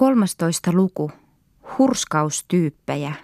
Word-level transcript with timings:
13. 0.00 0.72
luku. 0.72 1.10
Hurskaustyyppejä. 1.78 3.14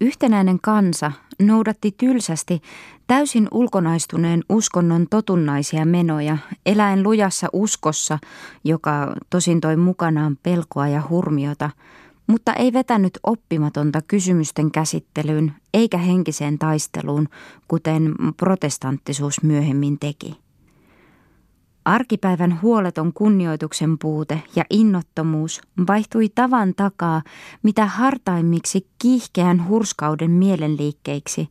Yhtenäinen 0.00 0.60
kansa 0.60 1.12
noudatti 1.42 1.94
tylsästi 1.96 2.62
täysin 3.06 3.48
ulkonaistuneen 3.50 4.44
uskonnon 4.48 5.06
totunnaisia 5.10 5.86
menoja, 5.86 6.38
eläen 6.66 7.02
lujassa 7.02 7.48
uskossa, 7.52 8.18
joka 8.64 9.14
tosin 9.30 9.60
toi 9.60 9.76
mukanaan 9.76 10.38
pelkoa 10.42 10.88
ja 10.88 11.02
hurmiota, 11.08 11.70
mutta 12.26 12.52
ei 12.52 12.72
vetänyt 12.72 13.18
oppimatonta 13.22 14.02
kysymysten 14.02 14.70
käsittelyyn 14.70 15.52
eikä 15.74 15.98
henkiseen 15.98 16.58
taisteluun, 16.58 17.28
kuten 17.68 18.14
protestanttisuus 18.36 19.42
myöhemmin 19.42 19.98
teki. 19.98 20.47
Arkipäivän 21.88 22.62
huoleton 22.62 23.12
kunnioituksen 23.12 23.98
puute 23.98 24.42
ja 24.56 24.64
innottomuus 24.70 25.60
vaihtui 25.86 26.28
tavan 26.34 26.74
takaa 26.74 27.22
mitä 27.62 27.86
hartaimmiksi 27.86 28.86
kiihkeän 28.98 29.68
hurskauden 29.68 30.30
mielenliikkeiksi, 30.30 31.48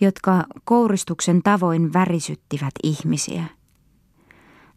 jotka 0.00 0.44
kouristuksen 0.64 1.42
tavoin 1.42 1.92
värisyttivät 1.92 2.72
ihmisiä. 2.82 3.44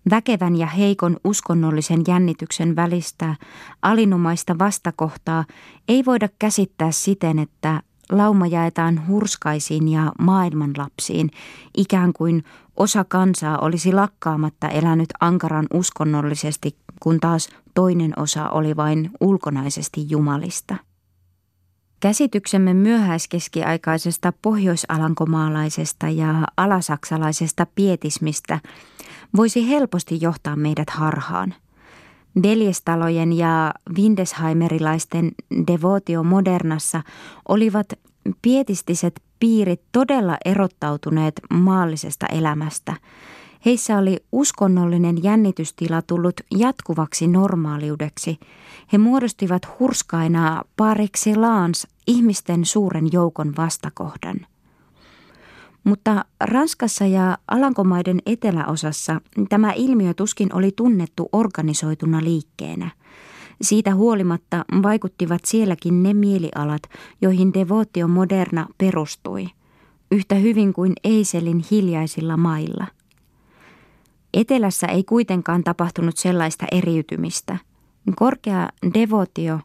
Väkevän 0.10 0.55
ja 0.55 0.68
heikon 0.68 1.18
uskonnollisen 1.24 2.02
jännityksen 2.08 2.76
välistä 2.76 3.35
alinomaista 3.82 4.60
vastakohtaa 4.60 5.46
ei 5.88 6.05
voida 6.05 6.30
käsittää 6.40 6.91
siten, 6.91 7.40
että 7.40 7.82
lauma 8.12 8.48
jaetaan 8.48 9.08
hurskaisiin 9.08 9.88
ja 9.88 10.12
maailmanlapsiin, 10.20 11.32
ikään 11.77 12.13
kuin 12.13 12.44
osa 12.77 13.04
kansaa 13.04 13.58
olisi 13.58 13.94
lakkaamatta 13.94 14.70
elänyt 14.70 15.09
ankaran 15.20 15.66
uskonnollisesti, 15.73 16.77
kun 16.99 17.20
taas 17.20 17.49
toinen 17.73 18.13
osa 18.20 18.49
oli 18.49 18.76
vain 18.76 19.12
ulkonaisesti 19.22 20.10
jumalista. 20.10 20.76
Käsityksemme 21.99 22.74
myöhäiskeskiaikaisesta 22.74 24.34
pohjoisalankomaalaisesta 24.41 26.10
ja 26.10 26.44
alasaksalaisesta 26.57 27.68
pietismistä 27.76 28.60
voisi 29.35 29.70
helposti 29.70 30.18
johtaa 30.22 30.55
meidät 30.55 30.90
harhaan– 30.90 31.55
Veljestalojen 32.44 33.34
ja 33.34 33.74
Windesheimerilaisten 33.98 35.32
devotio 35.68 36.24
modernassa 36.24 37.02
olivat 37.48 37.88
pietistiset 38.41 39.22
piirit 39.40 39.82
todella 39.91 40.38
erottautuneet 40.46 41.41
maallisesta 41.50 42.26
elämästä. 42.26 42.94
Heissä 43.66 43.98
oli 43.98 44.18
uskonnollinen 44.32 45.24
jännitystila 45.24 46.02
tullut 46.02 46.41
jatkuvaksi 46.58 47.28
normaaliudeksi. 47.28 48.40
He 48.94 48.98
muodostivat 48.98 49.62
hurskaina 49.80 50.63
par 50.78 51.02
excellence 51.02 51.88
ihmisten 52.08 52.66
suuren 52.66 53.10
joukon 53.12 53.54
vastakohdan– 53.58 54.36
mutta 55.86 56.26
Ranskassa 56.41 57.05
ja 57.05 57.38
Alankomaiden 57.48 58.20
eteläosassa 58.26 59.22
tämä 59.50 59.72
ilmiö 59.72 60.14
tuskin 60.14 60.55
oli 60.55 60.72
tunnettu 60.76 61.30
organisoituna 61.32 62.24
liikkeenä. 62.24 62.91
Siitä 63.62 63.96
huolimatta 63.96 64.66
vaikuttivat 64.84 65.46
sielläkin 65.46 66.03
ne 66.03 66.13
mielialat, 66.13 66.81
joihin 67.22 67.53
devotio 67.53 68.08
moderna 68.08 68.68
perustui, 68.78 69.47
yhtä 70.12 70.36
hyvin 70.36 70.74
kuin 70.74 70.94
Eiselin 71.03 71.66
hiljaisilla 71.72 72.38
mailla. 72.38 72.88
Etelässä 74.34 74.88
ei 74.88 75.03
kuitenkaan 75.03 75.63
tapahtunut 75.63 76.18
sellaista 76.18 76.66
eriytymistä. 76.72 77.58
Korkea 78.16 78.69
devotio 78.94 79.59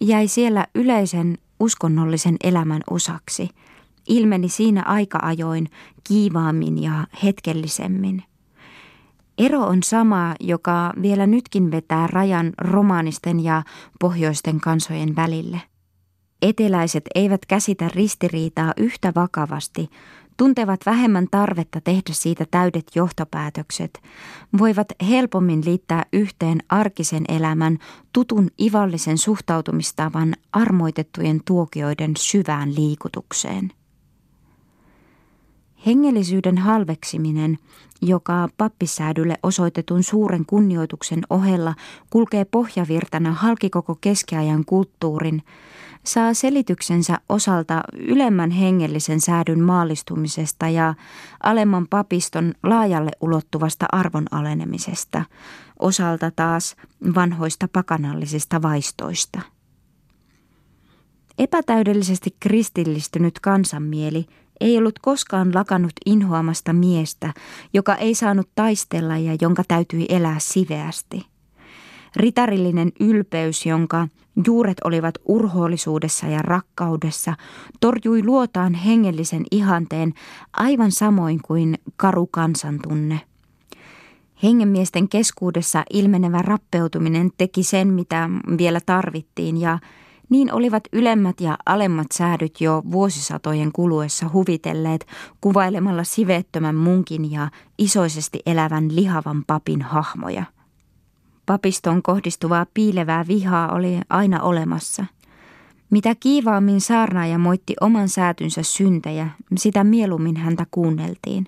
jäi 0.00 0.28
siellä 0.28 0.66
yleisen 0.74 1.38
uskonnollisen 1.60 2.36
elämän 2.44 2.80
osaksi– 2.90 3.48
ilmeni 4.08 4.48
siinä 4.48 4.82
aika-ajoin 4.82 5.68
kiivaammin 6.04 6.82
ja 6.82 7.06
hetkellisemmin. 7.22 8.22
Ero 9.38 9.60
on 9.60 9.82
sama, 9.82 10.34
joka 10.40 10.92
vielä 11.02 11.26
nytkin 11.26 11.70
vetää 11.70 12.06
rajan 12.06 12.52
romaanisten 12.58 13.40
ja 13.40 13.62
pohjoisten 14.00 14.60
kansojen 14.60 15.16
välille. 15.16 15.60
Eteläiset 16.42 17.04
eivät 17.14 17.46
käsitä 17.46 17.90
ristiriitaa 17.94 18.72
yhtä 18.76 19.12
vakavasti, 19.14 19.90
tuntevat 20.36 20.80
vähemmän 20.86 21.26
tarvetta 21.30 21.80
tehdä 21.80 22.12
siitä 22.12 22.44
täydet 22.50 22.86
johtopäätökset, 22.94 24.02
voivat 24.58 24.86
helpommin 25.08 25.64
liittää 25.64 26.02
yhteen 26.12 26.58
arkisen 26.68 27.24
elämän 27.28 27.78
tutun 28.12 28.50
ivallisen 28.60 29.18
suhtautumistavan 29.18 30.34
armoitettujen 30.52 31.40
tuokioiden 31.44 32.12
syvään 32.18 32.74
liikutukseen. 32.74 33.72
Hengellisyyden 35.86 36.58
halveksiminen, 36.58 37.58
joka 38.02 38.48
pappisäädylle 38.56 39.38
osoitetun 39.42 40.02
suuren 40.02 40.46
kunnioituksen 40.46 41.22
ohella 41.30 41.74
kulkee 42.10 42.44
pohjavirtana 42.44 43.32
halki 43.32 43.70
koko 43.70 43.94
keskiajan 44.00 44.64
kulttuurin, 44.64 45.42
saa 46.04 46.34
selityksensä 46.34 47.18
osalta 47.28 47.82
ylemmän 47.92 48.50
hengellisen 48.50 49.20
säädyn 49.20 49.60
maallistumisesta 49.60 50.68
ja 50.68 50.94
alemman 51.42 51.88
papiston 51.88 52.54
laajalle 52.62 53.10
ulottuvasta 53.20 53.86
arvon 53.92 54.24
alenemisesta, 54.30 55.24
osalta 55.78 56.30
taas 56.30 56.76
vanhoista 57.14 57.68
pakanallisista 57.72 58.62
vaistoista. 58.62 59.40
Epätäydellisesti 61.38 62.36
kristillistynyt 62.40 63.40
kansanmieli– 63.40 64.26
ei 64.60 64.78
ollut 64.78 64.98
koskaan 64.98 65.54
lakannut 65.54 65.92
inhoamasta 66.06 66.72
miestä, 66.72 67.34
joka 67.72 67.94
ei 67.94 68.14
saanut 68.14 68.48
taistella 68.54 69.18
ja 69.18 69.36
jonka 69.40 69.62
täytyi 69.68 70.06
elää 70.08 70.36
siveästi. 70.38 71.26
Ritarillinen 72.16 72.92
ylpeys, 73.00 73.66
jonka 73.66 74.08
juuret 74.46 74.76
olivat 74.84 75.14
urhoollisuudessa 75.24 76.26
ja 76.26 76.42
rakkaudessa, 76.42 77.34
torjui 77.80 78.22
luotaan 78.24 78.74
hengellisen 78.74 79.42
ihanteen 79.50 80.12
aivan 80.52 80.92
samoin 80.92 81.40
kuin 81.42 81.78
karu 81.96 82.26
kansantunne. 82.26 83.20
Hengenmiesten 84.42 85.08
keskuudessa 85.08 85.82
ilmenevä 85.92 86.38
rappeutuminen 86.42 87.30
teki 87.38 87.62
sen, 87.62 87.88
mitä 87.88 88.30
vielä 88.58 88.80
tarvittiin, 88.86 89.60
ja 89.60 89.78
niin 90.30 90.52
olivat 90.52 90.84
ylemmät 90.92 91.40
ja 91.40 91.58
alemmat 91.66 92.06
säädyt 92.12 92.60
jo 92.60 92.82
vuosisatojen 92.92 93.72
kuluessa 93.72 94.30
huvitelleet 94.32 95.06
kuvailemalla 95.40 96.04
siveettömän 96.04 96.74
munkin 96.74 97.32
ja 97.32 97.50
isoisesti 97.78 98.40
elävän 98.46 98.96
lihavan 98.96 99.44
papin 99.46 99.82
hahmoja. 99.82 100.44
Papiston 101.46 102.02
kohdistuvaa 102.02 102.66
piilevää 102.74 103.24
vihaa 103.28 103.72
oli 103.72 104.00
aina 104.10 104.42
olemassa. 104.42 105.04
Mitä 105.90 106.14
kiivaammin 106.14 106.80
saarnaaja 106.80 107.38
moitti 107.38 107.74
oman 107.80 108.08
säätynsä 108.08 108.62
syntejä, 108.62 109.28
sitä 109.56 109.84
mieluummin 109.84 110.36
häntä 110.36 110.66
kuunneltiin. 110.70 111.46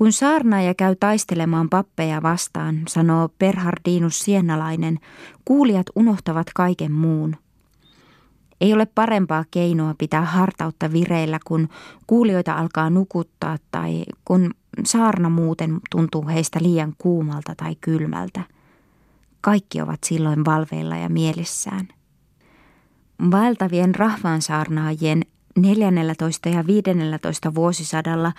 Kun 0.00 0.12
saarnaaja 0.12 0.74
käy 0.74 0.96
taistelemaan 1.00 1.68
pappeja 1.68 2.22
vastaan, 2.22 2.82
sanoo 2.88 3.28
Perhardinus 3.38 4.18
Siennalainen, 4.18 4.98
kuulijat 5.44 5.86
unohtavat 5.96 6.46
kaiken 6.54 6.92
muun. 6.92 7.36
Ei 8.60 8.72
ole 8.72 8.86
parempaa 8.86 9.44
keinoa 9.50 9.94
pitää 9.98 10.24
hartautta 10.24 10.92
vireillä, 10.92 11.38
kun 11.46 11.68
kuulijoita 12.06 12.52
alkaa 12.52 12.90
nukuttaa 12.90 13.56
tai 13.70 14.04
kun 14.24 14.50
saarna 14.84 15.30
muuten 15.30 15.80
tuntuu 15.90 16.26
heistä 16.26 16.58
liian 16.62 16.94
kuumalta 16.98 17.54
tai 17.56 17.76
kylmältä. 17.80 18.40
Kaikki 19.40 19.80
ovat 19.80 20.04
silloin 20.04 20.44
valveilla 20.44 20.96
ja 20.96 21.08
mielissään. 21.08 21.88
Vaeltavien 23.30 23.94
rahvaansaarnaajien 23.94 25.22
14. 25.58 26.48
ja 26.48 26.66
15. 26.66 27.54
vuosisadalla 27.54 28.32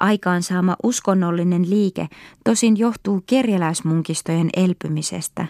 aikaansaama 0.00 0.76
uskonnollinen 0.82 1.70
liike 1.70 2.08
tosin 2.44 2.76
johtuu 2.76 3.22
kerjäläismunkistojen 3.26 4.50
elpymisestä. 4.56 5.46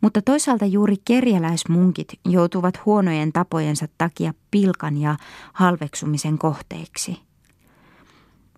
Mutta 0.00 0.22
toisaalta 0.22 0.66
juuri 0.66 0.96
kerjäläismunkit 1.04 2.08
joutuvat 2.24 2.84
huonojen 2.86 3.32
tapojensa 3.32 3.88
takia 3.98 4.34
pilkan 4.50 4.96
ja 4.96 5.16
halveksumisen 5.52 6.38
kohteiksi. 6.38 7.27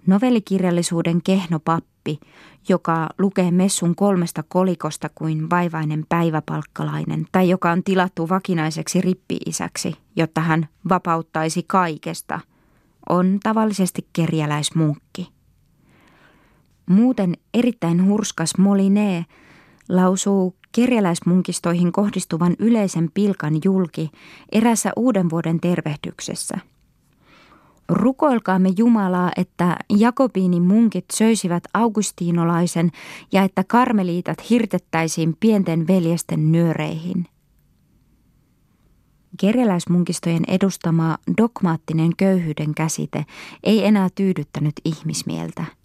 Novellikirjallisuuden 0.06 1.22
kehno 1.22 1.60
pappi, 1.64 2.20
joka 2.68 3.08
lukee 3.18 3.50
messun 3.50 3.94
kolmesta 3.94 4.44
kolikosta 4.48 5.10
kuin 5.14 5.50
vaivainen 5.50 6.04
päiväpalkkalainen, 6.08 7.26
tai 7.32 7.48
joka 7.48 7.70
on 7.70 7.84
tilattu 7.84 8.28
vakinaiseksi 8.28 9.00
rippiisäksi, 9.00 9.94
jotta 10.16 10.40
hän 10.40 10.68
vapauttaisi 10.88 11.62
kaikesta, 11.66 12.40
on 13.08 13.38
tavallisesti 13.42 14.08
kerjäläismunkki. 14.12 15.28
Muuten 16.86 17.34
erittäin 17.54 18.04
hurskas 18.04 18.58
Moline 18.58 19.26
lausuu 19.88 20.56
kerjäläismunkistoihin 20.72 21.92
kohdistuvan 21.92 22.56
yleisen 22.58 23.10
pilkan 23.14 23.54
julki 23.64 24.10
erässä 24.52 24.92
uuden 24.96 25.30
vuoden 25.30 25.60
tervehdyksessä. 25.60 26.58
Rukoilkaamme 27.90 28.68
Jumalaa, 28.76 29.32
että 29.36 29.76
Jakobiinin 29.96 30.62
munkit 30.62 31.04
söisivät 31.12 31.64
augustinolaisen 31.74 32.90
ja 33.32 33.42
että 33.42 33.64
karmeliitat 33.64 34.50
hirtettäisiin 34.50 35.36
pienten 35.40 35.86
veljesten 35.86 36.52
nyöreihin. 36.52 37.26
Kerjäläismunkistojen 39.40 40.42
edustama 40.48 41.18
dogmaattinen 41.36 42.16
köyhyyden 42.16 42.74
käsite 42.74 43.24
ei 43.62 43.86
enää 43.86 44.08
tyydyttänyt 44.14 44.74
ihmismieltä– 44.84 45.64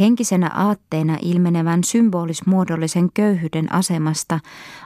Henkisenä 0.00 0.50
aatteena 0.54 1.18
ilmenevän 1.22 1.84
symbolismuodollisen 1.84 3.12
köyhyyden 3.14 3.72
asemasta 3.72 4.40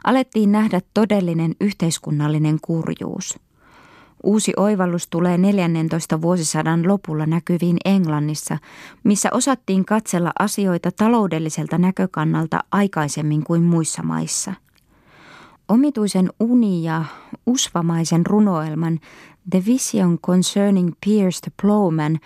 alettiin 0.04 0.52
nähdä 0.52 0.80
todellinen 0.94 1.54
yhteiskunnallinen 1.60 2.58
kurjuus. 2.62 3.38
Uusi 4.22 4.52
oivallus 4.56 5.08
tulee 5.08 5.38
14 5.38 6.22
vuosisadan 6.22 6.88
lopulla 6.88 7.26
näkyviin 7.26 7.76
Englannissa, 7.84 8.58
missä 9.04 9.28
osattiin 9.32 9.84
katsella 9.84 10.32
asioita 10.38 10.90
taloudelliselta 10.90 11.78
näkökannalta 11.78 12.60
aikaisemmin 12.72 13.44
kuin 13.44 13.62
muissa 13.62 14.02
maissa. 14.02 14.52
Omituisen 15.68 16.30
uni- 16.40 16.84
ja 16.84 17.04
usvamaisen 17.46 18.26
runoelman 18.26 19.00
The 19.50 19.62
Vision 19.66 20.18
Concerning 20.18 20.92
Pierce 21.04 21.38
the 21.40 21.52
Plowman 21.62 22.18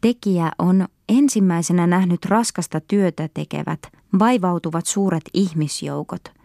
tekijä 0.00 0.52
on 0.58 0.88
ensimmäisenä 1.08 1.86
nähnyt 1.86 2.24
raskasta 2.24 2.80
työtä 2.80 3.28
tekevät, 3.34 3.80
vaivautuvat 4.18 4.86
suuret 4.86 5.24
ihmisjoukot. 5.34 6.36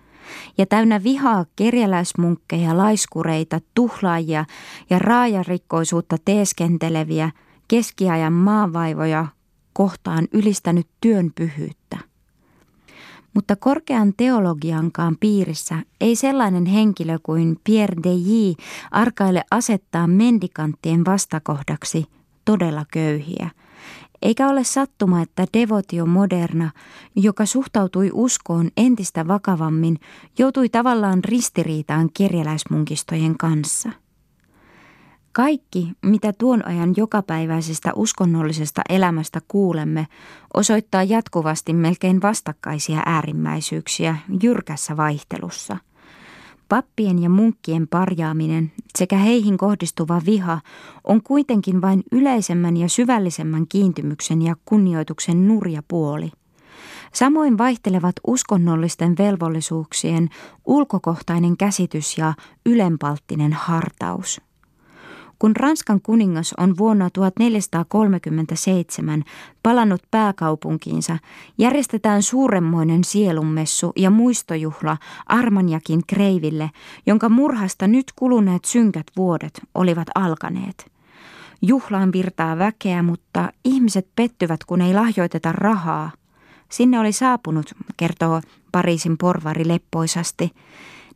Ja 0.58 0.66
täynnä 0.66 1.04
vihaa 1.04 1.46
kerjäläismunkkeja, 1.56 2.78
laiskureita, 2.78 3.60
tuhlaajia 3.74 4.46
ja 4.90 5.00
raajarikkoisuutta 5.00 6.18
teeskenteleviä 6.26 7.32
keskiajan 7.68 8.34
maavaivoja 8.34 9.28
kohtaan 9.74 10.28
ylistänyt 10.34 10.88
työn 11.02 11.32
pyhyyttä. 11.36 11.98
Mutta 13.34 13.56
korkean 13.56 14.14
teologiankaan 14.18 15.18
piirissä 15.20 15.76
ei 16.02 16.16
sellainen 16.16 16.66
henkilö 16.66 17.20
kuin 17.24 17.60
Pierre 17.64 18.04
de 18.04 18.14
J. 18.14 18.52
arkaile 18.92 19.44
asettaa 19.52 20.08
mendikanttien 20.08 21.06
vastakohdaksi 21.06 22.06
todella 22.46 22.86
köyhiä– 22.92 23.50
eikä 24.22 24.50
ole 24.50 24.64
sattuma, 24.64 25.22
että 25.22 25.46
devotio 25.54 26.06
moderna, 26.06 26.72
joka 27.16 27.46
suhtautui 27.46 28.10
uskoon 28.14 28.70
entistä 28.78 29.28
vakavammin, 29.28 30.00
joutui 30.38 30.70
tavallaan 30.70 31.24
ristiriitaan 31.24 32.10
kerjäläismunkistojen 32.18 33.38
kanssa. 33.38 33.90
Kaikki, 35.34 35.92
mitä 36.06 36.34
tuon 36.34 36.68
ajan 36.68 36.94
jokapäiväisestä 36.98 37.92
uskonnollisesta 37.96 38.82
elämästä 38.90 39.40
kuulemme, 39.48 40.08
osoittaa 40.54 41.04
jatkuvasti 41.04 41.74
melkein 41.74 42.22
vastakkaisia 42.22 43.04
äärimmäisyyksiä 43.06 44.18
jyrkässä 44.44 44.98
vaihtelussa– 44.98 45.78
Pappien 46.72 47.22
ja 47.22 47.30
munkkien 47.30 47.88
parjaaminen 47.88 48.72
sekä 48.98 49.18
heihin 49.18 49.58
kohdistuva 49.58 50.22
viha 50.26 50.62
on 51.04 51.24
kuitenkin 51.24 51.82
vain 51.82 52.04
yleisemmän 52.12 52.78
ja 52.78 52.90
syvällisemmän 52.90 53.68
kiintymyksen 53.68 54.42
ja 54.42 54.56
kunnioituksen 54.66 55.48
nurja 55.48 55.84
puoli. 55.88 56.32
Samoin 57.14 57.58
vaihtelevat 57.58 58.16
uskonnollisten 58.28 59.16
velvollisuuksien 59.18 60.30
ulkokohtainen 60.66 61.58
käsitys 61.58 62.18
ja 62.18 62.34
ylenpalttinen 62.66 63.54
hartaus. 63.54 64.42
Kun 65.42 65.56
Ranskan 65.56 66.02
kuningas 66.02 66.54
on 66.58 66.78
vuonna 66.78 67.10
1437 67.10 69.24
palannut 69.64 70.02
pääkaupunkiinsa, 70.12 71.18
järjestetään 71.58 72.24
suuremmoinen 72.24 73.04
sielunmessu 73.04 73.92
ja 73.96 74.10
muistojuhla 74.10 74.98
Armanjakin 75.26 76.02
kreiville, 76.08 76.72
jonka 77.06 77.30
murhasta 77.30 77.88
nyt 77.88 78.06
kuluneet 78.16 78.66
synkät 78.66 79.06
vuodet 79.18 79.62
olivat 79.76 80.08
alkaneet. 80.16 80.92
Juhlaan 81.62 82.14
virtaa 82.14 82.58
väkeä, 82.58 83.04
mutta 83.04 83.52
ihmiset 83.66 84.08
pettyvät, 84.16 84.64
kun 84.64 84.82
ei 84.82 84.94
lahjoiteta 84.94 85.52
rahaa. 85.52 86.12
Sinne 86.70 87.00
oli 87.00 87.12
saapunut, 87.12 87.74
kertoo 87.98 88.42
Pariisin 88.72 89.18
porvari 89.18 89.68
leppoisasti, 89.68 90.52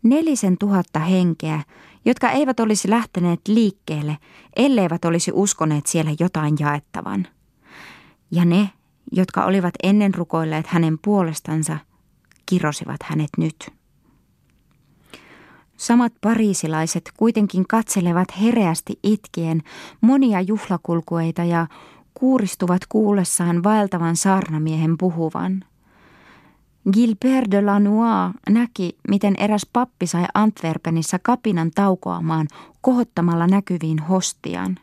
nelisen 0.04 0.58
tuhatta 0.58 1.00
henkeä, 1.00 1.62
jotka 2.06 2.30
eivät 2.30 2.60
olisi 2.60 2.90
lähteneet 2.90 3.40
liikkeelle, 3.48 4.18
elleivät 4.56 5.06
olisi 5.06 5.32
uskoneet 5.34 5.88
siellä 5.88 6.12
jotain 6.20 6.56
jaettavan. 6.60 7.28
Ja 8.32 8.46
ne, 8.46 8.70
jotka 9.12 9.46
olivat 9.46 9.74
ennen 9.84 10.14
rukoilleet 10.14 10.68
hänen 10.68 10.98
puolestansa, 11.02 11.78
kirosivat 12.46 13.04
hänet 13.04 13.30
nyt. 13.38 13.70
Samat 15.78 16.14
pariisilaiset 16.22 17.12
kuitenkin 17.18 17.68
katselevat 17.68 18.28
hereästi 18.42 19.00
itkien 19.04 19.64
monia 20.02 20.42
juhlakulkueita 20.42 21.44
ja 21.44 21.68
kuuristuvat 22.14 22.82
kuullessaan 22.90 23.64
vaeltavan 23.64 24.16
saarnamiehen 24.16 24.98
puhuvan– 24.98 25.64
Gilbert 26.94 27.52
de 27.52 27.62
Lanois 27.62 28.34
näki, 28.50 28.98
miten 29.08 29.36
eräs 29.38 29.68
pappi 29.74 30.08
sai 30.08 30.26
Antwerpenissa 30.34 31.20
kapinan 31.20 31.72
taukoamaan 31.76 32.48
kohottamalla 32.82 33.48
näkyviin 33.48 34.00
hostian. 34.00 34.78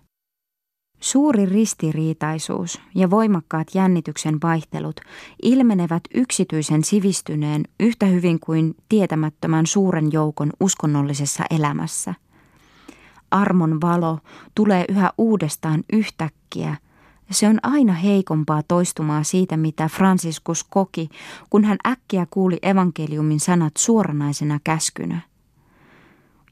Suuri 1.01 1.47
ristiriitaisuus 1.47 2.81
ja 2.95 3.11
voimakkaat 3.11 3.75
jännityksen 3.75 4.39
vaihtelut 4.43 5.01
ilmenevät 5.43 6.03
yksityisen 6.15 6.85
sivistyneen 6.85 7.63
yhtä 7.81 8.07
hyvin 8.07 8.41
kuin 8.41 8.75
tietämättömän 8.89 9.67
suuren 9.67 10.13
joukon 10.13 10.53
uskonnollisessa 10.61 11.45
elämässä. 11.51 12.15
Armon 13.31 13.81
valo 13.81 14.19
tulee 14.55 14.85
yhä 14.89 15.13
uudestaan 15.19 15.85
yhtäkkiä– 15.93 16.77
se 17.31 17.49
on 17.49 17.59
aina 17.63 17.93
heikompaa 17.93 18.63
toistumaa 18.69 19.23
siitä, 19.23 19.57
mitä 19.57 19.89
Franciscus 19.89 20.65
koki, 20.65 21.09
kun 21.51 21.65
hän 21.65 21.79
äkkiä 21.87 22.27
kuuli 22.31 22.59
evankeliumin 22.63 23.41
sanat 23.41 23.77
suoranaisena 23.77 24.61
käskynä. 24.65 25.21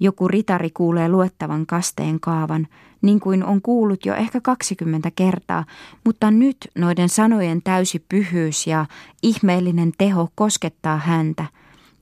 Joku 0.01 0.29
ritari 0.29 0.71
kuulee 0.71 1.09
luettavan 1.09 1.67
kasteen 1.67 2.21
kaavan, 2.21 2.69
niin 3.03 3.21
kuin 3.21 3.45
on 3.45 3.63
kuullut 3.63 4.07
jo 4.07 4.15
ehkä 4.15 4.41
20 4.41 5.11
kertaa, 5.11 5.65
mutta 6.05 6.31
nyt 6.31 6.57
noiden 6.79 7.09
sanojen 7.09 7.63
täysi 7.63 8.05
pyhyys 8.09 8.67
ja 8.67 8.87
ihmeellinen 9.23 9.93
teho 9.99 10.29
koskettaa 10.35 10.97
häntä, 10.97 11.45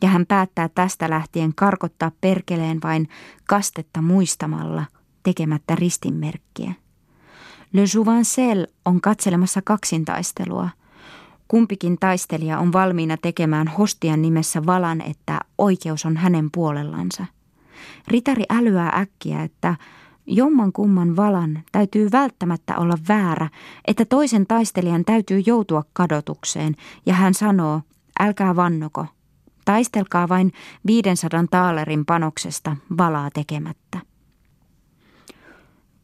ja 0.03 0.09
hän 0.09 0.27
päättää 0.27 0.69
tästä 0.69 1.11
lähtien 1.11 1.55
karkottaa 1.55 2.13
perkeleen 2.21 2.79
vain 2.83 3.09
kastetta 3.49 4.03
muistamalla, 4.03 4.85
tekemättä 5.23 5.75
ristinmerkkiä. 5.75 6.73
Le 7.73 7.83
Jouvencel 7.95 8.67
on 8.85 9.01
katselemassa 9.01 9.63
kaksintaistelua. 9.65 10.69
Kumpikin 11.49 11.97
taistelija 12.01 12.59
on 12.59 12.73
valmiina 12.73 13.17
tekemään 13.17 13.69
hostian 13.69 14.23
nimessä 14.23 14.67
valan, 14.67 15.01
että 15.01 15.41
oikeus 15.59 16.07
on 16.07 16.17
hänen 16.17 16.49
puolellansa. 16.55 17.25
Ritari 18.09 18.45
älyää 18.51 18.89
äkkiä, 18.89 19.43
että 19.43 19.77
jomman 20.27 20.73
kumman 20.73 21.17
valan 21.17 21.63
täytyy 21.73 22.09
välttämättä 22.13 22.79
olla 22.79 22.95
väärä, 23.09 23.49
että 23.87 24.05
toisen 24.05 24.47
taistelijan 24.47 25.05
täytyy 25.05 25.43
joutua 25.47 25.85
kadotukseen, 25.93 26.75
ja 27.07 27.15
hän 27.15 27.35
sanoo, 27.35 27.83
älkää 28.21 28.57
vannoko, 28.57 29.07
taistelkaa 29.65 30.29
vain 30.29 30.53
500 30.87 31.45
taalerin 31.51 32.07
panoksesta 32.07 32.77
valaa 32.99 33.31
tekemättä. 33.31 33.99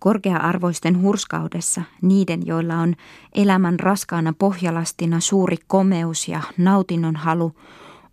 Korkea-arvoisten 0.05 1.03
hurskaudessa, 1.03 1.83
niiden, 2.03 2.47
joilla 2.47 2.75
on 2.75 2.95
elämän 3.35 3.81
raskaana 3.81 4.33
pohjalastina 4.39 5.21
suuri 5.21 5.57
komeus 5.67 6.29
ja 6.29 6.41
nautinnon 6.59 7.17
halu, 7.17 7.53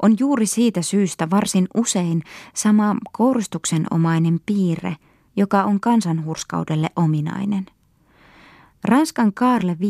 on 0.01 0.15
juuri 0.19 0.45
siitä 0.45 0.81
syystä 0.81 1.29
varsin 1.29 1.67
usein 1.75 2.23
sama 2.53 2.95
kourustuksenomainen 3.11 4.39
piirre, 4.45 4.95
joka 5.35 5.63
on 5.63 5.79
kansanhurskaudelle 5.79 6.89
ominainen. 6.95 7.65
Ranskan 8.83 9.33
Karle 9.33 9.77
V 9.79 9.83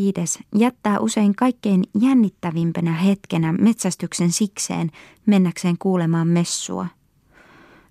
jättää 0.56 1.00
usein 1.00 1.36
kaikkein 1.36 1.84
jännittävimpänä 2.02 2.94
hetkenä 2.94 3.54
metsästyksen 3.54 4.32
sikseen 4.32 4.92
mennäkseen 5.26 5.78
kuulemaan 5.78 6.28
messua– 6.28 6.88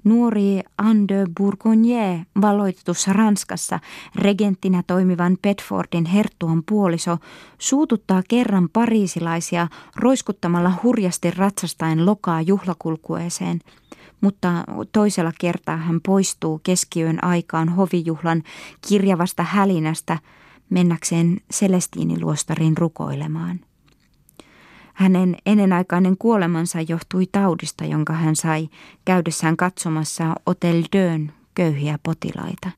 Nuori 0.04 0.60
Anne 0.78 1.04
de 1.08 1.26
Bourgogne 1.40 2.26
valoitetussa 2.40 3.12
Ranskassa 3.12 3.80
regenttinä 4.14 4.82
toimivan 4.86 5.38
Bedfordin 5.42 6.04
herttuan 6.04 6.62
puoliso 6.68 7.18
suututtaa 7.58 8.22
kerran 8.28 8.68
pariisilaisia 8.72 9.68
roiskuttamalla 9.96 10.72
hurjasti 10.82 11.30
ratsastaen 11.30 12.06
lokaa 12.06 12.40
juhlakulkueeseen, 12.40 13.60
mutta 14.20 14.64
toisella 14.92 15.32
kertaa 15.40 15.76
hän 15.76 16.00
poistuu 16.06 16.60
keskiyön 16.62 17.24
aikaan 17.24 17.68
hovijuhlan 17.68 18.42
kirjavasta 18.88 19.42
hälinästä 19.42 20.18
mennäkseen 20.70 21.40
Celestiiniluostarin 21.52 22.76
rukoilemaan. 22.76 23.60
Hänen 25.00 25.36
ennenaikainen 25.46 26.16
kuolemansa 26.18 26.80
johtui 26.80 27.26
taudista, 27.32 27.84
jonka 27.84 28.12
hän 28.12 28.36
sai 28.36 28.68
käydessään 29.04 29.56
katsomassa 29.56 30.34
Hotel 30.46 30.82
Dön 30.96 31.32
köyhiä 31.54 31.98
potilaita. 32.02 32.70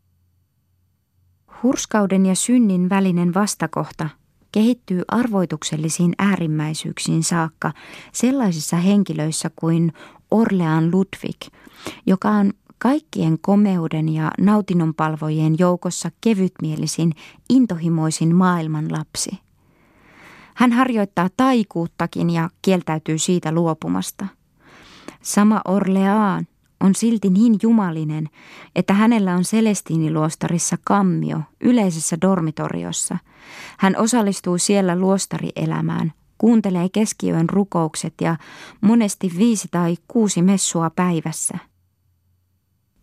Hurskauden 1.62 2.26
ja 2.26 2.35
synnin 2.35 2.88
välinen 2.88 3.35
vastakohta 3.35 4.09
kehittyy 4.52 5.02
arvoituksellisiin 5.09 6.12
äärimmäisyyksiin 6.19 7.23
saakka 7.23 7.73
sellaisissa 8.12 8.76
henkilöissä 8.76 9.50
kuin 9.57 9.93
Orlean 10.31 10.91
Ludwig, 10.91 11.41
joka 12.07 12.31
on 12.31 12.52
kaikkien 12.79 13.38
komeuden 13.41 14.09
ja 14.09 14.31
nautinnonpalvojen 14.41 15.55
joukossa 15.59 16.11
kevytmielisin, 16.21 17.12
intohimoisin 17.50 18.35
maailman 18.35 18.93
lapsi– 18.93 19.31
hän 20.55 20.73
harjoittaa 20.73 21.29
taikuuttakin 21.37 22.31
ja 22.31 22.51
kieltäytyy 22.63 23.19
siitä 23.19 23.53
luopumasta. 23.53 24.27
Sama 25.23 25.61
Orleaan 25.69 26.47
on 26.81 26.95
silti 26.95 27.31
niin 27.31 27.59
jumalinen, 27.63 28.29
että 28.77 28.93
hänellä 28.93 29.35
on 29.35 29.43
Celestiiniluostarissa 29.43 30.77
kammio 30.85 31.41
yleisessä 31.61 32.17
dormitoriossa. 32.21 33.19
Hän 33.79 33.97
osallistuu 33.97 34.59
siellä 34.59 34.97
luostarielämään, 34.97 36.13
kuuntelee 36.39 36.89
keskiyön 36.89 37.49
rukoukset 37.49 38.15
ja 38.21 38.37
monesti 38.81 39.33
viisi 39.39 39.69
tai 39.71 39.97
kuusi 40.09 40.43
messua 40.43 40.91
päivässä– 40.91 41.59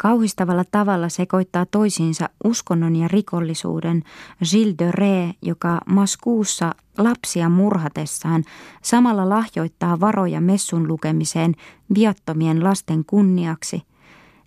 kauhistavalla 0.02 0.64
tavalla 0.72 1.10
sekoittaa 1.10 1.66
toisiinsa 1.66 2.30
uskonnon 2.44 2.96
ja 2.96 3.08
rikollisuuden 3.08 4.04
Gilles 4.52 4.76
de 4.80 4.92
Ré, 4.92 5.34
joka 5.42 5.82
maskuussa 5.86 6.76
lapsia 6.98 7.50
murhatessaan 7.50 8.44
samalla 8.82 9.30
lahjoittaa 9.30 10.00
varoja 10.00 10.42
messun 10.42 10.88
lukemiseen 10.88 11.56
viattomien 11.96 12.64
lasten 12.64 13.06
kunniaksi, 13.06 13.84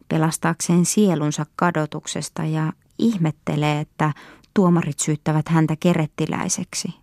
pelastaakseen 0.09 0.85
sielunsa 0.85 1.47
kadotuksesta 1.57 2.45
ja 2.45 2.73
ihmettelee, 2.99 3.81
että 3.81 4.13
tuomarit 4.55 4.99
syyttävät 4.99 5.49
häntä 5.49 5.77
kerettiläiseksi. 5.81 7.02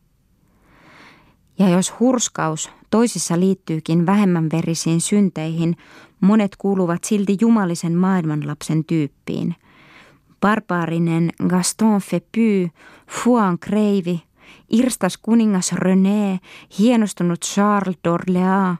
Ja 1.59 1.69
jos 1.69 1.99
hurskaus 1.99 2.69
toisissa 2.89 3.39
liittyykin 3.39 4.05
vähemmän 4.05 4.49
verisiin 4.51 5.01
synteihin, 5.01 5.75
monet 6.21 6.55
kuuluvat 6.57 7.03
silti 7.03 7.37
jumalisen 7.41 7.95
maailmanlapsen 7.95 8.85
tyyppiin. 8.85 9.55
Barbaarinen 10.41 11.29
Gaston 11.47 12.01
Fepy, 12.01 12.69
Fuan 13.09 13.59
Kreivi, 13.59 14.21
irstas 14.69 15.17
kuningas 15.17 15.71
René, 15.71 16.39
hienostunut 16.79 17.39
Charles 17.39 17.97
d'Orléans, 18.07 18.77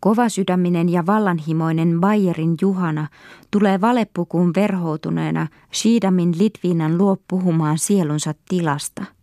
Kovasydäminen 0.00 0.88
ja 0.88 1.06
vallanhimoinen 1.06 2.00
Bayerin 2.00 2.56
Juhana 2.60 3.06
tulee 3.50 3.80
valepukuun 3.80 4.52
verhoutuneena 4.56 5.46
Shidamin 5.74 6.38
Litviinan 6.38 6.98
luo 6.98 7.16
puhumaan 7.28 7.78
sielunsa 7.78 8.34
tilasta– 8.48 9.04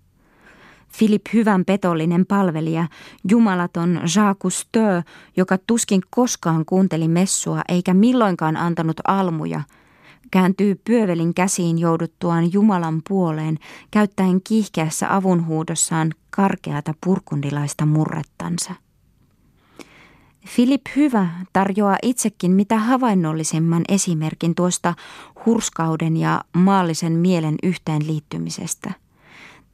Philip 0.98 1.22
hyvän 1.34 1.66
petollinen 1.66 2.26
palvelija, 2.26 2.88
jumalaton 3.30 3.96
Jacques 4.16 4.40
Cousteau, 4.42 5.02
joka 5.38 5.58
tuskin 5.58 6.02
koskaan 6.10 6.66
kuunteli 6.66 7.08
messua 7.08 7.62
eikä 7.70 7.94
milloinkaan 7.94 8.58
antanut 8.58 8.98
almuja, 9.08 9.62
kääntyy 10.32 10.76
pyövelin 10.76 11.34
käsiin 11.34 11.80
jouduttuaan 11.80 12.54
Jumalan 12.54 13.02
puoleen, 13.08 13.58
käyttäen 13.92 14.42
kiihkeässä 14.44 15.16
avunhuudossaan 15.16 16.14
karkeata 16.30 16.94
purkundilaista 17.06 17.86
murrettansa. 17.86 18.74
Philip 20.56 20.82
Hyvä 20.96 21.30
tarjoaa 21.54 21.98
itsekin 22.04 22.52
mitä 22.52 22.78
havainnollisemman 22.78 23.84
esimerkin 23.90 24.56
tuosta 24.56 24.94
hurskauden 25.46 26.18
ja 26.18 26.42
maallisen 26.54 27.14
mielen 27.14 27.56
yhteenliittymisestä– 27.64 28.92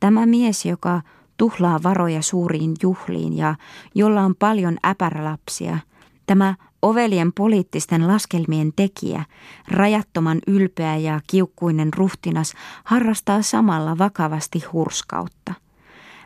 Tämä 0.04 0.26
mies, 0.26 0.66
joka 0.66 1.02
tuhlaa 1.38 1.84
varoja 1.84 2.22
suuriin 2.22 2.74
juhliin 2.82 3.38
ja 3.38 3.56
jolla 3.96 4.22
on 4.22 4.36
paljon 4.36 4.78
äpärälapsia, 4.86 5.78
tämä 6.26 6.56
ovelien 6.82 7.34
poliittisten 7.34 8.08
laskelmien 8.08 8.74
tekijä, 8.76 9.26
rajattoman 9.68 10.40
ylpeä 10.48 10.96
ja 10.96 11.20
kiukkuinen 11.28 11.94
ruhtinas, 11.94 12.54
harrastaa 12.84 13.42
samalla 13.42 13.98
vakavasti 13.98 14.60
hurskautta. 14.74 15.54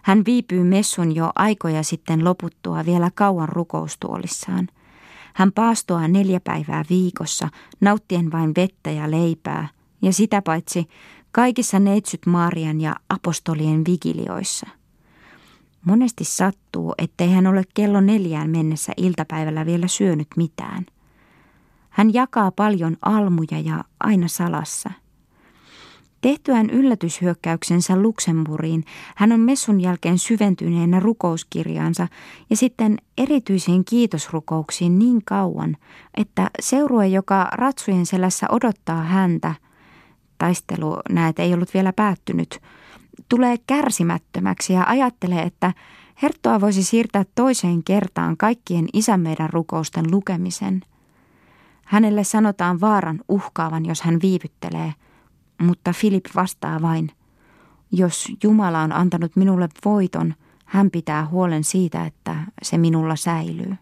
Hän 0.03 0.25
viipyy 0.25 0.63
messun 0.63 1.15
jo 1.15 1.31
aikoja 1.36 1.84
sitten 1.84 2.24
loputtua 2.24 2.86
vielä 2.86 3.12
kauan 3.15 3.50
rukoustuolissaan. 3.50 4.67
Hän 5.34 5.51
paastoaa 5.51 6.07
neljä 6.07 6.39
päivää 6.39 6.84
viikossa, 6.89 7.50
nauttien 7.81 8.31
vain 8.31 8.53
vettä 8.57 8.91
ja 8.91 9.12
leipää, 9.12 9.67
ja 10.01 10.13
sitä 10.13 10.41
paitsi 10.41 10.88
kaikissa 11.38 11.79
neitsyt 11.79 12.25
Maarian 12.25 12.82
ja 12.82 12.96
apostolien 13.10 13.84
vigilioissa. 13.86 14.67
Monesti 15.86 16.24
sattuu, 16.24 16.94
ettei 16.98 17.32
hän 17.32 17.48
ole 17.48 17.63
kello 17.74 18.01
neljään 18.01 18.50
mennessä 18.50 18.94
iltapäivällä 18.98 19.65
vielä 19.65 19.88
syönyt 19.88 20.27
mitään. 20.36 20.86
Hän 21.89 22.13
jakaa 22.13 22.51
paljon 22.51 22.98
almuja 23.01 23.60
ja 23.65 23.84
aina 24.00 24.27
salassa. 24.27 24.91
Tehtyään 26.22 26.70
yllätyshyökkäyksensä 26.70 28.01
Luxemburgiin, 28.01 28.84
hän 29.15 29.32
on 29.32 29.39
messun 29.39 29.82
jälkeen 29.82 30.17
syventyneenä 30.17 31.00
rukouskirjaansa 31.00 32.08
ja 32.50 32.56
sitten 32.56 32.98
erityisiin 33.17 33.86
kiitosrukouksiin 33.86 35.00
niin 35.00 35.22
kauan, 35.25 35.77
että 36.17 36.50
seurue, 36.60 37.08
joka 37.08 37.50
ratsujen 37.51 38.06
selässä 38.06 38.48
odottaa 38.50 39.03
häntä– 39.03 39.56
taistelu 40.38 40.98
näet 41.10 41.39
ei 41.39 41.53
ollut 41.53 41.74
vielä 41.74 41.94
päättynyt, 41.94 42.60
tulee 43.29 43.56
kärsimättömäksi 43.67 44.74
ja 44.74 44.84
ajattelee, 44.88 45.41
että 45.41 45.74
Herttoa 46.22 46.62
voisi 46.62 46.84
siirtää 46.84 47.25
toiseen 47.36 47.84
kertaan 47.84 48.38
kaikkien 48.38 48.86
isämeidän 48.94 49.50
rukousten 49.50 50.12
lukemisen. 50.12 50.82
Hänelle 51.86 52.24
sanotaan 52.24 52.82
vaaran 52.82 53.20
uhkaavan, 53.27 53.86
jos 53.86 54.01
hän 54.01 54.20
viivyttelee, 54.22 54.94
mutta 55.62 55.94
Filip 55.94 56.25
vastaa 56.36 56.82
vain, 56.82 57.12
jos 57.91 58.32
Jumala 58.44 58.82
on 58.82 58.91
antanut 58.91 59.36
minulle 59.36 59.70
voiton, 59.86 60.34
hän 60.65 60.91
pitää 60.91 61.27
huolen 61.27 61.63
siitä, 61.63 62.06
että 62.06 62.36
se 62.62 62.77
minulla 62.77 63.15
säilyy. 63.15 63.75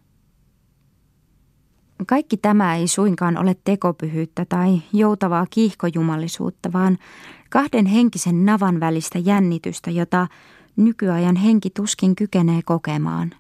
Kaikki 2.08 2.38
tämä 2.38 2.76
ei 2.76 2.88
suinkaan 2.88 3.38
ole 3.38 3.56
tekopyhyyttä 3.64 4.46
tai 4.50 4.82
joutavaa 4.94 5.46
kiihkojumallisuutta, 5.50 6.74
vaan 6.74 6.98
kahden 7.50 7.86
henkisen 7.86 8.46
navan 8.46 8.80
välistä 8.80 9.20
jännitystä, 9.20 9.92
jota 9.92 10.28
nykyajan 10.76 11.36
henki 11.36 11.70
tuskin 11.70 12.16
kykenee 12.16 12.62
kokemaan. 12.66 13.32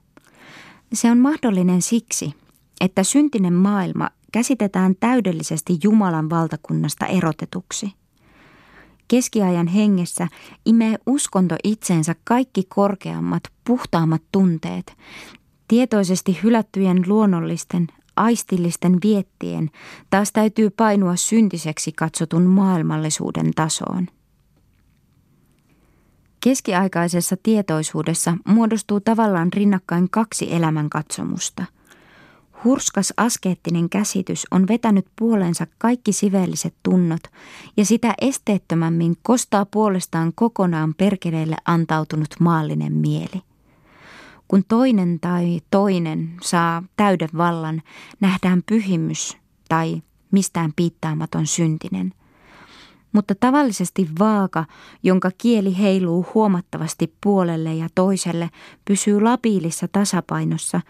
Se 0.93 1.11
on 1.11 1.17
mahdollinen 1.17 1.81
siksi, 1.81 2.33
että 2.81 3.03
syntinen 3.03 3.53
maailma 3.53 4.09
käsitetään 4.31 4.95
täydellisesti 4.99 5.77
Jumalan 5.83 6.29
valtakunnasta 6.29 7.05
erotetuksi. 7.05 7.93
Keskiajan 9.07 9.67
hengessä 9.67 10.27
imee 10.65 10.95
uskonto 11.05 11.55
itseensä 11.63 12.15
kaikki 12.23 12.63
korkeammat, 12.69 13.43
puhtaammat 13.63 14.21
tunteet, 14.31 14.97
tietoisesti 15.67 16.39
hylättyjen 16.43 17.03
luonnollisten, 17.07 17.87
aistillisten 18.15 18.97
viettien 19.03 19.69
taas 20.09 20.31
täytyy 20.31 20.69
painua 20.69 21.15
syntiseksi 21.15 21.91
katsotun 21.91 22.43
maailmallisuuden 22.43 23.51
tasoon. 23.55 24.07
Keskiaikaisessa 26.43 27.37
tietoisuudessa 27.43 28.37
muodostuu 28.47 28.99
tavallaan 28.99 29.53
rinnakkain 29.53 30.09
kaksi 30.09 30.53
elämänkatsomusta. 30.53 31.65
Hurskas 32.63 33.13
askeettinen 33.17 33.89
käsitys 33.89 34.47
on 34.51 34.67
vetänyt 34.67 35.05
puolensa 35.15 35.67
kaikki 35.77 36.13
siveelliset 36.13 36.75
tunnot 36.83 37.21
ja 37.77 37.85
sitä 37.85 38.13
esteettömämmin 38.21 39.17
kostaa 39.21 39.65
puolestaan 39.65 40.31
kokonaan 40.35 40.93
perkeleelle 40.93 41.55
antautunut 41.65 42.35
maallinen 42.39 42.93
mieli. 42.93 43.41
Kun 44.47 44.63
toinen 44.67 45.19
tai 45.19 45.59
toinen 45.71 46.33
saa 46.41 46.83
täyden 46.97 47.29
vallan, 47.37 47.81
nähdään 48.19 48.63
pyhimys 48.65 49.37
tai 49.69 50.01
mistään 50.31 50.73
piittaamaton 50.75 51.47
syntinen– 51.47 52.13
mutta 53.15 53.35
tavallisesti 53.39 54.09
vaaka, 54.19 54.65
jonka 55.03 55.31
kieli 55.37 55.77
heiluu 55.77 56.25
huomattavasti 56.33 57.13
puolelle 57.23 57.73
ja 57.73 57.87
toiselle, 57.95 58.49
pysyy 58.85 59.21
labiilissa 59.21 59.87
tasapainossa, 59.87 60.81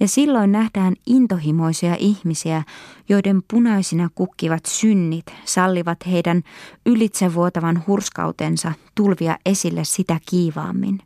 ja 0.00 0.08
silloin 0.08 0.52
nähdään 0.52 0.94
intohimoisia 1.06 1.96
ihmisiä, 1.98 2.62
joiden 3.08 3.42
punaisina 3.50 4.08
kukkivat 4.14 4.66
synnit 4.66 5.26
sallivat 5.44 5.98
heidän 6.06 6.42
ylitsevuotavan 6.86 7.84
hurskautensa 7.86 8.72
tulvia 8.94 9.38
esille 9.46 9.84
sitä 9.84 10.20
kiivaammin. 10.30 11.00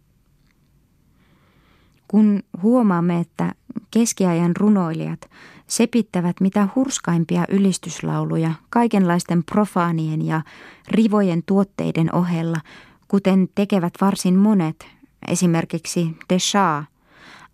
Kun 2.08 2.42
huomaamme, 2.62 3.20
että 3.20 3.54
keskiajan 3.90 4.56
runoilijat 4.56 5.30
sepittävät 5.66 6.40
mitä 6.40 6.68
hurskaimpia 6.74 7.44
ylistyslauluja 7.48 8.54
kaikenlaisten 8.70 9.44
profaanien 9.44 10.26
ja 10.26 10.42
rivojen 10.88 11.42
tuotteiden 11.46 12.14
ohella, 12.14 12.60
kuten 13.08 13.48
tekevät 13.54 13.92
varsin 14.00 14.34
monet, 14.34 14.86
esimerkiksi 15.28 16.16
Deschamps, 16.32 16.90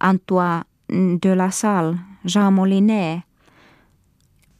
Antoine 0.00 0.62
de 1.26 1.36
la 1.36 1.50
Salle, 1.50 1.96
Jean 2.34 2.52
Molinet, 2.52 3.20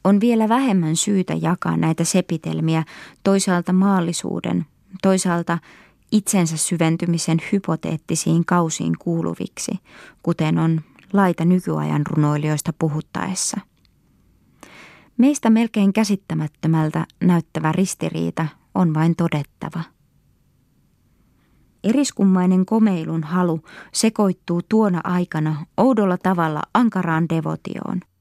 on 0.05 0.21
vielä 0.21 0.49
vähemmän 0.49 0.97
syytä 0.97 1.35
jakaa 1.43 1.77
näitä 1.77 2.05
sepitelmiä 2.05 2.85
toisaalta 3.23 3.73
maallisuuden, 3.73 4.67
toisaalta 5.03 5.59
itsensä 6.15 6.57
syventymisen 6.57 7.39
hypoteettisiin 7.53 8.45
kausiin 8.45 8.93
kuuluviksi, 8.99 9.73
kuten 10.23 10.59
on 10.59 10.81
laita 11.13 11.45
nykyajan 11.45 12.07
runoilijoista 12.07 12.73
puhuttaessa. 12.79 13.61
Meistä 15.17 15.51
melkein 15.51 15.93
käsittämättömältä 15.93 17.07
näyttävä 17.21 17.73
ristiriita 17.73 18.47
on 18.75 18.95
vain 18.95 19.17
todettava. 19.17 19.81
Eriskummainen 21.85 22.67
komeilun 22.67 23.23
halu 23.23 23.61
sekoittuu 23.93 24.63
tuona 24.69 25.01
aikana 25.05 25.67
oudolla 25.77 26.19
tavalla 26.19 26.63
ankaraan 26.75 27.29
devotioon– 27.29 28.01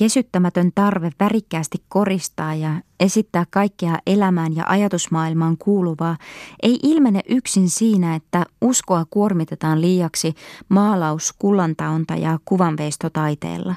Kesyttämätön 0.00 0.72
tarve 0.74 1.10
värikkäästi 1.20 1.78
koristaa 1.88 2.54
ja 2.54 2.70
esittää 3.00 3.46
kaikkea 3.50 3.98
elämään 4.06 4.56
ja 4.56 4.64
ajatusmaailmaan 4.66 5.56
kuuluvaa 5.58 6.16
ei 6.62 6.78
ilmene 6.82 7.20
yksin 7.28 7.70
siinä, 7.70 8.14
että 8.14 8.46
uskoa 8.60 9.04
kuormitetaan 9.10 9.80
liiaksi 9.80 10.34
maalaus, 10.68 11.34
kullantaonta 11.38 12.14
ja 12.14 12.38
kuvanveistotaiteella. 12.44 13.74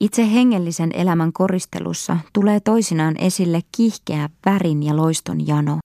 Itse 0.00 0.32
hengellisen 0.32 0.90
elämän 0.94 1.32
koristelussa 1.32 2.16
tulee 2.32 2.60
toisinaan 2.60 3.16
esille 3.16 3.60
kiihkeä 3.76 4.28
värin 4.46 4.82
ja 4.82 4.96
loiston 4.96 5.46
jano. 5.46 5.78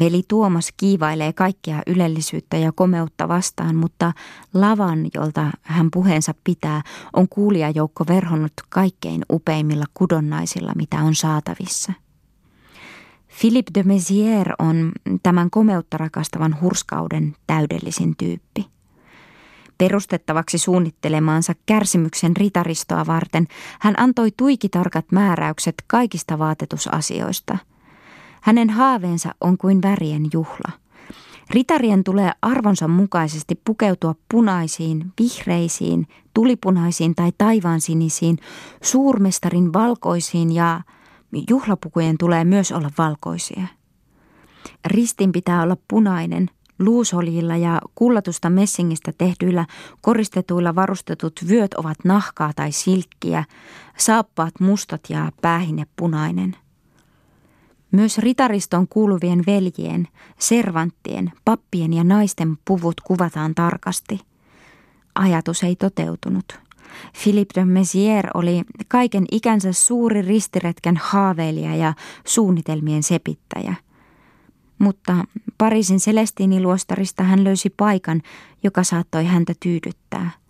Veli 0.00 0.22
Tuomas 0.28 0.72
kiivailee 0.76 1.32
kaikkea 1.32 1.82
ylellisyyttä 1.86 2.56
ja 2.56 2.72
komeutta 2.72 3.28
vastaan, 3.28 3.76
mutta 3.76 4.12
lavan, 4.54 5.06
jolta 5.14 5.50
hän 5.62 5.88
puheensa 5.90 6.34
pitää, 6.44 6.82
on 7.12 7.28
kuulijajoukko 7.28 8.04
verhonnut 8.08 8.52
kaikkein 8.68 9.22
upeimmilla 9.32 9.84
kudonnaisilla, 9.94 10.72
mitä 10.76 10.96
on 11.02 11.14
saatavissa. 11.14 11.92
Philippe 13.40 13.70
de 13.74 13.82
Mézières 13.82 14.54
on 14.58 14.92
tämän 15.22 15.50
komeutta 15.50 15.98
rakastavan 15.98 16.60
hurskauden 16.60 17.36
täydellisin 17.46 18.16
tyyppi. 18.16 18.66
Perustettavaksi 19.78 20.58
suunnittelemaansa 20.58 21.54
kärsimyksen 21.66 22.36
ritaristoa 22.36 23.06
varten 23.06 23.46
hän 23.80 23.94
antoi 24.00 24.30
tuikitarkat 24.36 25.12
määräykset 25.12 25.74
kaikista 25.86 26.38
vaatetusasioista– 26.38 27.58
hänen 28.46 28.70
haaveensa 28.70 29.34
on 29.40 29.58
kuin 29.58 29.82
värien 29.82 30.22
juhla. 30.32 30.72
Ritarien 31.50 32.04
tulee 32.04 32.30
arvonsa 32.42 32.88
mukaisesti 32.88 33.60
pukeutua 33.64 34.14
punaisiin, 34.30 35.12
vihreisiin, 35.20 36.06
tulipunaisiin 36.34 37.14
tai 37.14 37.32
taivaansinisiin, 37.38 38.38
suurmestarin 38.82 39.72
valkoisiin 39.72 40.52
ja 40.52 40.80
juhlapukujen 41.50 42.18
tulee 42.18 42.44
myös 42.44 42.72
olla 42.72 42.90
valkoisia. 42.98 43.66
Ristin 44.84 45.32
pitää 45.32 45.62
olla 45.62 45.76
punainen, 45.88 46.50
luusoljilla 46.78 47.56
ja 47.56 47.80
kullatusta 47.94 48.50
messingistä 48.50 49.12
tehdyillä 49.18 49.66
koristetuilla 50.00 50.74
varustetut 50.74 51.32
vyöt 51.48 51.74
ovat 51.74 51.96
nahkaa 52.04 52.52
tai 52.56 52.72
silkkiä, 52.72 53.44
saappaat 53.98 54.60
mustat 54.60 55.00
ja 55.08 55.32
päähine 55.42 55.86
punainen– 55.96 56.56
myös 57.96 58.18
ritariston 58.18 58.88
kuuluvien 58.88 59.42
veljien, 59.46 60.08
servanttien, 60.38 61.32
pappien 61.44 61.92
ja 61.92 62.04
naisten 62.04 62.58
puvut 62.64 63.00
kuvataan 63.00 63.54
tarkasti. 63.54 64.20
Ajatus 65.14 65.62
ei 65.62 65.76
toteutunut. 65.76 66.44
Philippe 67.22 67.60
de 67.60 67.64
Mézières 67.64 68.30
oli 68.34 68.62
kaiken 68.88 69.24
ikänsä 69.32 69.72
suuri 69.72 70.22
ristiretken 70.22 70.96
haaveilija 70.96 71.76
ja 71.76 71.94
suunnitelmien 72.26 73.02
sepittäjä. 73.02 73.74
Mutta 74.78 75.24
Pariisin 75.58 75.98
Celestiniluostarista 75.98 77.22
hän 77.22 77.44
löysi 77.44 77.70
paikan, 77.70 78.22
joka 78.62 78.84
saattoi 78.84 79.24
häntä 79.24 79.52
tyydyttää– 79.60 80.30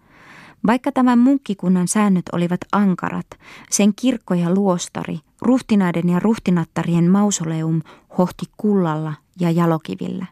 vaikka 0.67 0.93
tämän 0.93 1.19
munkkikunnan 1.19 1.89
säännöt 1.89 2.25
olivat 2.33 2.61
ankarat, 2.73 3.27
sen 3.71 3.93
kirkko 3.97 4.35
ja 4.35 4.55
luostari, 4.55 5.19
ruhtinaiden 5.43 6.09
ja 6.09 6.19
ruhtinattarien 6.19 7.11
mausoleum 7.11 7.83
hohti 8.19 8.47
kullalla 8.57 9.15
ja 9.41 9.51
jalokivillä. 9.51 10.27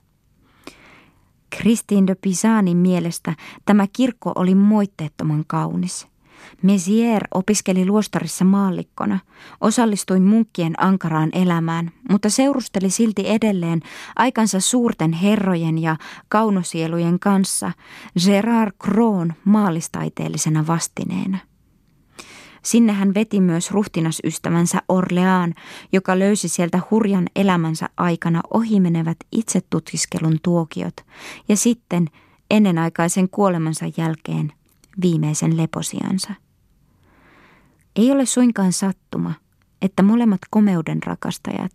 Christine 1.57 2.07
de 2.07 2.15
Pisanin 2.15 2.77
mielestä 2.77 3.35
tämä 3.65 3.87
kirkko 3.93 4.33
oli 4.35 4.55
moitteettoman 4.55 5.45
kaunis– 5.47 6.07
Mesier 6.63 7.23
opiskeli 7.35 7.87
luostarissa 7.87 8.45
maallikkona, 8.45 9.19
osallistui 9.61 10.21
munkkien 10.21 10.75
ankaraan 10.79 11.31
elämään, 11.33 11.91
mutta 12.11 12.31
seurusteli 12.31 12.91
silti 12.91 13.29
edelleen 13.29 13.81
aikansa 14.17 14.61
suurten 14.61 15.13
herrojen 15.13 15.79
ja 15.79 15.97
kaunosielujen 16.29 17.19
kanssa 17.19 17.73
Gerard 18.25 18.73
Kroon 18.79 19.33
maalistaiteellisena 19.45 20.67
vastineena. 20.67 21.39
Sinne 22.63 22.93
hän 22.93 23.15
veti 23.15 23.41
myös 23.41 23.71
ruhtinasystävänsä 23.71 24.83
Orleaan, 24.89 25.55
joka 25.93 26.19
löysi 26.19 26.49
sieltä 26.49 26.81
hurjan 26.91 27.25
elämänsä 27.37 27.89
aikana 27.97 28.41
ohimenevät 28.55 29.17
itsetutkiskelun 29.33 30.39
tuokiot 30.43 30.95
ja 31.49 31.57
sitten 31.57 32.07
ennenaikaisen 32.51 33.29
kuolemansa 33.29 33.85
jälkeen 33.97 34.53
viimeisen 35.03 35.57
leposiansa. 35.57 36.35
Ei 37.97 38.11
ole 38.11 38.27
suinkaan 38.27 38.73
sattuma, 38.73 39.33
että 39.83 40.03
molemmat 40.03 40.41
komeuden 40.51 41.03
rakastajat, 41.03 41.73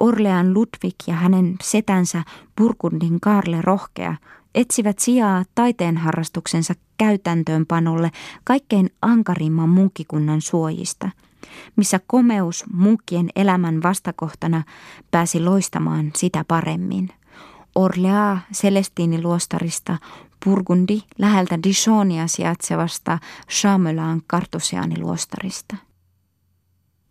Orlean 0.00 0.54
Ludwig 0.54 0.94
ja 1.06 1.14
hänen 1.14 1.56
setänsä 1.62 2.22
Burgundin 2.56 3.20
Karle 3.20 3.62
Rohkea, 3.62 4.16
etsivät 4.54 4.98
sijaa 4.98 5.44
taiteen 5.54 5.96
harrastuksensa 5.96 6.74
käytäntöönpanolle 6.98 8.10
kaikkein 8.44 8.90
ankarimman 9.02 9.68
munkkikunnan 9.68 10.40
suojista, 10.40 11.10
missä 11.76 12.00
komeus 12.06 12.64
munkkien 12.72 13.28
elämän 13.36 13.82
vastakohtana 13.82 14.62
pääsi 15.10 15.40
loistamaan 15.40 16.10
sitä 16.16 16.44
paremmin. 16.48 17.08
Orlea 17.74 18.38
Celestiiniluostarista 18.52 19.98
Burgundi 20.44 21.00
läheltä 21.18 21.58
Dijonia 21.62 22.26
sijaitsevasta 22.26 23.18
Chamelan 23.50 24.22
kartusiaaniluostarista. 24.26 25.76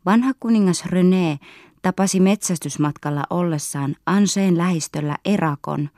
Vanha 0.05 0.31
kuningas 0.39 0.85
René 0.85 1.37
tapasi 1.81 2.19
metsästysmatkalla 2.19 3.23
ollessaan 3.29 3.95
Anseen 4.05 4.57
lähistöllä 4.57 5.17
Erakon, 5.25 5.89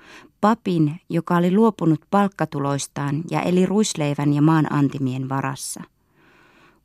papin, 0.41 1.01
joka 1.09 1.37
oli 1.37 1.51
luopunut 1.51 2.01
palkkatuloistaan 2.09 3.23
ja 3.31 3.41
eli 3.41 3.65
ruisleivän 3.65 4.33
ja 4.33 4.41
maan 4.41 4.73
antimien 4.73 5.29
varassa. 5.29 5.83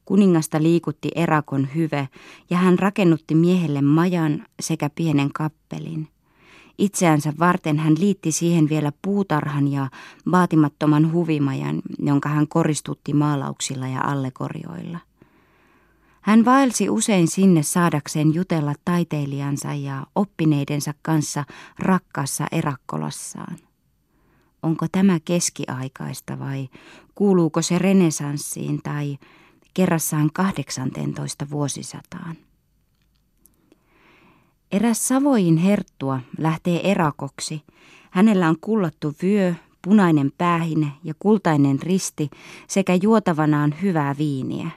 Kuningasta 0.04 0.62
liikutti 0.62 1.08
Erakon 1.14 1.68
hyve 1.74 2.08
ja 2.50 2.56
hän 2.56 2.78
rakennutti 2.78 3.34
miehelle 3.34 3.82
majan 3.82 4.46
sekä 4.60 4.90
pienen 4.94 5.32
kappelin– 5.32 6.08
Itseänsä 6.78 7.32
varten 7.38 7.78
hän 7.78 7.94
liitti 7.98 8.32
siihen 8.32 8.68
vielä 8.68 8.92
puutarhan 9.02 9.68
ja 9.68 9.90
vaatimattoman 10.30 11.12
huvimajan, 11.12 11.82
jonka 11.98 12.28
hän 12.28 12.48
koristutti 12.48 13.12
maalauksilla 13.12 13.88
ja 13.88 14.00
allegorioilla. 14.00 14.98
Hän 16.20 16.44
vaelsi 16.44 16.90
usein 16.90 17.28
sinne 17.28 17.62
saadakseen 17.62 18.34
jutella 18.34 18.74
taiteilijansa 18.84 19.74
ja 19.74 20.06
oppineidensa 20.14 20.94
kanssa 21.02 21.44
rakkaassa 21.78 22.46
erakkolassaan. 22.52 23.56
Onko 24.62 24.86
tämä 24.92 25.18
keskiaikaista 25.24 26.38
vai 26.38 26.68
kuuluuko 27.14 27.62
se 27.62 27.78
renesanssiin 27.78 28.82
tai 28.82 29.18
kerrassaan 29.74 30.30
18 30.32 31.50
vuosisataan. 31.50 32.36
Eräs 34.72 35.08
Savoin 35.08 35.56
herttua 35.56 36.20
lähtee 36.38 36.90
erakoksi. 36.90 37.62
Hänellä 38.10 38.48
on 38.48 38.56
kullattu 38.60 39.14
vyö, 39.22 39.54
punainen 39.82 40.32
päähine 40.38 40.92
ja 41.04 41.14
kultainen 41.18 41.82
risti 41.82 42.30
sekä 42.66 42.94
juotavanaan 43.02 43.74
hyvää 43.82 44.14
viiniä. 44.18 44.70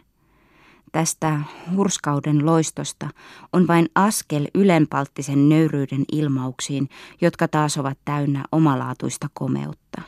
Tästä 0.92 1.40
hurskauden 1.76 2.46
loistosta 2.46 3.10
on 3.54 3.68
vain 3.68 3.90
askel 3.96 4.48
ylenpalttisen 4.56 5.50
nöyryyden 5.50 6.06
ilmauksiin, 6.12 6.90
jotka 7.22 7.48
taas 7.48 7.78
ovat 7.78 7.98
täynnä 8.06 8.46
omalaatuista 8.52 9.28
komeutta. 9.34 10.02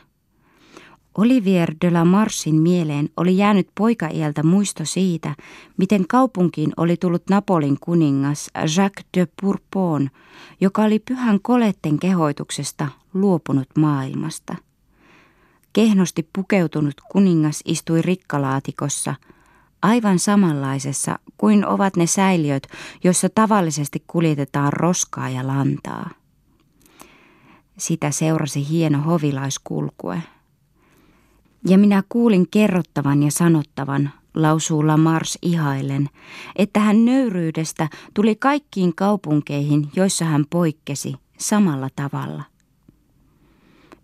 Olivier 1.18 1.74
de 1.80 1.90
la 1.90 2.04
Marsin 2.04 2.54
mieleen 2.54 3.08
oli 3.16 3.36
jäänyt 3.36 3.68
poikaieltä 3.74 4.42
muisto 4.42 4.84
siitä, 4.84 5.34
miten 5.76 6.06
kaupunkiin 6.08 6.72
oli 6.76 6.96
tullut 6.96 7.22
Napolin 7.30 7.76
kuningas 7.80 8.50
Jacques 8.76 9.06
de 9.16 9.26
Bourbon, 9.42 10.10
joka 10.60 10.82
oli 10.82 10.98
pyhän 10.98 11.40
koletten 11.42 11.98
kehoituksesta 11.98 12.88
luopunut 13.14 13.68
maailmasta. 13.78 14.56
Kehnosti 15.72 16.28
pukeutunut 16.32 16.94
kuningas 17.12 17.60
istui 17.64 18.02
rikkalaatikossa, 18.02 19.14
aivan 19.82 20.18
samanlaisessa 20.18 21.18
kuin 21.38 21.66
ovat 21.66 21.96
ne 21.96 22.06
säiliöt, 22.06 22.68
joissa 23.04 23.28
tavallisesti 23.34 24.04
kuljetetaan 24.06 24.72
roskaa 24.72 25.28
ja 25.28 25.46
lantaa. 25.46 26.10
Sitä 27.78 28.10
seurasi 28.10 28.68
hieno 28.68 28.98
hovilaiskulkue. 28.98 30.22
Ja 31.68 31.78
minä 31.78 32.02
kuulin 32.08 32.46
kerrottavan 32.50 33.22
ja 33.22 33.30
sanottavan, 33.30 34.10
lausuu 34.34 34.82
Mars 34.96 35.38
ihaillen, 35.42 36.08
että 36.56 36.80
hän 36.80 37.04
nöyryydestä 37.04 37.88
tuli 38.14 38.36
kaikkiin 38.36 38.94
kaupunkeihin, 38.94 39.88
joissa 39.96 40.24
hän 40.24 40.44
poikkesi 40.50 41.14
samalla 41.38 41.88
tavalla. 41.96 42.42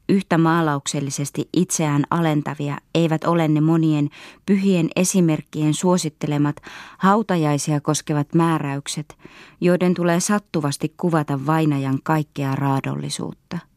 Yhtä 0.09 0.39
maalauksellisesti 0.39 1.49
itseään 1.53 2.05
alentavia 2.11 2.79
eivät 2.95 3.25
ole 3.25 3.49
ne 3.49 3.61
monien 3.61 4.11
pyhien 4.47 4.89
esimerkkien 4.97 5.75
suosittelemat 5.75 6.57
hautajaisia 6.99 7.81
koskevat 7.81 8.35
määräykset, 8.35 9.19
joiden 9.61 9.95
tulee 9.95 10.21
sattuvasti 10.21 10.95
kuvata 10.97 11.47
vainajan 11.47 11.99
kaikkea 12.03 12.55
raadollisuutta. 12.55 13.70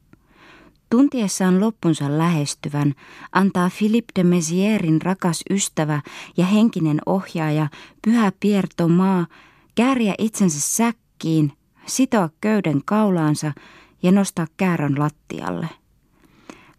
Tuntiessaan 0.94 1.60
loppunsa 1.60 2.18
lähestyvän 2.18 2.94
antaa 3.32 3.70
Philippe 3.78 4.12
de 4.16 4.24
Mezierin 4.24 5.02
rakas 5.02 5.44
ystävä 5.50 6.02
ja 6.38 6.46
henkinen 6.46 7.02
ohjaaja 7.06 7.68
Pyhä 8.02 8.32
Pierre 8.40 8.70
Thomas 8.78 9.28
kääriä 9.76 10.16
itsensä 10.18 10.60
säkkiin, 10.60 11.52
sitoa 11.86 12.30
köyden 12.42 12.82
kaulaansa 12.86 13.54
ja 14.04 14.12
nostaa 14.12 14.48
käärön 14.58 15.00
lattialle. 15.00 15.70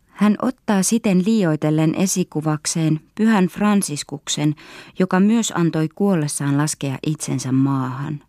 Hän 0.08 0.36
ottaa 0.42 0.82
siten 0.82 1.24
liioitellen 1.26 1.94
esikuvakseen 1.94 3.00
pyhän 3.14 3.46
Fransiskuksen, 3.46 4.54
joka 4.98 5.20
myös 5.20 5.52
antoi 5.56 5.88
kuollessaan 5.94 6.58
laskea 6.58 6.98
itsensä 7.06 7.52
maahan. 7.52 8.20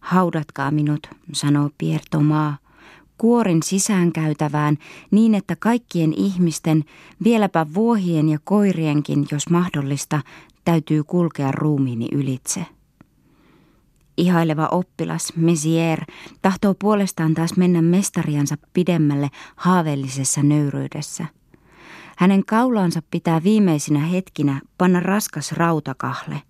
Haudatkaa 0.00 0.70
minut, 0.70 1.06
sanoo 1.32 1.70
Pierre 1.78 2.06
Thomas, 2.10 2.54
kuorin 3.18 3.62
sisäänkäytävään 3.62 4.78
niin, 5.10 5.34
että 5.34 5.56
kaikkien 5.56 6.12
ihmisten, 6.12 6.84
vieläpä 7.24 7.66
vuohien 7.74 8.28
ja 8.28 8.38
koirienkin, 8.44 9.26
jos 9.30 9.50
mahdollista, 9.50 10.20
täytyy 10.64 11.04
kulkea 11.04 11.52
ruumiini 11.52 12.08
ylitse. 12.12 12.66
Ihaileva 14.16 14.68
oppilas, 14.70 15.32
Mesier, 15.36 16.04
tahtoo 16.42 16.74
puolestaan 16.78 17.34
taas 17.34 17.56
mennä 17.56 17.82
mestariansa 17.82 18.56
pidemmälle 18.72 19.28
haaveellisessa 19.56 20.42
nöyryydessä. 20.42 21.26
Hänen 22.16 22.44
kaulaansa 22.44 23.02
pitää 23.10 23.42
viimeisinä 23.42 24.00
hetkinä 24.00 24.60
panna 24.78 25.00
raskas 25.00 25.52
rautakahle, 25.52 26.42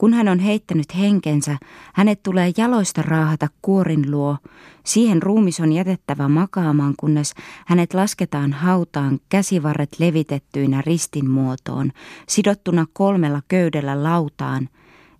kun 0.00 0.12
hän 0.12 0.28
on 0.28 0.38
heittänyt 0.38 0.98
henkensä, 0.98 1.58
hänet 1.94 2.22
tulee 2.22 2.52
jaloista 2.56 3.02
raahata 3.02 3.48
kuorin 3.62 4.10
luo. 4.10 4.36
Siihen 4.84 5.22
ruumis 5.22 5.60
on 5.60 5.72
jätettävä 5.72 6.28
makaamaan, 6.28 6.94
kunnes 6.96 7.34
hänet 7.66 7.94
lasketaan 7.94 8.52
hautaan 8.52 9.20
käsivarret 9.28 9.96
levitettyinä 9.98 10.82
ristin 10.86 11.30
muotoon, 11.30 11.92
sidottuna 12.28 12.86
kolmella 12.92 13.42
köydellä 13.48 14.02
lautaan, 14.02 14.68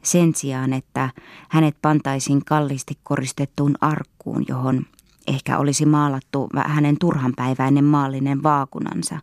sen 0.02 0.34
sijaan, 0.34 0.72
että 0.72 1.10
hänet 1.48 1.76
pantaisiin 1.82 2.44
kallisti 2.44 2.98
koristettuun 3.02 3.74
arkkuun, 3.80 4.44
johon 4.48 4.86
ehkä 5.26 5.58
olisi 5.58 5.86
maalattu 5.86 6.48
hänen 6.66 6.96
turhanpäiväinen 6.98 7.84
maallinen 7.84 8.42
vaakunansa. 8.42 9.18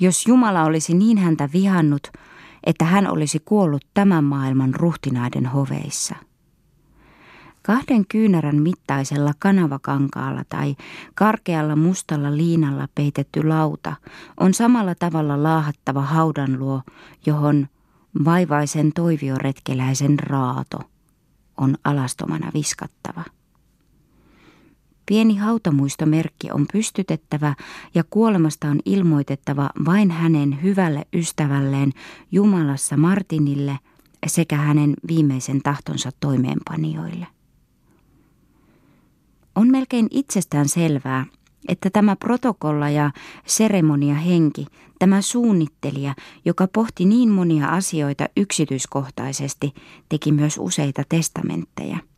Jos 0.00 0.26
Jumala 0.26 0.64
olisi 0.64 0.94
niin 0.94 1.18
häntä 1.18 1.48
vihannut, 1.52 2.10
että 2.66 2.84
hän 2.84 3.10
olisi 3.10 3.38
kuollut 3.44 3.86
tämän 3.94 4.24
maailman 4.24 4.74
ruhtinaiden 4.74 5.46
hoveissa. 5.46 6.14
Kahden 7.62 8.06
kyynärän 8.06 8.62
mittaisella 8.62 9.32
kanavakankaalla 9.38 10.44
tai 10.48 10.76
karkealla 11.14 11.76
mustalla 11.76 12.36
liinalla 12.36 12.88
peitetty 12.94 13.48
lauta 13.48 13.96
on 14.40 14.54
samalla 14.54 14.94
tavalla 14.94 15.42
laahattava 15.42 16.02
haudan 16.02 16.58
luo, 16.58 16.82
johon 17.26 17.68
vaivaisen 18.24 18.92
toivioretkeläisen 18.92 20.18
raato 20.18 20.78
on 21.56 21.76
alastomana 21.84 22.50
viskattava. 22.54 23.24
Pieni 25.06 25.36
hautamuistomerkki 25.36 26.50
on 26.52 26.66
pystytettävä 26.72 27.54
ja 27.94 28.04
kuolemasta 28.10 28.68
on 28.68 28.80
ilmoitettava 28.84 29.70
vain 29.84 30.10
hänen 30.10 30.62
hyvälle 30.62 31.06
ystävälleen 31.14 31.92
Jumalassa 32.32 32.96
Martinille 32.96 33.78
sekä 34.26 34.56
hänen 34.56 34.94
viimeisen 35.08 35.62
tahtonsa 35.62 36.10
toimeenpanijoille. 36.20 37.26
On 39.54 39.70
melkein 39.70 40.06
itsestään 40.10 40.68
selvää, 40.68 41.26
että 41.68 41.90
tämä 41.90 42.16
protokolla 42.16 42.90
ja 42.90 43.10
seremonia 43.46 44.14
henki, 44.14 44.66
tämä 44.98 45.22
suunnittelija, 45.22 46.14
joka 46.44 46.68
pohti 46.72 47.04
niin 47.04 47.30
monia 47.30 47.68
asioita 47.68 48.28
yksityiskohtaisesti, 48.36 49.74
teki 50.08 50.32
myös 50.32 50.58
useita 50.58 51.02
testamentteja– 51.08 51.98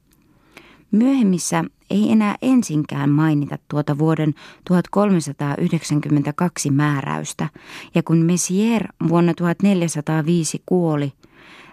Myöhemmissä 0.90 1.64
ei 1.90 2.12
enää 2.12 2.36
ensinkään 2.42 3.10
mainita 3.10 3.58
tuota 3.68 3.98
vuoden 3.98 4.34
1392 4.64 6.70
määräystä, 6.70 7.48
ja 7.94 8.02
kun 8.02 8.18
Messier 8.18 8.88
vuonna 9.08 9.34
1405 9.34 10.62
kuoli, 10.66 11.12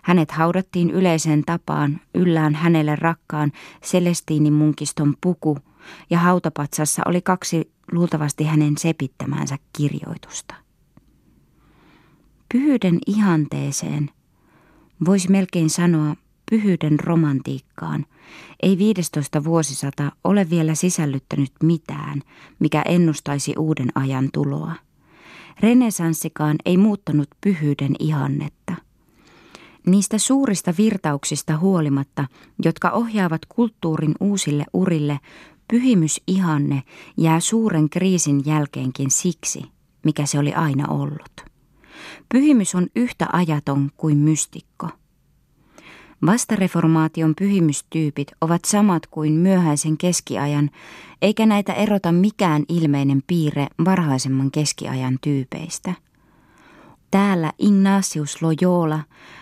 hänet 0.04 0.32
haudattiin 0.32 0.90
yleiseen 0.90 1.44
tapaan 1.46 2.00
yllään 2.16 2.56
hänelle 2.56 2.96
rakkaan 2.96 3.52
Celestiinin 3.84 4.54
munkiston 4.54 5.14
puku, 5.22 5.58
ja 6.10 6.20
hautapatsassa 6.20 7.02
oli 7.06 7.22
kaksi 7.22 7.72
luultavasti 7.92 8.44
hänen 8.44 8.78
sepittämäänsä 8.78 9.58
kirjoitusta. 9.78 10.56
Pyhyyden 12.54 13.00
ihanteeseen 13.08 14.10
voisi 15.06 15.32
melkein 15.32 15.70
sanoa 15.70 16.16
pyhyyden 16.52 17.00
romantiikkaan, 17.00 18.06
ei 18.64 18.78
15 18.78 19.44
vuosisata 19.44 20.12
ole 20.24 20.50
vielä 20.50 20.76
sisällyttänyt 20.76 21.52
mitään, 21.64 22.22
mikä 22.60 22.82
ennustaisi 22.82 23.54
uuden 23.58 23.90
ajan 23.96 24.30
tuloa. 24.34 24.72
Renesanssikaan 25.60 26.56
ei 26.66 26.78
muuttanut 26.78 27.30
pyhyyden 27.42 27.96
ihannetta. 28.00 28.74
Niistä 29.86 30.18
suurista 30.18 30.74
virtauksista 30.78 31.58
huolimatta, 31.58 32.28
jotka 32.66 32.90
ohjaavat 32.90 33.42
kulttuurin 33.46 34.16
uusille 34.20 34.66
urille, 34.74 35.20
pyhimysihanne 35.72 36.84
jää 37.18 37.40
suuren 37.40 37.90
kriisin 37.90 38.42
jälkeenkin 38.46 39.12
siksi, 39.12 39.64
mikä 40.04 40.26
se 40.26 40.40
oli 40.40 40.54
aina 40.54 40.88
ollut. 40.88 41.46
Pyhimys 42.34 42.76
on 42.76 42.88
yhtä 42.96 43.28
ajaton 43.34 43.92
kuin 43.98 44.18
mystikko– 44.18 44.90
Vastareformaation 46.26 47.34
pyhimystyypit 47.40 48.32
ovat 48.42 48.66
samat 48.66 49.08
kuin 49.08 49.34
myöhäisen 49.34 49.98
keskiajan, 49.98 50.70
eikä 51.22 51.46
näitä 51.46 51.74
erota 51.74 52.12
mikään 52.12 52.64
ilmeinen 52.70 53.24
piirre 53.28 53.68
varhaisemman 53.86 54.52
keskiajan 54.52 55.18
tyypeistä. 55.22 55.94
Täällä 57.12 57.54
Ignatius 57.60 58.42
Loyola, 58.42 59.00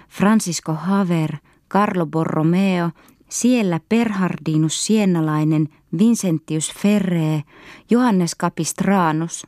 Francisco 0.10 0.74
Haver, 0.74 1.38
Carlo 1.70 2.06
Borromeo, 2.06 2.90
siellä 3.30 3.80
Perhardinus 3.90 4.86
Siennalainen, 4.86 5.70
Vincentius 5.98 6.74
Ferre, 6.74 7.44
Johannes 7.90 8.36
Capistranus. 8.38 9.48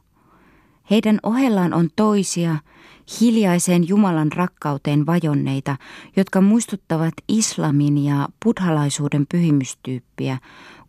Heidän 0.90 1.20
ohellaan 1.24 1.74
on 1.74 1.90
toisia, 1.96 2.58
hiljaiseen 3.22 3.88
Jumalan 3.88 4.32
rakkauteen 4.32 5.06
vajonneita, 5.06 5.78
jotka 6.16 6.42
muistuttavat 6.42 7.14
islamin 7.28 7.98
ja 8.06 8.30
buddhalaisuuden 8.46 9.26
pyhimystyyppiä, 9.32 10.38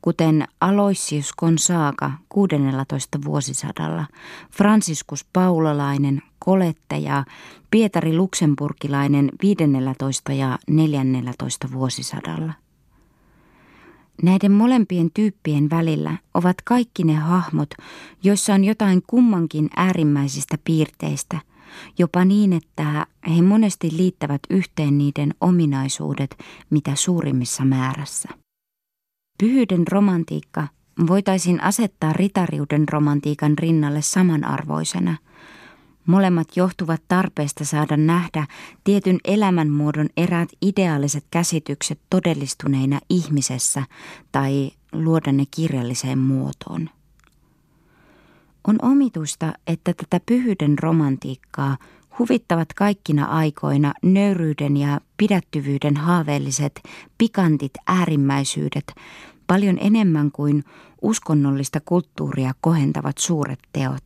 kuten 0.03 0.45
Aloysius 0.61 1.33
Gonzaga 1.39 2.13
16. 2.29 3.19
vuosisadalla, 3.25 4.07
Franciscus 4.57 5.27
Paulalainen, 5.33 6.23
Kolette 6.39 6.97
ja 6.99 7.25
Pietari 7.71 8.17
Luxemburgilainen 8.17 9.31
15. 9.43 10.33
ja 10.33 10.59
14. 10.69 11.69
vuosisadalla. 11.73 12.53
Näiden 14.23 14.53
molempien 14.53 15.11
tyyppien 15.15 15.71
välillä 15.71 16.17
ovat 16.35 16.57
kaikki 16.65 17.05
ne 17.05 17.15
hahmot, 17.15 17.71
joissa 18.23 18.55
on 18.55 18.65
jotain 18.65 19.03
kummankin 19.07 19.71
äärimmäisistä 19.77 20.59
piirteistä, 20.65 21.41
jopa 21.99 22.25
niin, 22.25 22.53
että 22.53 23.07
he 23.37 23.43
monesti 23.43 23.91
liittävät 23.97 24.41
yhteen 24.51 24.99
niiden 24.99 25.35
ominaisuudet 25.41 26.39
mitä 26.71 26.95
suurimmissa 26.95 27.65
määrässä. 27.65 28.29
Pyhyyden 29.39 29.89
romantiikka 29.89 30.69
voitaisiin 31.07 31.63
asettaa 31.63 32.13
ritariuden 32.13 32.89
romantiikan 32.89 33.59
rinnalle 33.59 34.03
samanarvoisena. 34.03 35.17
Molemmat 36.07 36.57
johtuvat 36.57 37.03
tarpeesta 37.09 37.65
saada 37.65 37.97
nähdä 37.97 38.47
tietyn 38.85 39.19
elämänmuodon 39.25 40.09
eräät 40.17 40.49
ideaaliset 40.63 41.25
käsitykset 41.31 42.01
todellistuneina 42.11 43.01
ihmisessä 43.11 43.83
tai 44.33 44.71
luoda 44.93 45.33
ne 45.33 45.45
kirjalliseen 45.51 46.19
muotoon. 46.19 46.91
On 48.69 48.77
omituista, 48.83 49.53
että 49.67 49.95
tätä 49.95 50.21
pyhyyden 50.27 50.79
romantiikkaa 50.79 51.77
huvittavat 52.19 52.73
kaikkina 52.73 53.25
aikoina 53.25 53.95
nöyryyden 54.03 54.77
ja 54.77 55.01
pidättyvyyden 55.17 55.97
haaveelliset, 55.97 56.83
pikantit 57.19 57.73
äärimmäisyydet 57.87 58.95
paljon 59.47 59.79
enemmän 59.81 60.33
kuin 60.33 60.65
uskonnollista 61.03 61.81
kulttuuria 61.85 62.53
kohentavat 62.61 63.19
suuret 63.19 63.59
teot. 63.73 64.05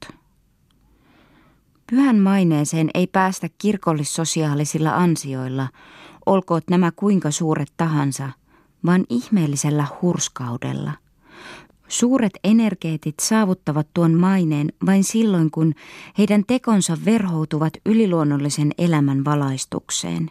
Pyhän 1.90 2.18
maineeseen 2.18 2.90
ei 2.94 3.07
päästä 3.07 3.49
kirkollissosiaalisilla 3.59 4.96
ansioilla, 4.96 5.68
olkoot 6.27 6.64
nämä 6.70 6.90
kuinka 6.96 7.31
suuret 7.31 7.73
tahansa, 7.77 8.31
vaan 8.87 9.05
ihmeellisellä 9.09 9.87
hurskaudella– 10.03 10.92
Suuret 11.90 12.33
energeetit 12.44 13.14
saavuttavat 13.20 13.88
tuon 13.94 14.14
maineen 14.14 14.72
vain 14.87 15.05
silloin, 15.05 15.50
kun 15.50 15.74
heidän 16.18 16.44
tekonsa 16.46 16.96
verhoutuvat 17.05 17.72
yliluonnollisen 17.87 18.70
elämän 18.79 19.24
valaistukseen. 19.24 20.31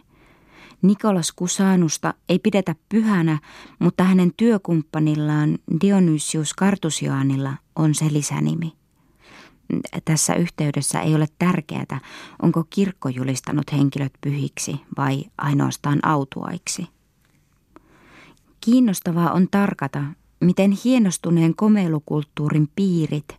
Nikolas 0.82 1.32
Kusanusta 1.32 2.14
ei 2.28 2.38
pidetä 2.38 2.74
pyhänä, 2.88 3.38
mutta 3.78 4.04
hänen 4.04 4.32
työkumppanillaan 4.36 5.58
Dionysius 5.80 6.54
Kartusiaanilla 6.54 7.54
on 7.76 7.94
se 7.94 8.12
lisänimi. 8.12 8.72
Tässä 10.04 10.34
yhteydessä 10.34 11.00
ei 11.00 11.14
ole 11.14 11.26
tärkeää, 11.38 12.00
onko 12.42 12.64
kirkko 12.70 13.08
julistanut 13.08 13.72
henkilöt 13.72 14.12
pyhiksi 14.20 14.80
vai 14.96 15.24
ainoastaan 15.38 15.98
autuaiksi. 16.02 16.86
Kiinnostavaa 18.60 19.32
on 19.32 19.48
tarkata, 19.50 20.04
miten 20.40 20.72
hienostuneen 20.84 21.56
komeilukulttuurin 21.56 22.68
piirit, 22.76 23.38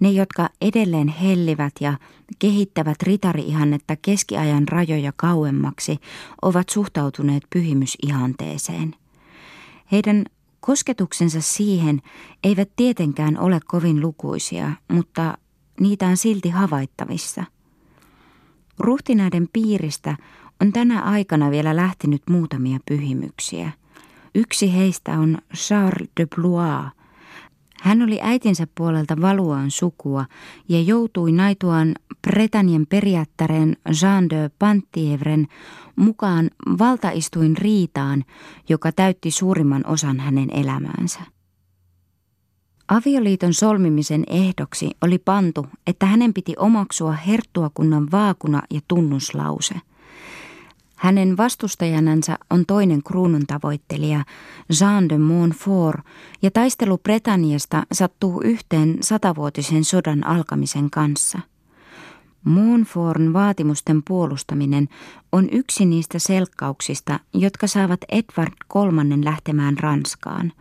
ne 0.00 0.10
jotka 0.10 0.48
edelleen 0.60 1.08
hellivät 1.08 1.72
ja 1.80 1.98
kehittävät 2.38 3.02
ritariihannetta 3.02 3.96
keskiajan 4.02 4.68
rajoja 4.68 5.12
kauemmaksi, 5.16 5.98
ovat 6.42 6.68
suhtautuneet 6.68 7.42
pyhimysihanteeseen. 7.52 8.94
Heidän 9.92 10.24
kosketuksensa 10.60 11.40
siihen 11.40 12.02
eivät 12.44 12.68
tietenkään 12.76 13.38
ole 13.38 13.60
kovin 13.66 14.00
lukuisia, 14.00 14.72
mutta 14.88 15.38
niitä 15.80 16.06
on 16.06 16.16
silti 16.16 16.48
havaittavissa. 16.48 17.44
Ruhtinaiden 18.78 19.48
piiristä 19.52 20.16
on 20.60 20.72
tänä 20.72 21.02
aikana 21.02 21.50
vielä 21.50 21.76
lähtenyt 21.76 22.22
muutamia 22.30 22.78
pyhimyksiä– 22.88 23.72
Yksi 24.34 24.74
heistä 24.74 25.12
on 25.12 25.38
Charles 25.54 26.10
de 26.20 26.26
Blois. 26.26 26.92
Hän 27.82 28.02
oli 28.02 28.18
äitinsä 28.22 28.66
puolelta 28.74 29.16
valuaan 29.20 29.70
sukua 29.70 30.24
ja 30.68 30.80
joutui 30.80 31.32
naituaan 31.32 31.94
Bretanien 32.28 32.86
periaattareen 32.86 33.76
Jean 34.02 34.30
de 34.30 34.50
Pantievren 34.58 35.46
mukaan 35.96 36.50
valtaistuin 36.78 37.56
riitaan, 37.56 38.24
joka 38.68 38.92
täytti 38.92 39.30
suurimman 39.30 39.86
osan 39.86 40.20
hänen 40.20 40.50
elämäänsä. 40.50 41.20
Avioliiton 42.88 43.54
solmimisen 43.54 44.24
ehdoksi 44.26 44.90
oli 45.02 45.18
pantu, 45.18 45.66
että 45.86 46.06
hänen 46.06 46.34
piti 46.34 46.54
omaksua 46.58 47.12
herttuakunnan 47.12 48.10
vaakuna 48.10 48.62
ja 48.70 48.80
tunnuslause– 48.88 49.74
hänen 51.02 51.36
vastustajanansa 51.36 52.38
on 52.50 52.66
toinen 52.66 53.02
kruunun 53.02 53.46
tavoittelija, 53.46 54.24
Jean 54.80 55.08
de 55.08 55.18
Montfort, 55.18 56.00
ja 56.42 56.50
taistelu 56.50 56.98
Bretaniasta 56.98 57.82
sattuu 57.92 58.40
yhteen 58.44 58.98
satavuotisen 59.00 59.84
sodan 59.84 60.26
alkamisen 60.26 60.90
kanssa. 60.90 61.38
Montfortin 62.44 63.32
vaatimusten 63.32 64.02
puolustaminen 64.02 64.88
on 65.32 65.48
yksi 65.52 65.86
niistä 65.86 66.18
selkkauksista, 66.18 67.20
jotka 67.34 67.66
saavat 67.66 68.00
Edward 68.08 68.52
kolmannen 68.68 69.24
lähtemään 69.24 69.78
Ranskaan. 69.78 70.52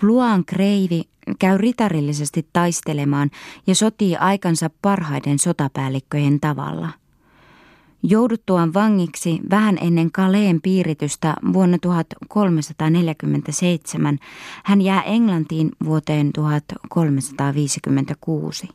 Pluan 0.00 0.44
kreivi 0.44 1.02
käy 1.38 1.58
ritarillisesti 1.58 2.48
taistelemaan 2.52 3.30
ja 3.66 3.74
sotii 3.74 4.16
aikansa 4.16 4.70
parhaiden 4.82 5.38
sotapäällikköjen 5.38 6.40
tavalla– 6.40 6.88
Jouduttuaan 8.02 8.74
vangiksi 8.74 9.40
vähän 9.50 9.78
ennen 9.80 10.12
Kaleen 10.12 10.60
piiritystä 10.62 11.34
vuonna 11.52 11.78
1347 11.78 14.18
hän 14.64 14.80
jää 14.80 15.02
Englantiin 15.02 15.70
vuoteen 15.84 16.32
1356. 16.32 18.68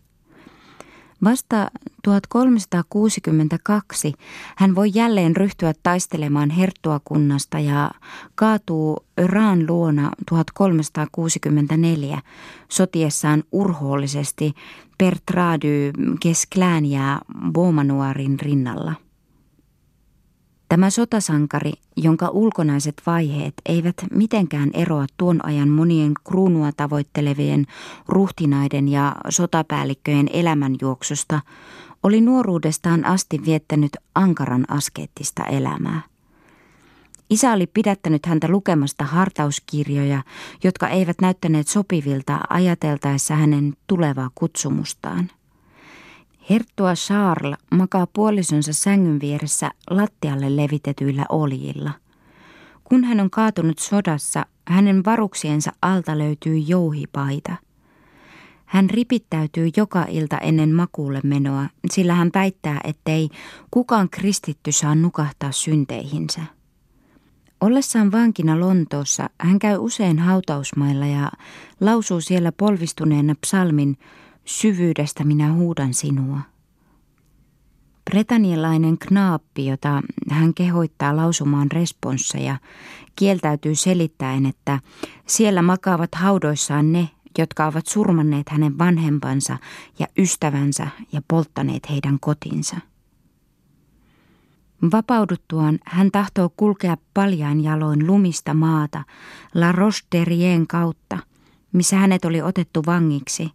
Vasta 1.23 1.71
1362 2.03 4.13
hän 4.55 4.75
voi 4.75 4.91
jälleen 4.93 5.35
ryhtyä 5.35 5.73
taistelemaan 5.83 6.49
herttuakunnasta 6.49 7.59
ja 7.59 7.91
kaatuu 8.35 8.97
Raan 9.25 9.67
luona 9.67 10.11
1364 10.29 12.21
sotiessaan 12.69 13.43
urhoollisesti 13.51 14.53
Pertrady 14.97 15.91
Kesklään 16.19 16.85
ja 16.85 17.21
rinnalla. 18.39 19.06
Tämä 20.69 20.89
sotasankari, 20.89 21.71
jonka 21.97 22.29
ulkonaiset 22.29 23.01
vaiheet 23.05 23.53
eivät 23.65 23.95
mitenkään 24.11 24.69
eroa 24.73 25.05
tuon 25.17 25.45
ajan 25.45 25.69
monien 25.69 26.13
kruunua 26.27 26.71
tavoittelevien 26.77 27.65
ruhtinaiden 28.07 28.87
ja 28.87 29.15
sotapäällikköjen 29.29 30.29
elämänjuoksusta, 30.33 31.39
oli 32.03 32.21
nuoruudestaan 32.21 33.05
asti 33.05 33.41
viettänyt 33.45 33.91
ankaran 34.15 34.65
askeettista 34.67 35.43
elämää. 35.45 36.01
Isä 37.29 37.53
oli 37.53 37.67
pidättänyt 37.67 38.25
häntä 38.25 38.47
lukemasta 38.47 39.03
hartauskirjoja, 39.03 40.23
jotka 40.63 40.87
eivät 40.87 41.21
näyttäneet 41.21 41.67
sopivilta 41.67 42.39
ajateltaessa 42.49 43.35
hänen 43.35 43.73
tulevaa 43.87 44.29
kutsumustaan. 44.35 45.29
Herttua 46.49 46.93
Charles 46.93 47.57
makaa 47.71 48.07
puolisonsa 48.13 48.73
sängyn 48.73 49.19
vieressä 49.19 49.71
lattialle 49.89 50.55
levitetyillä 50.55 51.25
oljilla. 51.29 51.91
Kun 52.83 53.03
hän 53.03 53.19
on 53.19 53.29
kaatunut 53.29 53.79
sodassa, 53.79 54.45
hänen 54.67 55.05
varuksiensa 55.05 55.71
alta 55.81 56.17
löytyy 56.17 56.57
jouhipaita. 56.57 57.55
Hän 58.65 58.89
ripittäytyy 58.89 59.69
joka 59.77 60.05
ilta 60.09 60.37
ennen 60.37 60.75
makuulle 60.75 61.21
menoa, 61.23 61.65
sillä 61.91 62.13
hän 62.13 62.29
väittää, 62.33 62.79
ettei 62.83 63.29
kukaan 63.71 64.09
kristitty 64.09 64.71
saa 64.71 64.95
nukahtaa 64.95 65.51
synteihinsä. 65.51 66.41
Ollessaan 67.61 68.11
vankina 68.11 68.59
Lontoossa 68.59 69.29
hän 69.41 69.59
käy 69.59 69.77
usein 69.77 70.19
hautausmailla 70.19 71.05
ja 71.05 71.31
lausuu 71.79 72.21
siellä 72.21 72.51
polvistuneena 72.51 73.35
psalmin– 73.41 73.97
syvyydestä 74.47 75.23
minä 75.23 75.53
huudan 75.53 75.93
sinua. 75.93 76.39
Bretanialainen 78.11 78.97
knaappi, 78.97 79.65
jota 79.65 80.01
hän 80.29 80.53
kehoittaa 80.53 81.15
lausumaan 81.15 81.71
responsseja, 81.71 82.57
kieltäytyy 83.15 83.75
selittäen, 83.75 84.45
että 84.45 84.79
siellä 85.25 85.61
makaavat 85.61 86.15
haudoissaan 86.15 86.91
ne, 86.91 87.09
jotka 87.37 87.65
ovat 87.65 87.87
surmanneet 87.87 88.49
hänen 88.49 88.77
vanhempansa 88.77 89.57
ja 89.99 90.07
ystävänsä 90.17 90.87
ja 91.11 91.21
polttaneet 91.27 91.89
heidän 91.89 92.17
kotinsa. 92.19 92.77
Vapauduttuaan 94.91 95.79
hän 95.85 96.11
tahtoo 96.11 96.49
kulkea 96.57 96.97
paljain 97.13 97.63
jaloin 97.63 98.07
lumista 98.07 98.53
maata 98.53 99.03
La 99.53 99.71
roche 99.71 100.25
kautta, 100.67 101.17
missä 101.73 101.97
hänet 101.97 102.25
oli 102.25 102.41
otettu 102.41 102.83
vangiksi, 102.85 103.51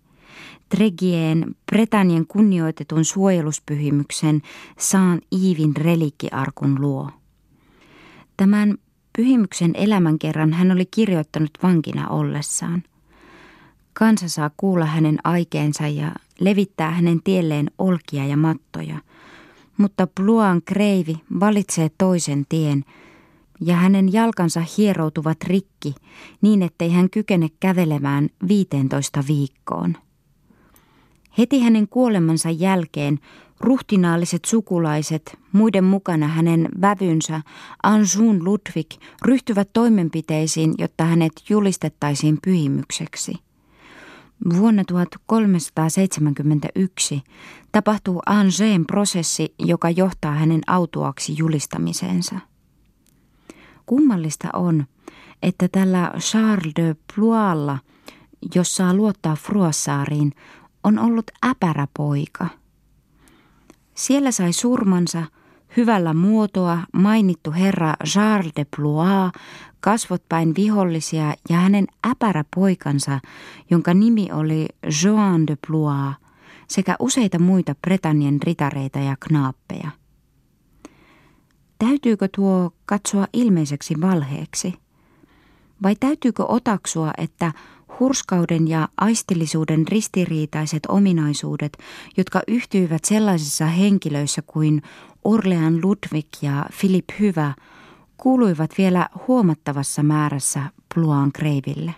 Tregien 0.77 1.57
Bretanien 1.73 2.27
kunnioitetun 2.27 3.05
suojeluspyhimyksen 3.05 4.43
Saint 4.79 5.25
Iivin 5.33 5.77
relikkiarkun 5.77 6.81
luo. 6.81 7.11
Tämän 8.37 8.79
pyhimyksen 9.17 9.71
elämänkerran 9.75 10.53
hän 10.53 10.73
oli 10.73 10.87
kirjoittanut 10.87 11.51
vankina 11.63 12.09
ollessaan. 12.09 12.83
Kansa 13.93 14.29
saa 14.29 14.51
kuulla 14.57 14.85
hänen 14.85 15.19
aikeensa 15.25 15.89
ja 15.89 16.13
levittää 16.41 16.91
hänen 16.91 17.23
tielleen 17.25 17.71
olkia 17.79 18.27
ja 18.27 18.37
mattoja, 18.37 18.99
mutta 19.77 20.07
Pluan 20.15 20.63
kreivi 20.65 21.17
valitsee 21.41 21.91
toisen 21.99 22.47
tien 22.49 22.85
ja 23.61 23.77
hänen 23.77 24.13
jalkansa 24.13 24.63
hieroutuvat 24.79 25.43
rikki 25.45 25.95
niin, 26.43 26.63
ettei 26.63 26.91
hän 26.91 27.11
kykene 27.11 27.49
kävelemään 27.61 28.29
15 28.49 29.25
viikkoon. 29.29 29.97
Heti 31.39 31.61
hänen 31.61 31.89
kuolemansa 31.89 32.51
jälkeen 32.51 33.19
ruhtinaalliset 33.61 34.45
sukulaiset, 34.45 35.39
muiden 35.53 35.85
mukana 35.85 36.29
hänen 36.29 36.69
vävynsä 36.81 37.41
Anjun 37.83 38.45
Ludwig, 38.45 38.91
ryhtyvät 39.25 39.69
toimenpiteisiin, 39.73 40.75
jotta 40.79 41.05
hänet 41.05 41.33
julistettaisiin 41.49 42.39
pyhimykseksi. 42.45 43.35
Vuonna 44.57 44.85
1371 44.85 47.23
tapahtuu 47.73 48.23
Angers 48.27 48.59
prosessi, 48.87 49.55
joka 49.59 49.91
johtaa 49.91 50.35
hänen 50.35 50.61
autuaksi 50.67 51.35
julistamiseensa. 51.39 52.39
Kummallista 53.87 54.49
on, 54.53 54.85
että 55.43 55.69
tällä 55.69 56.13
Charles 56.19 56.73
de 56.77 56.97
Plualla, 57.15 57.79
jos 58.55 58.77
saa 58.77 58.95
luottaa 58.95 59.37
Fruassaariin, 59.37 60.33
on 60.85 60.99
ollut 60.99 61.31
äpärä 61.47 61.89
poika. 61.97 62.47
Siellä 63.95 64.31
sai 64.31 64.53
surmansa 64.53 65.25
hyvällä 65.77 66.15
muotoa 66.15 66.79
mainittu 66.93 67.53
herra 67.53 67.95
Charles 68.07 68.53
de 68.57 68.67
Blois, 68.77 69.33
kasvot 69.81 70.23
päin 70.29 70.55
vihollisia 70.57 71.35
ja 71.51 71.57
hänen 71.57 71.87
äpärä 72.11 72.45
poikansa, 72.55 73.21
jonka 73.71 73.95
nimi 73.95 74.29
oli 74.33 74.69
Joan 75.05 75.47
de 75.47 75.57
Blois, 75.67 76.17
sekä 76.69 76.97
useita 76.99 77.39
muita 77.39 77.75
Bretannien 77.75 78.43
ritareita 78.43 78.99
ja 78.99 79.17
knaappeja. 79.21 79.91
Täytyykö 81.79 82.29
tuo 82.35 82.71
katsoa 82.87 83.27
ilmeiseksi 83.33 83.95
valheeksi? 84.01 84.75
Vai 85.83 85.97
täytyykö 85.97 86.45
otaksua, 86.49 87.11
että 87.19 87.53
hurskauden 88.01 88.69
ja 88.69 88.89
aistillisuuden 88.97 89.89
ristiriitaiset 89.89 90.83
ominaisuudet, 90.89 91.79
jotka 92.17 92.41
yhtyivät 92.49 93.05
sellaisissa 93.05 93.67
henkilöissä 93.67 94.43
kuin 94.43 94.83
Orlean 95.25 95.81
Ludwig 95.83 96.27
ja 96.43 96.67
Philip 96.81 97.05
Hyvä, 97.21 97.55
kuuluivat 98.17 98.71
vielä 98.79 99.09
huomattavassa 99.29 100.03
määrässä 100.03 100.63
Pluan 100.95 101.33
Kreiville. 101.33 101.95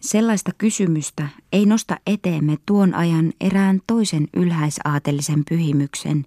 Sellaista 0.00 0.50
kysymystä 0.58 1.28
ei 1.52 1.66
nosta 1.66 1.96
eteemme 2.06 2.56
tuon 2.66 2.94
ajan 2.94 3.32
erään 3.40 3.80
toisen 3.86 4.28
ylhäisaatelisen 4.36 5.42
pyhimyksen, 5.48 6.24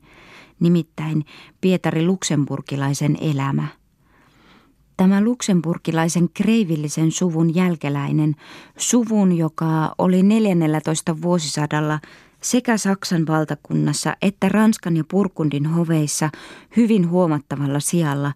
nimittäin 0.59 1.25
Pietari 1.61 2.05
Luksemburgilaisen 2.05 3.17
elämä– 3.21 3.67
Tämä 4.97 5.21
luksemburgilaisen 5.21 6.29
kreivillisen 6.33 7.11
suvun 7.11 7.55
jälkeläinen, 7.55 8.35
suvun, 8.77 9.37
joka 9.37 9.95
oli 9.97 10.23
14 10.23 11.21
vuosisadalla 11.21 11.99
sekä 12.41 12.77
Saksan 12.77 13.27
valtakunnassa 13.27 14.15
että 14.21 14.49
Ranskan 14.49 14.97
ja 14.97 15.03
Purkundin 15.11 15.65
hoveissa 15.65 16.29
hyvin 16.77 17.09
huomattavalla 17.09 17.79
sijalla, 17.79 18.33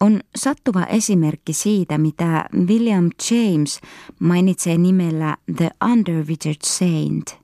on 0.00 0.20
sattuva 0.36 0.84
esimerkki 0.84 1.52
siitä, 1.52 1.98
mitä 1.98 2.44
William 2.66 3.10
James 3.30 3.80
mainitsee 4.18 4.78
nimellä 4.78 5.36
The 5.56 5.70
Underwittered 5.92 6.62
Saint, 6.64 7.38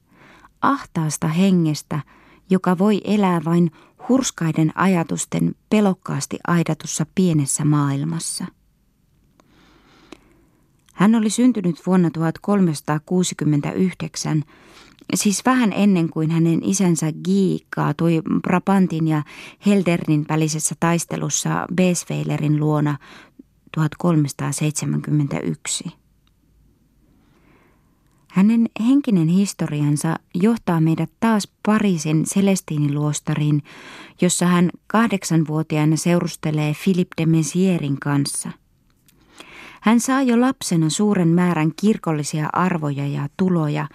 ahtaasta 0.63 1.29
hengestä, 1.29 2.01
joka 2.51 2.79
voi 2.79 3.01
elää 3.05 3.41
vain 3.45 3.71
hurskaiden 4.09 4.73
ajatusten 4.75 5.55
pelokkaasti 5.71 6.39
aidatussa 6.47 7.07
pienessä 7.15 7.65
maailmassa. 7.65 8.45
Hän 10.95 11.15
oli 11.15 11.31
syntynyt 11.31 11.83
vuonna 11.87 12.11
1369, 12.11 14.43
siis 15.15 15.43
vähän 15.47 15.73
ennen 15.73 16.11
kuin 16.11 16.31
hänen 16.31 16.65
isänsä 16.65 17.13
Guy 17.13 17.59
kaatui 17.75 18.23
Brabantin 18.43 19.09
ja 19.09 19.23
Heldernin 19.67 20.27
välisessä 20.29 20.75
taistelussa 20.81 21.67
Besweilerin 21.75 22.61
luona 22.61 22.99
1371. 23.77 26.00
Hänen 28.31 28.69
henkinen 28.89 29.29
historiansa 29.29 30.17
johtaa 30.35 30.81
meidät 30.81 31.11
taas 31.21 31.49
Pariisin 31.67 32.25
Celestiiniluostariin, 32.25 33.63
jossa 34.21 34.47
hän 34.47 34.71
kahdeksanvuotiaana 34.87 35.97
seurustelee 35.97 36.75
Philippe 36.85 37.15
de 37.19 37.27
Mezierin 37.27 38.01
kanssa. 38.01 38.51
Hän 39.81 40.01
saa 40.01 40.23
jo 40.23 40.41
lapsena 40.41 40.91
suuren 40.91 41.29
määrän 41.29 41.73
kirkollisia 41.81 42.49
arvoja 42.53 43.07
ja 43.07 43.29
tuloja, 43.37 43.89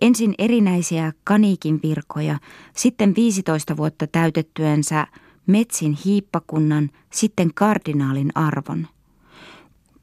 ensin 0.00 0.34
erinäisiä 0.38 1.12
kaniikin 1.24 1.80
virkoja, 1.82 2.38
sitten 2.76 3.14
15 3.16 3.76
vuotta 3.76 4.06
täytettyensä 4.06 5.06
metsin 5.46 5.98
hiippakunnan, 6.04 6.90
sitten 7.10 7.54
kardinaalin 7.54 8.30
arvon– 8.34 8.86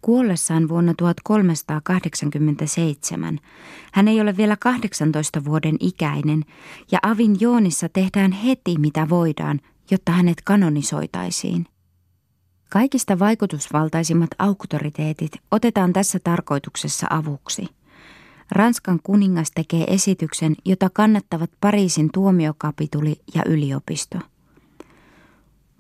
Kuollessaan 0.01 0.69
vuonna 0.69 0.93
1387 0.97 3.39
hän 3.93 4.07
ei 4.07 4.21
ole 4.21 4.37
vielä 4.37 4.57
18 4.57 5.45
vuoden 5.45 5.75
ikäinen 5.79 6.45
ja 6.91 6.99
Avin 7.01 7.37
Joonissa 7.39 7.89
tehdään 7.89 8.31
heti 8.31 8.75
mitä 8.77 9.09
voidaan, 9.09 9.59
jotta 9.91 10.11
hänet 10.11 10.41
kanonisoitaisiin. 10.41 11.65
Kaikista 12.69 13.19
vaikutusvaltaisimmat 13.19 14.29
auktoriteetit 14.39 15.31
otetaan 15.51 15.93
tässä 15.93 16.19
tarkoituksessa 16.23 17.07
avuksi. 17.09 17.65
Ranskan 18.51 18.99
kuningas 19.03 19.51
tekee 19.51 19.83
esityksen, 19.87 20.55
jota 20.65 20.89
kannattavat 20.89 21.51
Pariisin 21.61 22.09
tuomiokapituli 22.13 23.21
ja 23.35 23.43
yliopisto. 23.45 24.19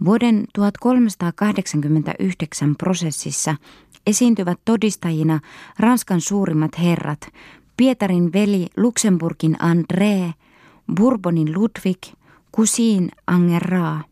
Vuoden 0.05 0.45
1389 0.53 2.75
prosessissa 2.75 3.55
esiintyvät 4.07 4.59
todistajina 4.65 5.39
Ranskan 5.79 6.21
suurimmat 6.21 6.79
herrat, 6.79 7.19
Pietarin 7.77 8.33
veli 8.33 8.67
Luxemburgin 8.77 9.57
André, 9.61 10.33
Bourbonin 10.95 11.53
Ludwig, 11.53 11.97
Cousin 12.55 13.11
Angeraa. 13.27 14.03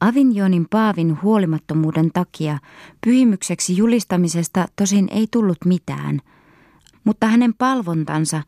Avignonin 0.00 0.66
paavin 0.70 1.22
huolimattomuuden 1.22 2.10
takia 2.12 2.58
pyhimykseksi 3.04 3.76
julistamisesta 3.76 4.68
tosin 4.76 5.08
ei 5.10 5.26
tullut 5.30 5.58
mitään, 5.64 6.20
mutta 7.04 7.26
hänen 7.26 7.54
palvontansa, 7.54 8.42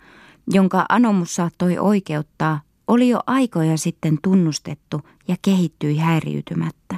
jonka 0.46 0.85
anomus 0.88 1.35
saattoi 1.35 1.78
oikeuttaa, 1.78 2.61
oli 2.88 3.09
jo 3.09 3.20
aikoja 3.27 3.79
sitten 3.79 4.18
tunnustettu 4.22 5.01
ja 5.29 5.37
kehittyi 5.42 5.96
häiriytymättä. 5.96 6.96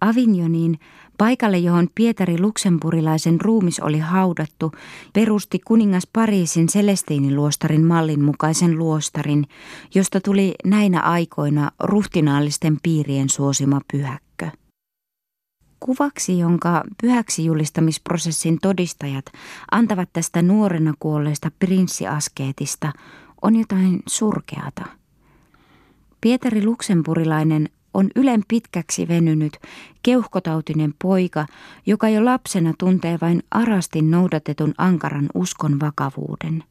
Avignoniin 0.00 0.78
Paikalle, 1.18 1.58
johon 1.58 1.88
Pietari 1.94 2.40
Luxemburilaisen 2.40 3.40
ruumis 3.40 3.80
oli 3.80 3.98
haudattu, 3.98 4.72
perusti 5.12 5.58
kuningas 5.58 6.08
Pariisin 6.12 6.66
Celestiiniluostarin 6.66 7.84
mallin 7.84 8.24
mukaisen 8.24 8.78
luostarin, 8.78 9.46
josta 9.94 10.20
tuli 10.20 10.54
näinä 10.64 11.00
aikoina 11.00 11.70
ruhtinaallisten 11.80 12.76
piirien 12.82 13.28
suosima 13.28 13.80
pyhäkkö. 13.92 14.48
Kuvaksi, 15.80 16.38
jonka 16.38 16.84
pyhäksi 17.02 17.44
julistamisprosessin 17.44 18.58
todistajat 18.62 19.24
antavat 19.70 20.08
tästä 20.12 20.42
nuorena 20.42 20.94
kuolleesta 20.98 21.50
prinssiaskeetista, 21.58 22.92
on 23.42 23.56
jotain 23.56 24.02
surkeata. 24.06 24.84
Pietari 26.20 26.64
Luxemburilainen 26.64 27.68
on 27.94 28.10
ylen 28.16 28.42
pitkäksi 28.48 29.08
venynyt, 29.08 29.56
keuhkotautinen 30.02 30.94
poika, 31.02 31.46
joka 31.86 32.08
jo 32.08 32.24
lapsena 32.24 32.74
tuntee 32.78 33.18
vain 33.20 33.42
arasti 33.50 34.02
noudatetun 34.02 34.74
ankaran 34.78 35.28
uskon 35.34 35.80
vakavuuden. 35.80 36.64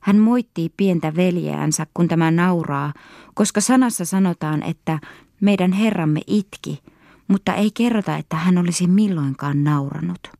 Hän 0.00 0.18
moittii 0.18 0.68
pientä 0.76 1.16
veljeänsä, 1.16 1.86
kun 1.94 2.08
tämä 2.08 2.30
nauraa, 2.30 2.92
koska 3.34 3.60
sanassa 3.60 4.04
sanotaan, 4.04 4.62
että 4.62 4.98
meidän 5.40 5.72
Herramme 5.72 6.20
itki, 6.26 6.82
mutta 7.28 7.54
ei 7.54 7.70
kerrota, 7.74 8.16
että 8.16 8.36
hän 8.36 8.58
olisi 8.58 8.86
milloinkaan 8.86 9.64
nauranut. 9.64 10.30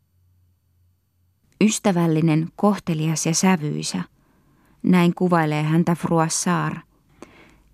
Ystävällinen, 1.60 2.48
kohtelias 2.56 3.26
ja 3.26 3.34
sävyisä. 3.34 4.02
Näin 4.86 5.14
kuvailee 5.14 5.62
häntä 5.62 5.94
Fruassar. 5.94 6.76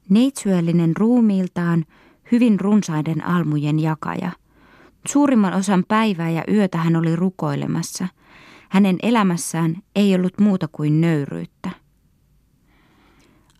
Neitsyöllinen 0.08 0.96
ruumiiltaan, 0.96 1.84
hyvin 2.32 2.60
runsaiden 2.60 3.26
almujen 3.26 3.80
jakaja. 3.80 4.30
Suurimman 5.08 5.54
osan 5.54 5.84
päivää 5.88 6.30
ja 6.30 6.44
yötä 6.48 6.78
hän 6.78 6.96
oli 6.96 7.16
rukoilemassa. 7.16 8.08
Hänen 8.68 8.96
elämässään 9.02 9.76
ei 9.96 10.14
ollut 10.14 10.40
muuta 10.40 10.68
kuin 10.72 11.00
nöyryyttä. 11.00 11.70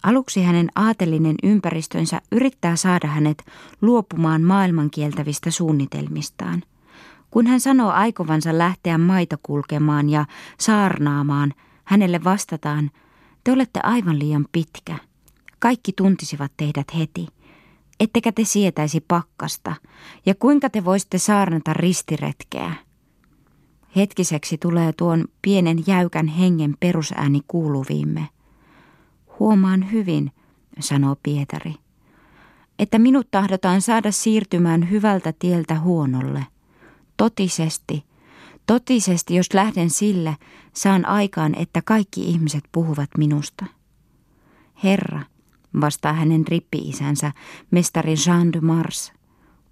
Aluksi 0.02 0.42
hänen 0.42 0.68
aatelinen 0.76 1.36
ympäristönsä 1.42 2.20
yrittää 2.32 2.76
saada 2.76 3.08
hänet 3.08 3.44
luopumaan 3.80 4.42
maailmankieltävistä 4.42 5.50
suunnitelmistaan. 5.50 6.62
Kun 7.30 7.46
hän 7.46 7.60
sanoo 7.60 7.90
aikovansa 7.90 8.58
lähteä 8.58 8.98
maita 8.98 9.38
kulkemaan 9.42 10.10
ja 10.10 10.24
saarnaamaan, 10.58 11.52
hänelle 11.84 12.24
vastataan, 12.24 12.90
te 13.44 13.52
olette 13.52 13.80
aivan 13.82 14.18
liian 14.18 14.46
pitkä. 14.52 14.98
Kaikki 15.58 15.92
tuntisivat 15.96 16.52
teidät 16.56 16.86
heti. 16.98 17.26
Ettekä 18.00 18.32
te 18.32 18.44
sietäisi 18.44 19.00
pakkasta, 19.08 19.74
ja 20.26 20.34
kuinka 20.34 20.70
te 20.70 20.84
voisitte 20.84 21.18
saarnata 21.18 21.72
ristiretkeä? 21.72 22.74
Hetkiseksi 23.96 24.58
tulee 24.58 24.92
tuon 24.92 25.24
pienen 25.42 25.84
jäykän 25.86 26.26
hengen 26.26 26.74
perusääni 26.80 27.40
kuuluviimme. 27.48 28.28
Huomaan 29.38 29.92
hyvin, 29.92 30.32
sanoo 30.80 31.16
Pietari, 31.22 31.74
että 32.78 32.98
minut 32.98 33.28
tahdotaan 33.30 33.80
saada 33.80 34.12
siirtymään 34.12 34.90
hyvältä 34.90 35.32
tieltä 35.38 35.80
huonolle. 35.80 36.46
Totisesti, 37.16 38.04
totisesti, 38.66 39.34
jos 39.34 39.54
lähden 39.54 39.90
sille, 39.90 40.36
saan 40.72 41.06
aikaan, 41.06 41.54
että 41.54 41.82
kaikki 41.84 42.24
ihmiset 42.24 42.64
puhuvat 42.72 43.10
minusta. 43.18 43.66
Herra, 44.84 45.20
vastaa 45.80 46.12
hänen 46.12 46.46
rippi-isänsä, 46.48 47.32
mestari 47.70 48.14
Jean 48.26 48.52
de 48.52 48.60
Mars. 48.60 49.12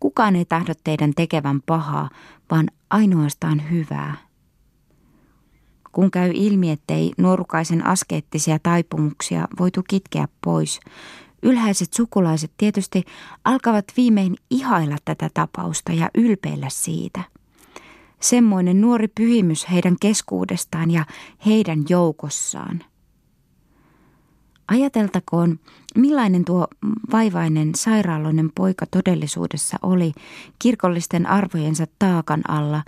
Kukaan 0.01 0.37
ei 0.37 0.45
tahdo 0.45 0.73
teidän 0.85 1.13
tekevän 1.17 1.61
pahaa, 1.67 2.11
vaan 2.51 2.69
ainoastaan 2.91 3.71
hyvää. 3.71 4.17
Kun 5.93 6.11
käy 6.11 6.31
ilmi, 6.35 6.71
ettei 6.71 7.13
nuorukaisen 7.19 7.87
askeettisia 7.87 8.59
taipumuksia 8.59 9.49
voitu 9.59 9.83
kitkeä 9.89 10.29
pois, 10.45 10.81
ylhäiset 11.43 11.93
sukulaiset 11.93 12.53
tietysti 12.57 13.05
alkavat 13.45 13.85
viimein 13.97 14.37
ihailla 14.51 14.97
tätä 15.05 15.31
tapausta 15.35 15.93
ja 15.93 16.11
ylpeillä 16.15 16.69
siitä. 16.71 17.23
Semmoinen 18.21 18.81
nuori 18.81 19.09
pyhimys 19.09 19.71
heidän 19.71 19.97
keskuudestaan 20.01 20.91
ja 20.91 21.05
heidän 21.47 21.85
joukossaan. 21.89 22.85
Ajateltakoon, 24.69 25.59
millainen 25.97 26.45
tuo 26.45 26.67
vaivainen 27.13 27.75
sairaaloinen 27.75 28.51
poika 28.55 28.87
todellisuudessa 28.87 29.77
oli 29.83 30.13
kirkollisten 30.59 31.27
arvojensa 31.27 31.87
taakan 31.99 32.51
alla, 32.51 32.83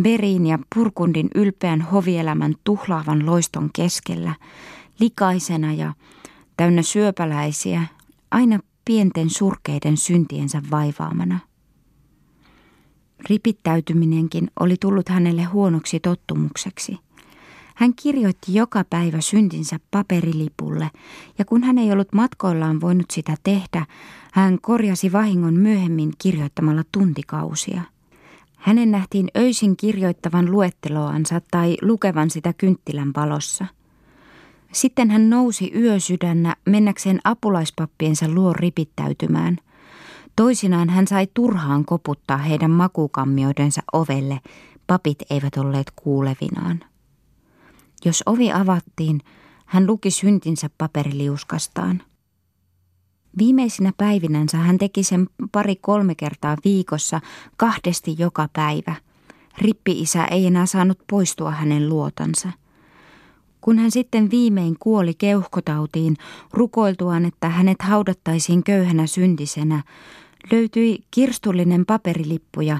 Berin 0.00 0.46
ja 0.46 0.58
Purkundin 0.74 1.28
ylpeän 1.34 1.82
hovielämän 1.82 2.54
tuhlaavan 2.64 3.26
loiston 3.26 3.70
keskellä, 3.72 4.34
likaisena 5.00 5.72
ja 5.72 5.94
täynnä 6.56 6.82
syöpäläisiä, 6.82 7.82
aina 8.30 8.58
pienten 8.84 9.30
surkeiden 9.30 9.96
syntiensä 9.96 10.62
vaivaamana. 10.70 11.38
Ripittäytyminenkin 13.30 14.50
oli 14.60 14.76
tullut 14.80 15.08
hänelle 15.08 15.42
huonoksi 15.42 16.00
tottumukseksi– 16.00 16.98
hän 17.74 17.94
kirjoitti 18.02 18.54
joka 18.54 18.84
päivä 18.90 19.20
syntinsä 19.20 19.80
paperilipulle, 19.90 20.90
ja 21.38 21.44
kun 21.44 21.62
hän 21.62 21.78
ei 21.78 21.92
ollut 21.92 22.12
matkoillaan 22.12 22.80
voinut 22.80 23.10
sitä 23.10 23.34
tehdä, 23.42 23.86
hän 24.32 24.58
korjasi 24.62 25.12
vahingon 25.12 25.54
myöhemmin 25.54 26.12
kirjoittamalla 26.18 26.82
tuntikausia. 26.92 27.82
Hänen 28.56 28.90
nähtiin 28.90 29.28
öisin 29.36 29.76
kirjoittavan 29.76 30.50
luetteloansa 30.50 31.40
tai 31.50 31.76
lukevan 31.82 32.30
sitä 32.30 32.52
kynttilän 32.52 33.10
valossa. 33.16 33.66
Sitten 34.72 35.10
hän 35.10 35.30
nousi 35.30 35.72
yösydännä 35.74 36.56
mennäkseen 36.66 37.20
apulaispappiensa 37.24 38.28
luo 38.28 38.52
ripittäytymään. 38.52 39.56
Toisinaan 40.36 40.88
hän 40.88 41.06
sai 41.06 41.28
turhaan 41.34 41.84
koputtaa 41.84 42.36
heidän 42.36 42.70
makukammioidensa 42.70 43.82
ovelle, 43.92 44.40
papit 44.86 45.18
eivät 45.30 45.56
olleet 45.56 45.92
kuulevinaan. 45.96 46.80
Jos 48.04 48.22
ovi 48.26 48.52
avattiin, 48.52 49.20
hän 49.66 49.86
luki 49.86 50.10
syntinsä 50.10 50.70
paperiliuskastaan. 50.78 52.02
Viimeisinä 53.38 53.92
päivinänsä 53.96 54.56
hän 54.58 54.78
teki 54.78 55.02
sen 55.02 55.28
pari-kolme 55.52 56.14
kertaa 56.14 56.56
viikossa, 56.64 57.20
kahdesti 57.56 58.14
joka 58.18 58.48
päivä. 58.52 58.94
Rippi-isä 59.58 60.24
ei 60.24 60.46
enää 60.46 60.66
saanut 60.66 60.98
poistua 61.10 61.50
hänen 61.50 61.88
luotansa. 61.88 62.48
Kun 63.62 63.78
hän 63.78 63.90
sitten 63.90 64.30
viimein 64.30 64.76
kuoli 64.80 65.14
keuhkotautiin, 65.14 66.16
rukoiltuaan, 66.52 67.24
että 67.24 67.48
hänet 67.48 67.82
haudattaisiin 67.82 68.64
köyhänä 68.64 69.06
syntisenä, 69.06 69.82
löytyi 70.52 71.04
kirstullinen 71.10 71.86
paperilippuja, 71.86 72.78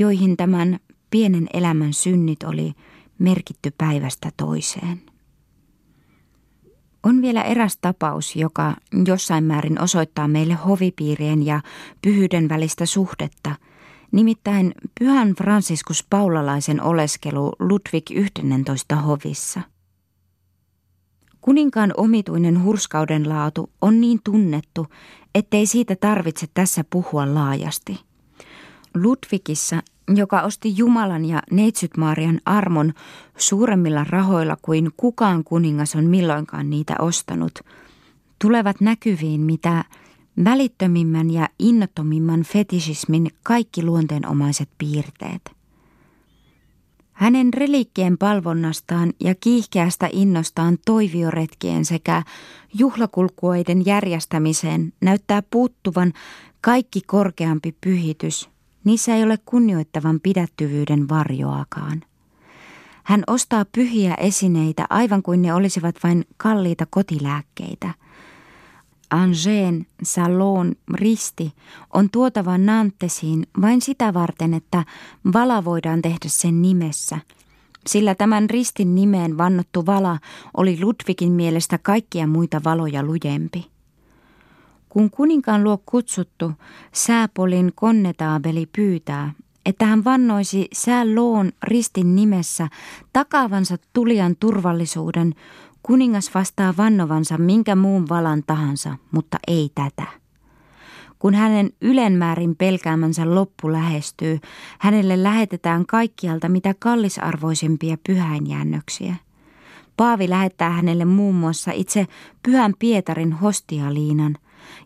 joihin 0.00 0.36
tämän 0.36 0.78
pienen 1.10 1.46
elämän 1.52 1.92
synnit 1.92 2.42
oli– 2.42 2.72
merkitty 3.18 3.70
päivästä 3.78 4.30
toiseen. 4.36 5.02
On 7.02 7.22
vielä 7.22 7.42
eräs 7.42 7.78
tapaus, 7.80 8.36
joka 8.36 8.76
jossain 9.06 9.44
määrin 9.44 9.80
osoittaa 9.80 10.28
meille 10.28 10.54
hovipiirien 10.54 11.46
ja 11.46 11.60
pyhyyden 12.02 12.48
välistä 12.48 12.86
suhdetta, 12.86 13.54
nimittäin 14.12 14.74
pyhän 15.00 15.34
Franciscus 15.34 16.06
Paulalaisen 16.10 16.82
oleskelu 16.82 17.52
Ludwig 17.58 18.10
11 18.10 18.96
hovissa. 18.96 19.60
Kuninkaan 21.44 21.92
omituinen 21.96 22.62
hurskauden 22.62 23.28
laatu 23.28 23.70
on 23.80 24.00
niin 24.00 24.20
tunnettu, 24.24 24.86
ettei 25.34 25.66
siitä 25.66 25.96
tarvitse 25.96 26.46
tässä 26.54 26.84
puhua 26.90 27.34
laajasti. 27.34 28.00
Ludwigissa 28.94 29.82
joka 30.14 30.42
osti 30.42 30.76
Jumalan 30.76 31.24
ja 31.24 31.42
Neitsyt 31.50 31.96
Maarian 31.96 32.40
armon 32.44 32.92
suuremmilla 33.36 34.04
rahoilla 34.04 34.56
kuin 34.62 34.90
kukaan 34.96 35.44
kuningas 35.44 35.94
on 35.94 36.04
milloinkaan 36.04 36.70
niitä 36.70 36.94
ostanut, 36.98 37.58
tulevat 38.42 38.80
näkyviin 38.80 39.40
mitä 39.40 39.84
välittömimmän 40.44 41.30
ja 41.30 41.48
innottomimman 41.58 42.42
fetisismin 42.42 43.30
kaikki 43.42 43.82
luonteenomaiset 43.82 44.68
piirteet. 44.78 45.63
Hänen 47.14 47.54
reliikkien 47.54 48.18
palvonnastaan 48.18 49.12
ja 49.20 49.34
kiihkeästä 49.34 50.08
innostaan 50.12 50.78
toivioretkien 50.86 51.84
sekä 51.84 52.22
juhlakulkueiden 52.78 53.86
järjestämiseen 53.86 54.92
näyttää 55.00 55.42
puuttuvan 55.50 56.12
kaikki 56.60 57.00
korkeampi 57.06 57.76
pyhitys– 57.80 58.48
Niissä 58.84 59.14
ei 59.14 59.22
ole 59.22 59.38
kunnioittavan 59.44 60.20
pidättyvyyden 60.20 61.08
varjoakaan. 61.08 62.02
Hän 63.04 63.24
ostaa 63.26 63.64
pyhiä 63.64 64.14
esineitä 64.14 64.86
aivan 64.90 65.22
kuin 65.22 65.42
ne 65.42 65.54
olisivat 65.54 65.96
vain 66.04 66.24
kalliita 66.36 66.86
kotilääkkeitä. 66.90 67.94
Angeen 69.14 69.86
Salon 70.02 70.72
risti 70.94 71.52
on 71.92 72.10
tuotava 72.10 72.58
Nantesiin 72.58 73.46
vain 73.60 73.82
sitä 73.82 74.14
varten, 74.14 74.54
että 74.54 74.84
vala 75.32 75.64
voidaan 75.64 76.02
tehdä 76.02 76.26
sen 76.26 76.62
nimessä, 76.62 77.18
sillä 77.86 78.14
tämän 78.14 78.50
ristin 78.50 78.94
nimeen 78.94 79.38
vannottu 79.38 79.86
vala 79.86 80.18
oli 80.56 80.78
Ludwigin 80.80 81.32
mielestä 81.32 81.78
kaikkia 81.78 82.26
muita 82.26 82.60
valoja 82.64 83.02
lujempi. 83.02 83.66
Kun 84.88 85.10
kuninkaan 85.10 85.64
luo 85.64 85.82
kutsuttu, 85.86 86.52
sääpolin 86.92 87.72
konnetaabeli 87.74 88.66
pyytää, 88.76 89.32
että 89.66 89.86
hän 89.86 90.04
vannoisi 90.04 90.68
sääloon 90.72 91.52
ristin 91.62 92.14
nimessä 92.14 92.68
takaavansa 93.12 93.76
tulian 93.92 94.36
turvallisuuden, 94.36 95.34
kuningas 95.86 96.34
vastaa 96.34 96.74
vannovansa 96.76 97.38
minkä 97.38 97.76
muun 97.76 98.08
valan 98.08 98.42
tahansa, 98.46 98.96
mutta 99.10 99.38
ei 99.46 99.70
tätä. 99.74 100.06
Kun 101.18 101.34
hänen 101.34 101.70
ylenmäärin 101.80 102.56
pelkäämänsä 102.56 103.34
loppu 103.34 103.72
lähestyy, 103.72 104.38
hänelle 104.78 105.22
lähetetään 105.22 105.86
kaikkialta 105.86 106.48
mitä 106.48 106.74
kallisarvoisempia 106.78 107.96
pyhäinjäännöksiä. 108.06 109.14
Paavi 109.96 110.30
lähettää 110.30 110.70
hänelle 110.70 111.04
muun 111.04 111.34
muassa 111.34 111.70
itse 111.74 112.06
Pyhän 112.42 112.74
Pietarin 112.78 113.32
hostialiinan, 113.32 114.36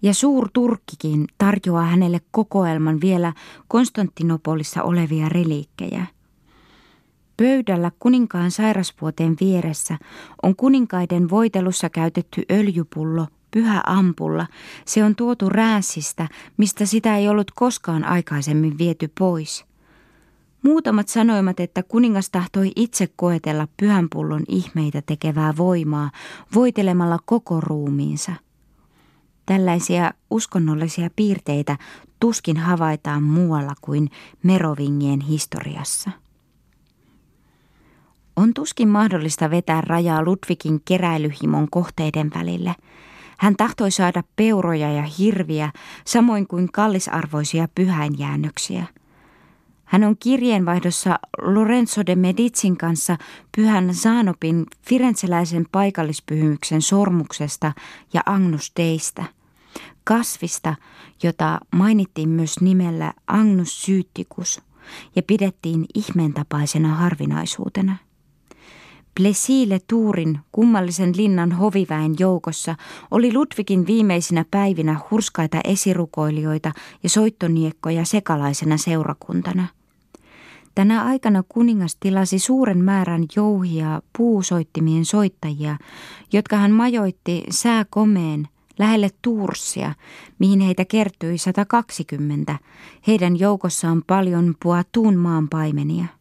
ja 0.02 0.14
suur 0.14 0.48
Turkkikin 0.52 1.26
tarjoaa 1.38 1.84
hänelle 1.84 2.20
kokoelman 2.30 3.00
vielä 3.00 3.32
Konstantinopolissa 3.68 4.82
olevia 4.82 5.28
reliikkejä. 5.28 6.06
Pöydällä 7.42 7.92
kuninkaan 7.98 8.50
sairasvuoteen 8.50 9.36
vieressä 9.40 9.98
on 10.42 10.56
kuninkaiden 10.56 11.30
voitelussa 11.30 11.90
käytetty 11.90 12.42
öljypullo 12.50 13.26
pyhä 13.50 13.82
ampulla. 13.86 14.46
Se 14.84 15.04
on 15.04 15.16
tuotu 15.16 15.48
rääsistä, 15.48 16.28
mistä 16.56 16.86
sitä 16.86 17.16
ei 17.16 17.28
ollut 17.28 17.50
koskaan 17.50 18.04
aikaisemmin 18.04 18.78
viety 18.78 19.10
pois. 19.18 19.64
Muutamat 20.62 21.08
sanoivat, 21.08 21.60
että 21.60 21.82
kuningas 21.82 22.30
tahtoi 22.30 22.72
itse 22.76 23.08
koetella 23.16 23.68
pyhänpullon 23.76 24.44
ihmeitä 24.48 25.02
tekevää 25.02 25.56
voimaa 25.56 26.10
voitelemalla 26.54 27.18
koko 27.24 27.60
ruumiinsa. 27.60 28.32
Tällaisia 29.46 30.12
uskonnollisia 30.30 31.10
piirteitä 31.16 31.78
tuskin 32.20 32.56
havaitaan 32.56 33.22
muualla 33.22 33.74
kuin 33.80 34.10
Merovingien 34.42 35.20
historiassa. 35.20 36.10
On 38.38 38.54
tuskin 38.54 38.88
mahdollista 38.88 39.50
vetää 39.50 39.80
rajaa 39.80 40.24
Ludvigin 40.24 40.80
keräilyhimon 40.84 41.66
kohteiden 41.70 42.30
välille. 42.34 42.74
Hän 43.38 43.56
tahtoi 43.56 43.90
saada 43.90 44.22
peuroja 44.36 44.92
ja 44.92 45.02
hirviä, 45.02 45.70
samoin 46.06 46.46
kuin 46.46 46.72
kallisarvoisia 46.72 47.68
pyhäinjäännöksiä– 47.74 48.84
hän 49.88 50.04
on 50.04 50.16
kirjeenvaihdossa 50.18 51.18
Lorenzo 51.42 52.06
de 52.06 52.16
Medicin 52.16 52.76
kanssa 52.76 53.16
pyhän 53.56 53.94
Zaanopin 53.94 54.66
firenzeläisen 54.88 55.66
paikallispyhymyksen 55.72 56.82
sormuksesta 56.82 57.72
ja 58.12 58.20
Agnus 58.26 58.72
Deistä, 58.76 59.24
kasvista, 60.04 60.74
jota 61.22 61.58
mainittiin 61.74 62.28
myös 62.28 62.60
nimellä 62.60 63.12
Agnus 63.26 63.82
syyttikus 63.82 64.62
ja 65.16 65.22
pidettiin 65.22 65.86
ihmeentapaisena 65.94 66.94
harvinaisuutena. 66.94 68.07
Plesile 69.18 69.78
Tuurin 69.86 70.38
kummallisen 70.52 71.16
linnan 71.16 71.52
hoviväen 71.52 72.14
joukossa 72.18 72.74
oli 73.10 73.32
Ludvigin 73.34 73.86
viimeisinä 73.86 74.44
päivinä 74.50 75.00
hurskaita 75.10 75.60
esirukoilijoita 75.64 76.72
ja 77.02 77.08
soittoniekkoja 77.08 78.04
sekalaisena 78.04 78.76
seurakuntana– 78.76 79.66
Tänä 80.74 81.04
aikana 81.04 81.42
kuningas 81.48 81.96
tilasi 82.00 82.38
suuren 82.38 82.84
määrän 82.84 83.24
jouhia 83.36 84.02
puusoittimien 84.18 85.04
soittajia, 85.04 85.76
jotka 86.32 86.56
hän 86.56 86.72
majoitti 86.72 87.44
sääkomeen 87.50 88.48
lähelle 88.78 89.10
Turssia, 89.22 89.94
mihin 90.38 90.60
heitä 90.60 90.84
kertyi 90.84 91.38
120. 91.38 92.58
Heidän 93.06 93.38
joukossaan 93.38 94.02
paljon 94.06 94.54
Puatuun 94.62 95.16
maan 95.16 95.48
paimenia. 95.48 96.17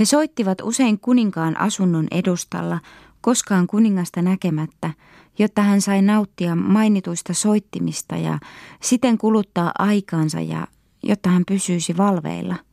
He 0.00 0.04
soittivat 0.04 0.58
usein 0.62 1.00
kuninkaan 1.00 1.60
asunnon 1.60 2.06
edustalla, 2.10 2.80
koskaan 3.20 3.66
kuningasta 3.66 4.22
näkemättä, 4.22 4.90
jotta 5.38 5.62
hän 5.62 5.80
sai 5.80 6.02
nauttia 6.02 6.56
mainituista 6.56 7.34
soittimista 7.34 8.16
ja 8.16 8.38
siten 8.82 9.18
kuluttaa 9.18 9.72
aikaansa 9.78 10.40
ja 10.40 10.66
jotta 11.02 11.30
hän 11.30 11.42
pysyisi 11.48 11.96
valveilla– 11.96 12.56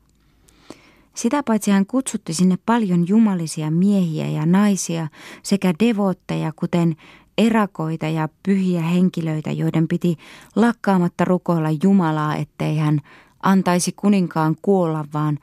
sitä 1.18 1.44
paitsi 1.44 1.72
hän 1.72 1.86
kutsutti 1.86 2.34
sinne 2.34 2.58
paljon 2.66 3.08
jumalisia 3.08 3.72
miehiä 3.72 4.28
ja 4.28 4.46
naisia 4.46 5.08
sekä 5.44 5.74
devootteja, 5.80 6.52
kuten 6.56 6.96
erakoita 7.38 8.08
ja 8.08 8.30
pyhiä 8.44 8.82
henkilöitä, 8.82 9.52
joiden 9.52 9.88
piti 9.88 10.18
lakkaamatta 10.56 11.26
rukoilla 11.26 11.70
Jumalaa, 11.84 12.36
ettei 12.36 12.78
hän 12.78 13.00
antaisi 13.44 13.92
kuninkaan 13.92 14.56
kuolla, 14.62 15.06
vaan 15.14 15.40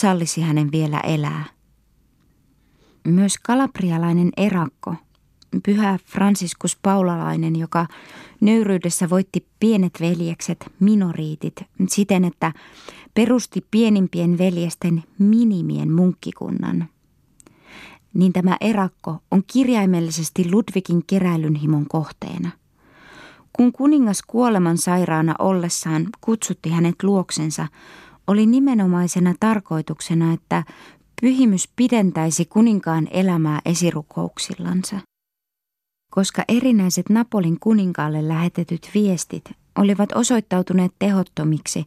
sallisi 0.00 0.40
hänen 0.40 0.72
vielä 0.72 1.00
elää. 1.00 1.44
Myös 3.04 3.34
kalaprialainen 3.42 4.30
erakko, 4.36 4.94
pyhä 5.62 5.98
Franciscus 6.06 6.78
Paulalainen, 6.82 7.56
joka 7.56 7.86
nöyryydessä 8.40 9.10
voitti 9.10 9.46
pienet 9.60 9.92
veljekset, 10.00 10.72
minoriitit, 10.80 11.54
siten, 11.88 12.24
että 12.24 12.52
perusti 13.14 13.66
pienimpien 13.70 14.38
veljesten 14.38 15.02
minimien 15.18 15.92
munkkikunnan. 15.92 16.88
Niin 18.14 18.32
tämä 18.32 18.56
erakko 18.60 19.18
on 19.30 19.42
kirjaimellisesti 19.46 20.50
Ludvigin 20.50 21.02
keräilynhimon 21.06 21.86
kohteena. 21.88 22.50
Kun 23.52 23.72
kuningas 23.72 24.22
kuoleman 24.26 24.78
sairaana 24.78 25.34
ollessaan 25.38 26.06
kutsutti 26.20 26.70
hänet 26.70 27.02
luoksensa, 27.02 27.66
oli 28.28 28.46
nimenomaisena 28.46 29.34
tarkoituksena, 29.40 30.32
että 30.32 30.64
pyhimys 31.20 31.68
pidentäisi 31.76 32.44
kuninkaan 32.44 33.08
elämää 33.10 33.60
esirukouksillansa. 33.64 35.00
Koska 36.10 36.44
erinäiset 36.48 37.08
Napolin 37.08 37.60
kuninkaalle 37.60 38.28
lähetetyt 38.28 38.90
viestit 38.94 39.44
olivat 39.78 40.12
osoittautuneet 40.14 40.92
tehottomiksi, 40.98 41.84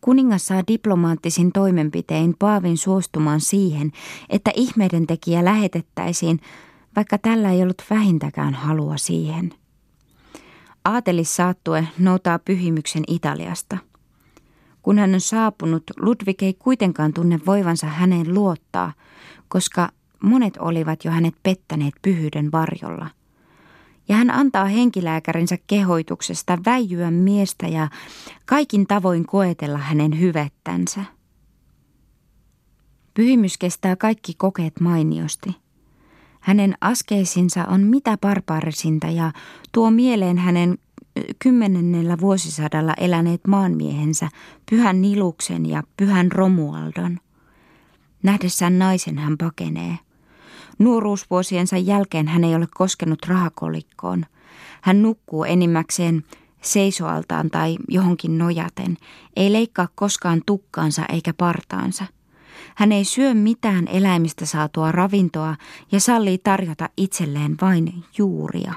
kuningas 0.00 0.46
saa 0.46 0.62
diplomaattisin 0.68 1.52
toimenpitein 1.52 2.34
Paavin 2.38 2.78
suostumaan 2.78 3.40
siihen, 3.40 3.92
että 4.30 4.50
ihmeiden 4.54 5.06
tekijä 5.06 5.44
lähetettäisiin, 5.44 6.40
vaikka 6.96 7.18
tällä 7.18 7.50
ei 7.50 7.62
ollut 7.62 7.82
vähintäkään 7.90 8.54
halua 8.54 8.96
siihen. 8.96 9.54
Aatelis 10.84 11.36
saattue 11.36 11.88
noutaa 11.98 12.38
pyhimyksen 12.38 13.04
Italiasta. 13.08 13.78
Kun 14.84 14.98
hän 14.98 15.14
on 15.14 15.20
saapunut, 15.20 15.82
Ludwig 16.00 16.42
ei 16.42 16.54
kuitenkaan 16.54 17.12
tunne 17.12 17.40
voivansa 17.46 17.86
häneen 17.86 18.34
luottaa, 18.34 18.92
koska 19.48 19.88
monet 20.22 20.56
olivat 20.56 21.04
jo 21.04 21.10
hänet 21.10 21.34
pettäneet 21.42 21.94
pyhyyden 22.02 22.52
varjolla– 22.52 23.10
ja 24.08 24.16
hän 24.16 24.30
antaa 24.30 24.64
henkilääkärinsä 24.64 25.58
kehoituksesta 25.66 26.58
väijyä 26.66 27.10
miestä 27.10 27.68
ja 27.68 27.88
kaikin 28.46 28.86
tavoin 28.86 29.26
koetella 29.26 29.78
hänen 29.78 30.20
hyvettänsä. 30.20 31.04
Pyhimys 33.14 33.58
kestää 33.58 33.96
kaikki 33.96 34.34
kokeet 34.34 34.80
mainiosti. 34.80 35.56
Hänen 36.40 36.74
askeisinsa 36.80 37.64
on 37.64 37.80
mitä 37.80 38.18
barbaarisinta 38.18 39.06
ja 39.06 39.32
tuo 39.72 39.90
mieleen 39.90 40.38
hänen 40.38 40.78
kymmenennellä 41.38 42.18
vuosisadalla 42.20 42.94
eläneet 43.00 43.40
maanmiehensä, 43.46 44.28
pyhän 44.70 45.02
Niluksen 45.02 45.66
ja 45.66 45.82
pyhän 45.96 46.32
Romualdon. 46.32 47.18
Nähdessään 48.22 48.78
naisen 48.78 49.18
hän 49.18 49.38
pakenee– 49.38 49.98
Nuoruusvuosiensa 50.78 51.76
jälkeen 51.76 52.28
hän 52.28 52.44
ei 52.44 52.54
ole 52.54 52.66
koskenut 52.74 53.26
rahakolikkoon. 53.26 54.26
Hän 54.80 55.02
nukkuu 55.02 55.44
enimmäkseen 55.44 56.24
seisoaltaan 56.62 57.50
tai 57.50 57.76
johonkin 57.88 58.38
nojaten, 58.38 58.96
ei 59.36 59.52
leikkaa 59.52 59.88
koskaan 59.94 60.42
tukkaansa 60.46 61.04
eikä 61.12 61.34
partaansa. 61.34 62.04
Hän 62.74 62.92
ei 62.92 63.04
syö 63.04 63.34
mitään 63.34 63.88
eläimistä 63.88 64.46
saatua 64.46 64.92
ravintoa 64.92 65.56
ja 65.92 66.00
sallii 66.00 66.38
tarjota 66.38 66.88
itselleen 66.96 67.56
vain 67.60 68.04
juuria. 68.18 68.72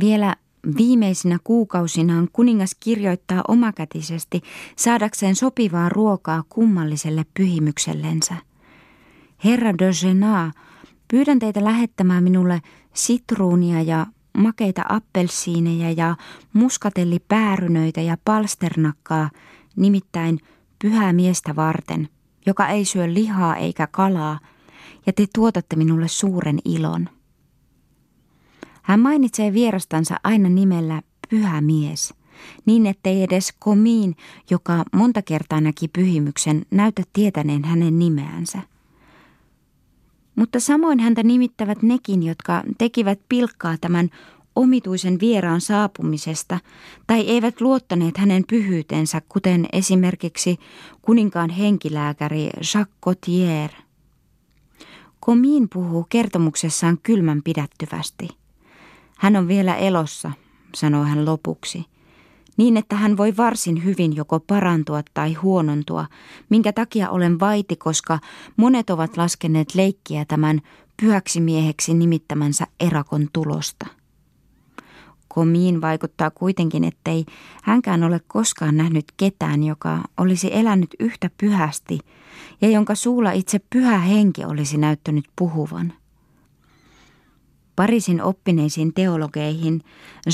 Vielä 0.00 0.36
Viimeisinä 0.76 1.38
kuukausinaan 1.44 2.28
kuningas 2.32 2.76
kirjoittaa 2.80 3.42
omakätisesti 3.48 4.40
saadakseen 4.76 5.36
sopivaa 5.36 5.88
ruokaa 5.88 6.44
kummalliselle 6.48 7.26
pyhimyksellensä– 7.34 8.36
Herra 9.44 9.78
de 9.78 9.90
Genaa, 10.00 10.52
pyydän 11.08 11.38
teitä 11.38 11.64
lähettämään 11.64 12.24
minulle 12.24 12.62
sitruunia 12.94 13.82
ja 13.82 14.06
makeita 14.38 14.82
appelsiineja 14.88 15.90
ja 15.90 16.16
muskatellipäärynöitä 16.52 18.00
ja 18.00 18.16
palsternakkaa, 18.24 19.30
nimittäin 19.76 20.38
pyhää 20.78 21.12
miestä 21.12 21.56
varten, 21.56 22.08
joka 22.46 22.68
ei 22.68 22.84
syö 22.84 23.14
lihaa 23.14 23.56
eikä 23.56 23.86
kalaa, 23.86 24.38
ja 25.06 25.12
te 25.12 25.26
tuotatte 25.34 25.76
minulle 25.76 26.08
suuren 26.08 26.58
ilon. 26.64 27.08
Hän 28.82 29.00
mainitsee 29.00 29.52
vierastansa 29.52 30.16
aina 30.24 30.48
nimellä 30.48 31.02
pyhä 31.30 31.60
mies, 31.60 32.14
niin 32.66 32.86
ettei 32.86 33.22
edes 33.22 33.54
komiin, 33.58 34.16
joka 34.50 34.84
monta 34.92 35.22
kertaa 35.22 35.60
näki 35.60 35.88
pyhimyksen, 35.88 36.66
näytä 36.70 37.02
tietäneen 37.12 37.64
hänen 37.64 37.98
nimeänsä. 37.98 38.58
Mutta 40.36 40.60
samoin 40.60 41.00
häntä 41.00 41.22
nimittävät 41.22 41.82
nekin, 41.82 42.22
jotka 42.22 42.62
tekivät 42.78 43.20
pilkkaa 43.28 43.76
tämän 43.80 44.10
omituisen 44.56 45.20
vieraan 45.20 45.60
saapumisesta 45.60 46.58
tai 47.06 47.20
eivät 47.20 47.60
luottaneet 47.60 48.16
hänen 48.16 48.44
pyhyytensä, 48.48 49.22
kuten 49.28 49.66
esimerkiksi 49.72 50.58
kuninkaan 51.02 51.50
henkilääkäri 51.50 52.44
Jacques 52.44 52.96
Cotier. 53.04 53.70
Komiin 55.20 55.68
puhuu 55.72 56.06
kertomuksessaan 56.08 56.98
kylmän 57.02 57.42
pidättyvästi. 57.42 58.41
Hän 59.22 59.36
on 59.36 59.48
vielä 59.48 59.76
elossa, 59.76 60.32
sanoo 60.74 61.04
hän 61.04 61.24
lopuksi, 61.24 61.84
niin 62.56 62.76
että 62.76 62.96
hän 62.96 63.16
voi 63.16 63.36
varsin 63.36 63.84
hyvin 63.84 64.16
joko 64.16 64.40
parantua 64.40 65.02
tai 65.14 65.34
huonontua, 65.34 66.06
minkä 66.48 66.72
takia 66.72 67.10
olen 67.10 67.40
vaiti, 67.40 67.76
koska 67.76 68.18
monet 68.56 68.90
ovat 68.90 69.16
laskeneet 69.16 69.74
leikkiä 69.74 70.24
tämän 70.24 70.60
pyhäksi 71.02 71.40
mieheksi 71.40 71.94
nimittämänsä 71.94 72.66
erakon 72.80 73.28
tulosta. 73.32 73.86
Komiin 75.28 75.80
vaikuttaa 75.80 76.30
kuitenkin, 76.30 76.84
ettei 76.84 77.24
hänkään 77.62 78.04
ole 78.04 78.20
koskaan 78.26 78.76
nähnyt 78.76 79.04
ketään, 79.16 79.64
joka 79.64 80.00
olisi 80.16 80.50
elänyt 80.52 80.90
yhtä 81.00 81.30
pyhästi 81.38 81.98
ja 82.60 82.68
jonka 82.68 82.94
suulla 82.94 83.32
itse 83.32 83.60
pyhä 83.70 83.98
henki 83.98 84.44
olisi 84.44 84.78
näyttänyt 84.78 85.24
puhuvan. 85.36 85.92
Parisin 87.76 88.22
oppineisiin 88.22 88.94
teologeihin, 88.94 89.82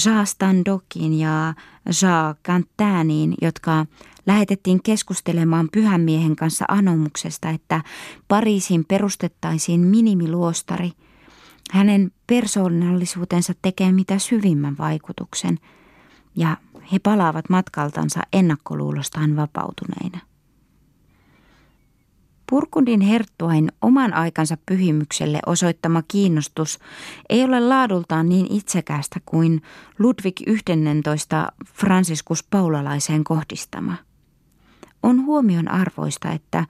Jean 0.05 0.26
Standokin 0.26 1.18
ja 1.18 1.55
Jean 2.03 2.34
Cantaniin, 2.45 3.34
jotka 3.43 3.86
lähetettiin 4.26 4.82
keskustelemaan 4.82 5.68
pyhän 5.72 6.01
miehen 6.01 6.36
kanssa 6.36 6.64
anomuksesta, 6.68 7.51
että 7.51 7.82
Pariisin 8.28 8.84
perustettaisiin 8.84 9.80
minimiluostari– 9.80 10.93
hänen 11.70 12.12
persoonallisuutensa 12.26 13.53
tekee 13.62 13.93
mitä 13.93 14.18
syvimmän 14.18 14.78
vaikutuksen 14.78 15.59
ja 16.36 16.57
he 16.93 16.99
palaavat 16.99 17.49
matkaltansa 17.49 18.20
ennakkoluulostaan 18.32 19.36
vapautuneina. 19.36 20.28
Purkundin 22.51 23.01
herttuain 23.01 23.72
oman 23.82 24.14
aikansa 24.14 24.57
pyhimykselle 24.66 25.40
osoittama 25.46 26.03
kiinnostus 26.09 26.78
ei 27.28 27.44
ole 27.44 27.61
laadultaan 27.61 28.28
niin 28.28 28.46
itsekästä 28.51 29.20
kuin 29.26 29.62
Ludwig 29.99 30.36
XI 30.36 31.36
Franciscus 31.74 32.44
Paulalaiseen 32.51 33.24
kohdistama. 33.24 33.94
On 35.03 35.24
huomion 35.24 35.68
arvoista, 35.68 36.32
että 36.32 36.64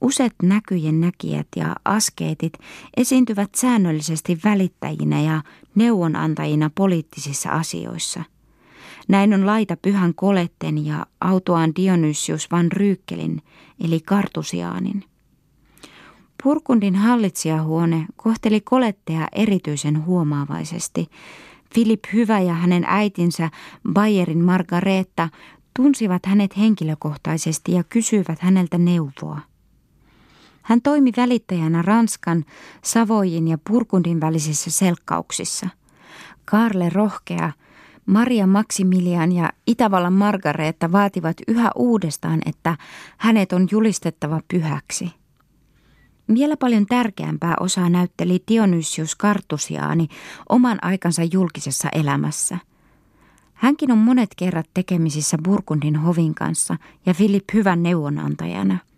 Useat 0.00 0.32
näkyjen 0.42 1.00
näkijät 1.00 1.46
ja 1.56 1.76
askeetit 1.84 2.52
esiintyvät 2.96 3.50
säännöllisesti 3.56 4.38
välittäjinä 4.44 5.20
ja 5.20 5.42
neuvonantajina 5.74 6.70
poliittisissa 6.74 7.50
asioissa. 7.50 8.22
Näin 9.08 9.34
on 9.34 9.46
laita 9.46 9.76
pyhän 9.76 10.14
Koletten 10.14 10.86
ja 10.86 11.06
autoaan 11.20 11.72
Dionysius 11.76 12.50
van 12.50 12.72
Ryykkelin 12.72 13.42
eli 13.84 14.00
Kartusiaanin. 14.00 15.07
Purkundin 16.42 16.94
hallitsijahuone 16.94 18.06
kohteli 18.16 18.60
Kolettea 18.60 19.28
erityisen 19.32 20.06
huomaavaisesti. 20.06 21.10
Filip 21.74 22.04
Hyvä 22.12 22.40
ja 22.40 22.54
hänen 22.54 22.84
äitinsä 22.86 23.50
Bayerin 23.92 24.44
Margareta 24.44 25.28
tunsivat 25.76 26.26
hänet 26.26 26.56
henkilökohtaisesti 26.58 27.72
ja 27.72 27.84
kysyivät 27.84 28.38
häneltä 28.38 28.78
neuvoa. 28.78 29.40
Hän 30.62 30.82
toimi 30.82 31.12
välittäjänä 31.16 31.82
Ranskan, 31.82 32.44
Savojin 32.84 33.48
ja 33.48 33.58
Purkundin 33.68 34.20
välisissä 34.20 34.70
selkkauksissa. 34.70 35.68
Karle 36.44 36.88
Rohkea, 36.88 37.52
Maria 38.06 38.46
Maximilian 38.46 39.32
ja 39.32 39.50
Itävallan 39.66 40.12
Margareetta 40.12 40.92
vaativat 40.92 41.36
yhä 41.48 41.70
uudestaan, 41.74 42.40
että 42.46 42.76
hänet 43.18 43.52
on 43.52 43.68
julistettava 43.70 44.40
pyhäksi. 44.48 45.18
Vielä 46.34 46.56
paljon 46.56 46.86
tärkeämpää 46.86 47.54
osaa 47.60 47.88
näytteli 47.88 48.42
Dionysius 48.48 49.14
Kartusiaani 49.14 50.08
oman 50.48 50.78
aikansa 50.82 51.22
julkisessa 51.32 51.88
elämässä. 51.92 52.58
Hänkin 53.54 53.92
on 53.92 53.98
monet 53.98 54.30
kerrat 54.36 54.66
tekemisissä 54.74 55.38
Burgundin 55.44 55.96
hovin 55.96 56.34
kanssa 56.34 56.76
ja 57.06 57.14
Filip 57.14 57.44
hyvän 57.54 57.82
neuvonantajana– 57.82 58.78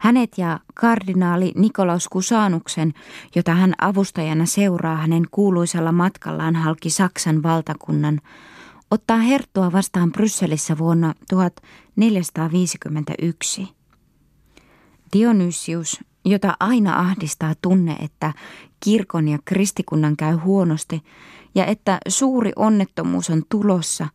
hänet 0.00 0.38
ja 0.38 0.60
kardinaali 0.74 1.52
Nikolaus 1.56 2.08
Kusaanuksen, 2.08 2.94
jota 3.34 3.54
hän 3.54 3.74
avustajana 3.80 4.46
seuraa 4.46 4.96
hänen 4.96 5.24
kuuluisella 5.30 5.92
matkallaan 5.92 6.56
halki 6.56 6.90
Saksan 6.90 7.42
valtakunnan, 7.42 8.20
ottaa 8.90 9.18
herttua 9.18 9.72
vastaan 9.72 10.12
Brysselissä 10.12 10.78
vuonna 10.78 11.14
1451. 11.28 13.68
Dionysius, 15.12 16.00
jota 16.26 16.56
aina 16.60 16.98
ahdistaa 16.98 17.54
tunne, 17.62 17.92
että 17.92 18.32
kirkon 18.84 19.28
ja 19.28 19.38
kristikunnan 19.44 20.16
käy 20.16 20.36
huonosti 20.36 21.02
ja 21.54 21.66
että 21.66 21.98
suuri 22.08 22.52
onnettomuus 22.56 23.30
on 23.30 23.42
tulossa, 23.48 24.08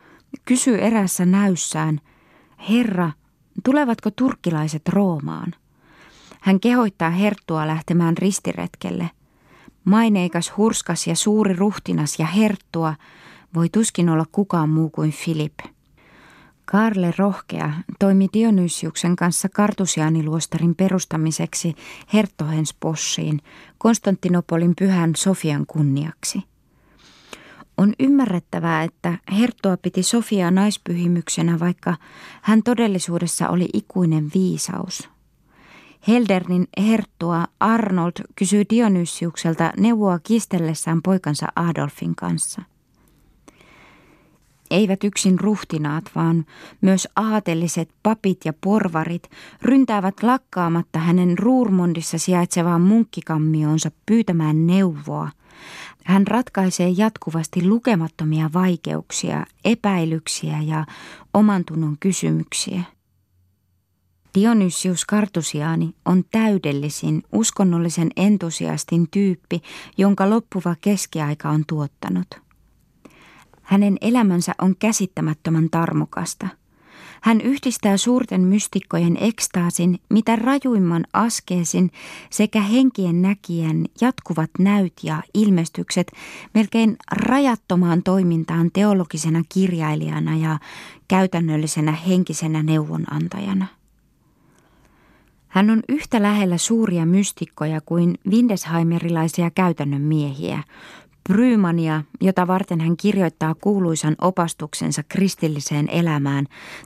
kysyy 0.45 0.77
erässä 0.77 1.25
näyssään, 1.25 2.01
Herra, 2.69 3.11
Tulevatko 3.63 4.11
turkkilaiset 4.11 4.89
Roomaan? 4.89 5.53
Hän 6.41 6.59
kehoittaa 6.59 7.09
Herttua 7.09 7.67
lähtemään 7.67 8.17
ristiretkelle. 8.17 9.09
Maineikas, 9.85 10.57
hurskas 10.57 11.07
ja 11.07 11.15
suuri 11.15 11.53
ruhtinas 11.55 12.19
ja 12.19 12.25
Herttua 12.25 12.95
voi 13.55 13.69
tuskin 13.69 14.09
olla 14.09 14.25
kukaan 14.31 14.69
muu 14.69 14.89
kuin 14.89 15.11
Filip. 15.11 15.59
Karle 16.71 17.13
Rohkea 17.17 17.73
toimi 17.99 18.27
Dionysiuksen 18.33 19.15
kanssa 19.15 19.49
kartusianiluostarin 19.49 20.75
perustamiseksi 20.75 21.75
Hertohenspossiin 22.13 23.39
Konstantinopolin 23.77 24.73
pyhän 24.79 25.15
Sofian 25.15 25.65
kunniaksi. 25.65 26.43
On 27.77 27.93
ymmärrettävää, 27.99 28.83
että 28.83 29.17
Herttoa 29.39 29.77
piti 29.77 30.03
Sofia 30.03 30.51
naispyhimyksenä, 30.51 31.59
vaikka 31.59 31.95
hän 32.41 32.63
todellisuudessa 32.63 33.49
oli 33.49 33.69
ikuinen 33.73 34.31
viisaus. 34.33 35.09
Heldernin 36.07 36.67
Herttua 36.87 37.45
Arnold 37.59 38.13
kysyy 38.35 38.63
Dionysiukselta 38.69 39.73
neuvoa 39.77 40.19
kistellessään 40.19 41.01
poikansa 41.01 41.47
Adolfin 41.55 42.15
kanssa. 42.15 42.61
Eivät 44.71 45.03
yksin 45.03 45.39
ruhtinaat, 45.39 46.03
vaan 46.15 46.45
myös 46.81 47.07
aatelliset 47.15 47.89
papit 48.03 48.39
ja 48.45 48.53
porvarit 48.61 49.29
ryntäävät 49.61 50.23
lakkaamatta 50.23 50.99
hänen 50.99 51.37
Ruurmondissa 51.37 52.17
sijaitsevaan 52.17 52.81
munkkikammioonsa 52.81 53.91
pyytämään 54.05 54.67
neuvoa– 54.67 55.29
hän 56.03 56.27
ratkaisee 56.27 56.89
jatkuvasti 56.89 57.67
lukemattomia 57.67 58.49
vaikeuksia, 58.53 59.45
epäilyksiä 59.65 60.61
ja 60.61 60.85
oman 61.33 61.65
tunnon 61.65 61.97
kysymyksiä. 61.99 62.81
Dionysius 64.35 65.05
Kartusiaani 65.05 65.95
on 66.05 66.23
täydellisin 66.31 67.23
uskonnollisen 67.31 68.09
entusiastin 68.15 69.07
tyyppi, 69.11 69.61
jonka 69.97 70.29
loppuva 70.29 70.75
keskiaika 70.81 71.49
on 71.49 71.63
tuottanut. 71.67 72.27
Hänen 73.71 73.97
elämänsä 74.01 74.53
on 74.61 74.75
käsittämättömän 74.79 75.69
tarmokasta– 75.69 76.47
hän 77.21 77.41
yhdistää 77.41 77.97
suurten 77.97 78.41
mystikkojen 78.41 79.17
ekstaasin, 79.21 79.99
mitä 80.09 80.35
rajuimman 80.35 81.03
askeesin 81.13 81.91
sekä 82.29 82.61
henkien 82.61 83.21
näkijän 83.21 83.85
jatkuvat 84.01 84.49
näyt 84.59 84.93
ja 85.03 85.23
ilmestykset 85.33 86.11
melkein 86.53 86.97
rajattomaan 87.11 88.03
toimintaan 88.03 88.71
teologisena 88.73 89.43
kirjailijana 89.49 90.37
ja 90.37 90.59
käytännöllisenä 91.07 91.91
henkisenä 91.91 92.63
neuvonantajana. 92.63 93.67
Hän 95.47 95.69
on 95.69 95.83
yhtä 95.89 96.21
lähellä 96.21 96.57
suuria 96.57 97.05
mystikkoja 97.05 97.81
kuin 97.81 98.17
Windesheimerilaisia 98.29 99.51
käytännön 99.51 100.01
miehiä, 100.01 100.63
Brymania, 101.29 102.03
jota 102.21 102.47
varten 102.47 102.81
hän 102.81 102.97
kirjoittaa 102.97 103.55
kuuluisan 103.55 104.15
opastuksensa 104.21 105.03
kristilliseen 105.03 105.89
elämään, 105.89 106.45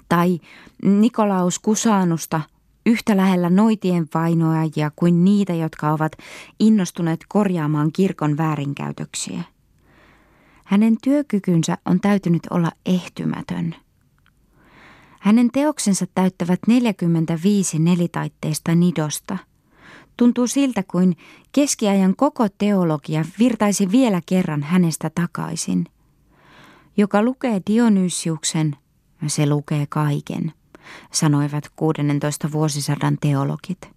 tai 0.10 0.40
Nikolaus 0.84 1.60
Kusaanusta 1.60 2.42
yhtä 2.86 3.18
lähellä 3.18 3.50
noitien 3.50 4.08
vainoajia 4.14 4.92
kuin 4.96 5.26
niitä, 5.26 5.54
jotka 5.54 5.92
ovat 5.92 6.12
innostuneet 6.60 7.20
korjaamaan 7.28 7.92
kirkon 7.92 8.38
väärinkäytöksiä. 8.38 9.42
Hänen 10.66 10.98
työkykynsä 11.04 11.78
on 11.86 12.00
täytynyt 12.00 12.44
olla 12.50 12.72
ehtymätön. 12.86 13.76
Hänen 15.20 15.50
teoksensa 15.54 16.06
täyttävät 16.16 16.60
45 16.68 17.80
nelitaitteista 17.80 18.76
nidosta– 18.76 19.38
Tuntuu 20.18 20.48
siltä 20.48 20.84
kuin 20.84 21.18
keskiajan 21.52 22.16
koko 22.16 22.48
teologia 22.58 23.26
virtaisi 23.40 23.92
vielä 23.92 24.22
kerran 24.26 24.64
hänestä 24.64 25.12
takaisin. 25.16 25.86
Joka 26.98 27.24
lukee 27.24 27.62
Dionysiuksen, 27.68 28.76
se 29.28 29.50
lukee 29.50 29.86
kaiken, 29.90 30.54
sanoivat 31.12 31.72
16 31.76 32.52
vuosisadan 32.52 33.18
teologit. 33.22 33.96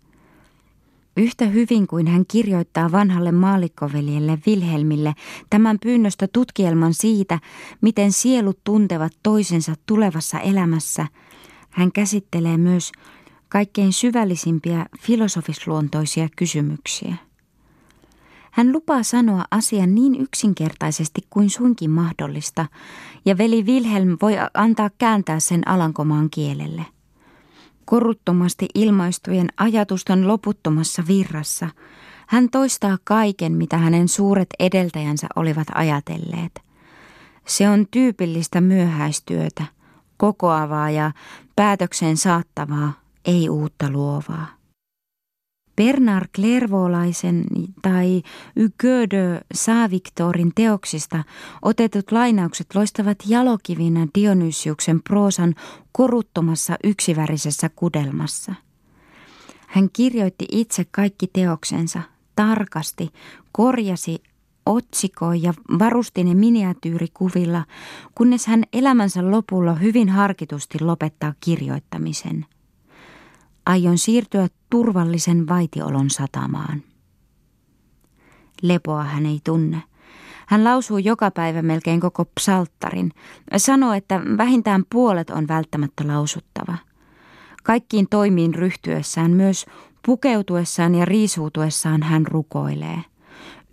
Yhtä 1.17 1.47
hyvin 1.47 1.87
kuin 1.87 2.07
hän 2.07 2.25
kirjoittaa 2.29 2.93
vanhalle 2.93 3.33
maallikkoveljelle 3.33 4.39
Wilhelmille 4.47 5.15
tämän 5.51 5.79
pyynnöstä 5.83 6.29
tutkielman 6.33 6.95
siitä, 6.95 7.39
miten 7.81 8.13
sielut 8.13 8.59
tuntevat 8.65 9.13
toisensa 9.23 9.75
tulevassa 9.87 10.41
elämässä, 10.41 11.07
hän 11.71 11.93
käsittelee 11.93 12.57
myös 12.57 12.93
kaikkein 13.49 13.93
syvällisimpiä 13.93 14.87
filosofisluontoisia 15.01 16.29
kysymyksiä. 16.37 17.15
Hän 18.51 18.73
lupaa 18.73 19.03
sanoa 19.03 19.45
asian 19.51 19.95
niin 19.95 20.21
yksinkertaisesti 20.21 21.21
kuin 21.31 21.51
suinkin 21.51 21.91
mahdollista, 21.91 22.67
ja 23.25 23.39
veli 23.39 23.63
Wilhelm 23.63 24.17
voi 24.23 24.35
antaa 24.55 24.91
kääntää 24.99 25.41
sen 25.41 25.69
alankomaan 25.69 26.31
kielelle. 26.31 26.87
Koruttomasti 27.85 28.69
ilmaistujen 28.75 29.49
ajatusten 29.57 30.29
loputtomassa 30.29 31.03
virrassa 31.09 31.69
hän 32.29 32.51
toistaa 32.51 32.99
kaiken, 33.05 33.53
mitä 33.53 33.79
hänen 33.79 34.09
suuret 34.09 34.49
edeltäjänsä 34.59 35.27
olivat 35.37 35.69
ajatelleet. 35.75 36.61
Se 37.47 37.69
on 37.69 37.87
tyypillistä 37.91 38.61
myöhäistyötä, 38.61 39.65
kokoavaa 40.17 40.91
ja 40.91 41.13
päätökseen 41.57 42.17
saattavaa, 42.17 42.93
ei 43.29 43.49
uutta 43.49 43.91
luovaa. 43.91 44.47
Bernard 45.77 46.29
Clairvolaisen 46.37 47.45
tai 47.83 48.23
Hugo 48.61 49.11
de 49.11 49.41
Saint-Victorin 49.55 50.53
teoksista 50.55 51.25
otetut 51.63 52.13
lainaukset 52.13 52.75
loistavat 52.75 53.19
jalokivinä 53.27 54.07
Dionysiuksen 54.15 55.03
proosan 55.03 55.55
koruttomassa 55.93 56.77
yksivärisessä 56.85 57.71
kudelmassa. 57.77 58.55
Hän 59.67 59.89
kirjoitti 59.93 60.47
itse 60.53 60.85
kaikki 60.91 61.27
teoksensa 61.27 62.03
tarkasti, 62.37 63.09
korjasi 63.53 64.23
otsikoi 64.67 65.43
ja 65.43 65.55
varusti 65.79 66.25
ne 66.25 66.35
miniatyyrikuvilla, 66.35 67.65
kunnes 68.15 68.47
hän 68.47 68.63
elämänsä 68.73 69.31
lopulla 69.31 69.75
hyvin 69.75 70.09
harkitusti 70.09 70.81
lopettaa 70.81 71.35
kirjoittamisen– 71.41 72.47
Aion 73.69 73.99
siirtyä 73.99 74.49
turvallisen 74.71 75.49
vaitiolon 75.49 76.11
satamaan. 76.11 76.83
Lepoa 78.63 79.05
hän 79.05 79.27
ei 79.27 79.41
tunne. 79.45 79.83
Hän 80.47 80.65
lausuu 80.65 80.99
joka 80.99 81.31
päivä 81.31 81.63
melkein 81.63 82.01
koko 82.01 82.25
psalttarin. 82.25 83.13
Sanoo, 83.57 83.93
että 83.93 84.21
vähintään 84.37 84.85
puolet 84.91 85.31
on 85.31 85.49
välttämättä 85.49 86.07
lausuttava. 86.07 86.77
Kaikkiin 87.63 88.07
toimiin 88.11 88.55
ryhtyessään, 88.55 89.31
myös 89.31 89.67
pukeutuessaan 90.07 90.95
ja 90.95 91.05
riisuutuessaan 91.05 92.03
hän 92.03 92.27
rukoilee. 92.27 93.05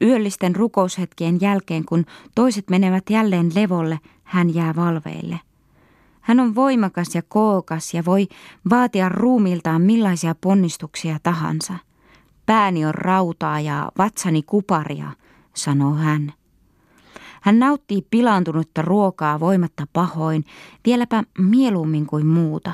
Yöllisten 0.01 0.55
rukoushetkien 0.55 1.41
jälkeen, 1.41 1.85
kun 1.85 2.05
toiset 2.35 2.69
menevät 2.69 3.03
jälleen 3.09 3.51
levolle, 3.55 3.99
hän 4.23 4.55
jää 4.55 4.75
valveille– 4.75 5.39
hän 6.25 6.39
on 6.39 6.55
voimakas 6.55 7.15
ja 7.15 7.21
kookas 7.27 7.93
ja 7.93 8.05
voi 8.05 8.27
vaatia 8.69 9.09
ruumiltaan 9.09 9.81
millaisia 9.81 10.35
ponnistuksia 10.35 11.17
tahansa. 11.23 11.73
Pääni 12.45 12.85
on 12.85 12.95
rautaa 12.95 13.59
ja 13.59 13.91
vatsani 13.97 14.43
kuparia, 14.43 15.11
sanoo 15.53 15.93
hän. 15.93 16.33
Hän 17.41 17.59
nauttii 17.59 18.07
pilaantunutta 18.09 18.81
ruokaa 18.81 19.39
voimatta 19.39 19.87
pahoin, 19.93 20.45
vieläpä 20.85 21.23
mieluummin 21.37 22.05
kuin 22.05 22.25
muuta. 22.25 22.71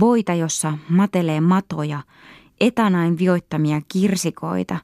Voita, 0.00 0.34
jossa 0.34 0.78
matelee 0.88 1.40
matoja, 1.40 2.02
etanain 2.60 3.18
vioittamia 3.18 3.80
kirsikoita. 3.92 4.76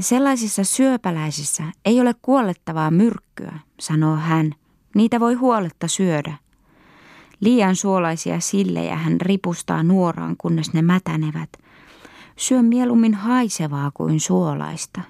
Sellaisissa 0.00 0.64
syöpäläisissä 0.64 1.62
ei 1.84 2.00
ole 2.00 2.14
kuolettavaa 2.22 2.90
myrkkyä, 2.90 3.58
sanoo 3.80 4.16
hän. 4.16 4.54
Niitä 4.94 5.20
voi 5.20 5.34
huoletta 5.34 5.88
syödä. 5.88 6.34
Liian 7.40 7.76
suolaisia 7.76 8.40
sillejä 8.40 8.96
hän 8.96 9.20
ripustaa 9.20 9.82
nuoraan, 9.82 10.36
kunnes 10.38 10.72
ne 10.72 10.82
mätänevät. 10.82 11.50
Syö 12.36 12.62
mieluummin 12.62 13.14
haisevaa 13.14 13.90
kuin 13.94 14.20
suolaista. 14.20 15.00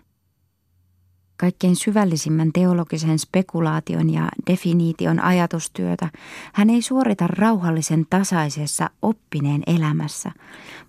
Kaikkein 1.37 1.77
syvällisimmän 1.77 2.53
teologisen 2.53 3.19
spekulaation 3.19 4.11
ja 4.11 4.29
definiition 4.51 5.21
ajatustyötä 5.21 6.11
hän 6.53 6.71
ei 6.71 6.83
suorita 6.83 7.27
rauhallisen 7.27 8.07
tasaisessa 8.11 8.91
oppineen 9.03 9.63
elämässä, 9.67 10.33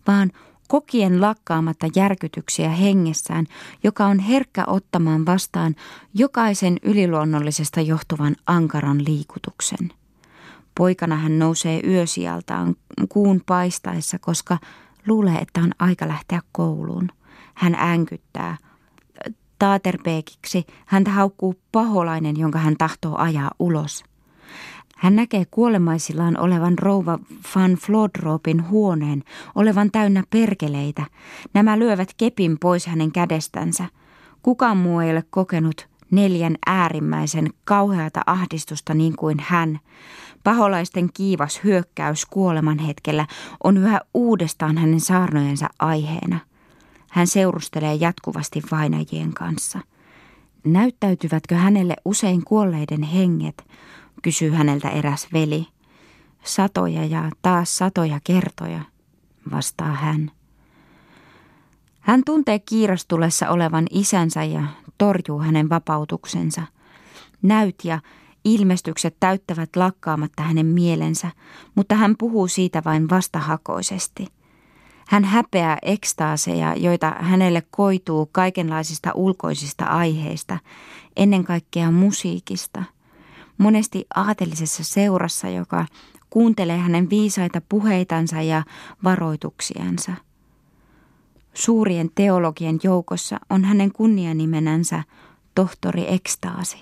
vaan 0.08 0.32
kokien 0.68 1.22
lakkaamatta 1.22 1.88
järkytyksiä 1.96 2.70
hengessään, 2.70 3.46
joka 3.84 4.06
on 4.06 4.20
herkkä 4.20 4.64
ottamaan 4.68 5.26
vastaan 5.26 5.76
jokaisen 6.14 6.78
yliluonnollisesta 6.84 7.82
johtuvan 7.82 8.36
ankaran 8.48 9.06
liikutuksen. 9.06 10.01
Poikana 10.78 11.16
hän 11.16 11.40
nousee 11.40 11.82
yösijaltaan 11.88 12.76
kuun 13.10 13.42
paistaessa, 13.46 14.20
koska 14.20 14.58
luulee, 15.08 15.36
että 15.36 15.60
on 15.62 15.72
aika 15.80 16.08
lähteä 16.08 16.42
kouluun. 16.52 17.08
Hän 17.54 17.76
änkyttää. 17.76 18.58
Taaterpeekiksi 19.60 20.66
häntä 20.86 21.12
haukkuu 21.12 21.56
paholainen, 21.72 22.38
jonka 22.38 22.60
hän 22.60 22.76
tahtoo 22.78 23.16
ajaa 23.18 23.52
ulos. 23.60 24.04
Hän 24.98 25.16
näkee 25.16 25.46
kuolemaisillaan 25.52 26.40
olevan 26.40 26.80
rouva 26.80 27.20
Van 27.56 27.72
Flodropin 27.74 28.70
huoneen, 28.70 29.24
olevan 29.56 29.92
täynnä 29.92 30.24
perkeleitä. 30.30 31.06
Nämä 31.54 31.80
lyövät 31.80 32.10
kepin 32.18 32.58
pois 32.60 32.88
hänen 32.88 33.12
kädestänsä. 33.12 33.86
Kukaan 34.42 34.78
muu 34.78 35.00
ei 35.00 35.12
ole 35.12 35.24
kokenut 35.30 35.91
neljän 36.12 36.56
äärimmäisen 36.66 37.50
kauheata 37.64 38.22
ahdistusta 38.26 38.94
niin 38.94 39.16
kuin 39.16 39.38
hän. 39.40 39.80
Paholaisten 40.44 41.10
kiivas 41.14 41.64
hyökkäys 41.64 42.26
kuoleman 42.26 42.80
hetkellä 42.80 43.28
on 43.64 43.78
yhä 43.78 44.02
uudestaan 44.14 44.78
hänen 44.78 45.00
saarnojensa 45.00 45.70
aiheena. 45.80 46.40
Hän 47.10 47.28
seurustelee 47.28 47.94
jatkuvasti 47.96 48.62
vainajien 48.72 49.34
kanssa. 49.34 49.80
Näyttäytyvätkö 50.64 51.56
hänelle 51.56 51.96
usein 52.06 52.44
kuolleiden 52.46 53.04
henget, 53.04 53.68
kysyy 54.22 54.52
häneltä 54.52 54.90
eräs 54.90 55.28
veli. 55.34 55.68
Satoja 56.44 57.06
ja 57.06 57.32
taas 57.42 57.78
satoja 57.78 58.20
kertoja, 58.24 58.82
vastaa 59.52 59.94
hän. 59.94 60.32
Hän 62.00 62.22
tuntee 62.26 62.60
kiirastulessa 62.60 63.50
olevan 63.50 63.88
isänsä 63.92 64.44
ja 64.44 64.64
torjuu 65.02 65.40
hänen 65.40 65.70
vapautuksensa. 65.70 66.62
Näyt 67.42 67.76
ja 67.84 68.00
ilmestykset 68.46 69.16
täyttävät 69.20 69.76
lakkaamatta 69.76 70.44
hänen 70.44 70.66
mielensä, 70.66 71.32
mutta 71.76 71.96
hän 71.96 72.16
puhuu 72.18 72.48
siitä 72.48 72.82
vain 72.86 73.10
vastahakoisesti. 73.10 74.28
Hän 75.08 75.24
häpeää 75.24 75.78
ekstaaseja, 75.82 76.76
joita 76.76 77.16
hänelle 77.20 77.64
koituu 77.72 78.30
kaikenlaisista 78.32 79.12
ulkoisista 79.16 79.86
aiheista, 79.86 80.58
ennen 81.16 81.44
kaikkea 81.44 81.92
musiikista. 81.92 82.84
Monesti 83.58 84.06
aatelisessa 84.16 84.84
seurassa, 84.84 85.50
joka 85.50 85.86
kuuntelee 86.30 86.78
hänen 86.78 87.10
viisaita 87.10 87.62
puheitansa 87.70 88.42
ja 88.42 88.64
varoituksiansa– 89.04 90.12
Suurien 91.54 92.10
teologien 92.16 92.80
joukossa 92.84 93.40
on 93.50 93.64
hänen 93.64 93.92
kunnianimenänsä 93.92 95.04
tohtori 95.56 96.06
ekstaasi. 96.14 96.82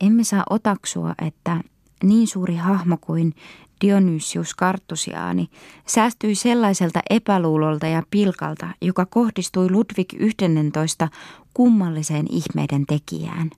Emme 0.00 0.24
saa 0.24 0.44
otaksua, 0.50 1.14
että 1.26 1.60
niin 2.02 2.26
suuri 2.26 2.56
hahmo 2.56 2.96
kuin 3.00 3.34
Dionysius 3.80 4.54
Kartusiaani 4.54 5.48
säästyi 5.86 6.34
sellaiselta 6.34 7.00
epäluulolta 7.10 7.86
ja 7.86 8.02
pilkalta, 8.10 8.68
joka 8.82 9.06
kohdistui 9.06 9.70
Ludwig 9.70 10.08
11 10.18 11.08
kummalliseen 11.54 12.26
ihmeiden 12.30 12.86
tekijään. 12.86 13.50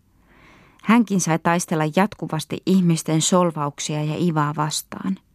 Hänkin 0.84 1.20
sai 1.20 1.38
taistella 1.38 1.84
jatkuvasti 1.96 2.62
ihmisten 2.66 3.22
solvauksia 3.22 4.04
ja 4.04 4.14
ivaa 4.18 4.54
vastaan– 4.56 5.18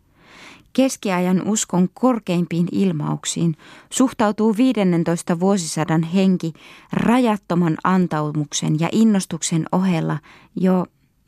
keskiajan 0.73 1.47
uskon 1.47 1.89
korkeimpiin 1.93 2.67
ilmauksiin 2.71 3.55
suhtautuu 3.89 4.57
15 4.57 5.39
vuosisadan 5.39 6.03
henki 6.03 6.53
rajattoman 6.93 7.77
antaumuksen 7.83 8.79
ja 8.79 8.89
innostuksen 8.91 9.65
ohella 9.71 10.19
jo 10.55 10.85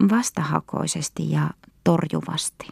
vastahakoisesti 0.09 1.31
ja 1.31 1.49
torjuvasti. 1.83 2.67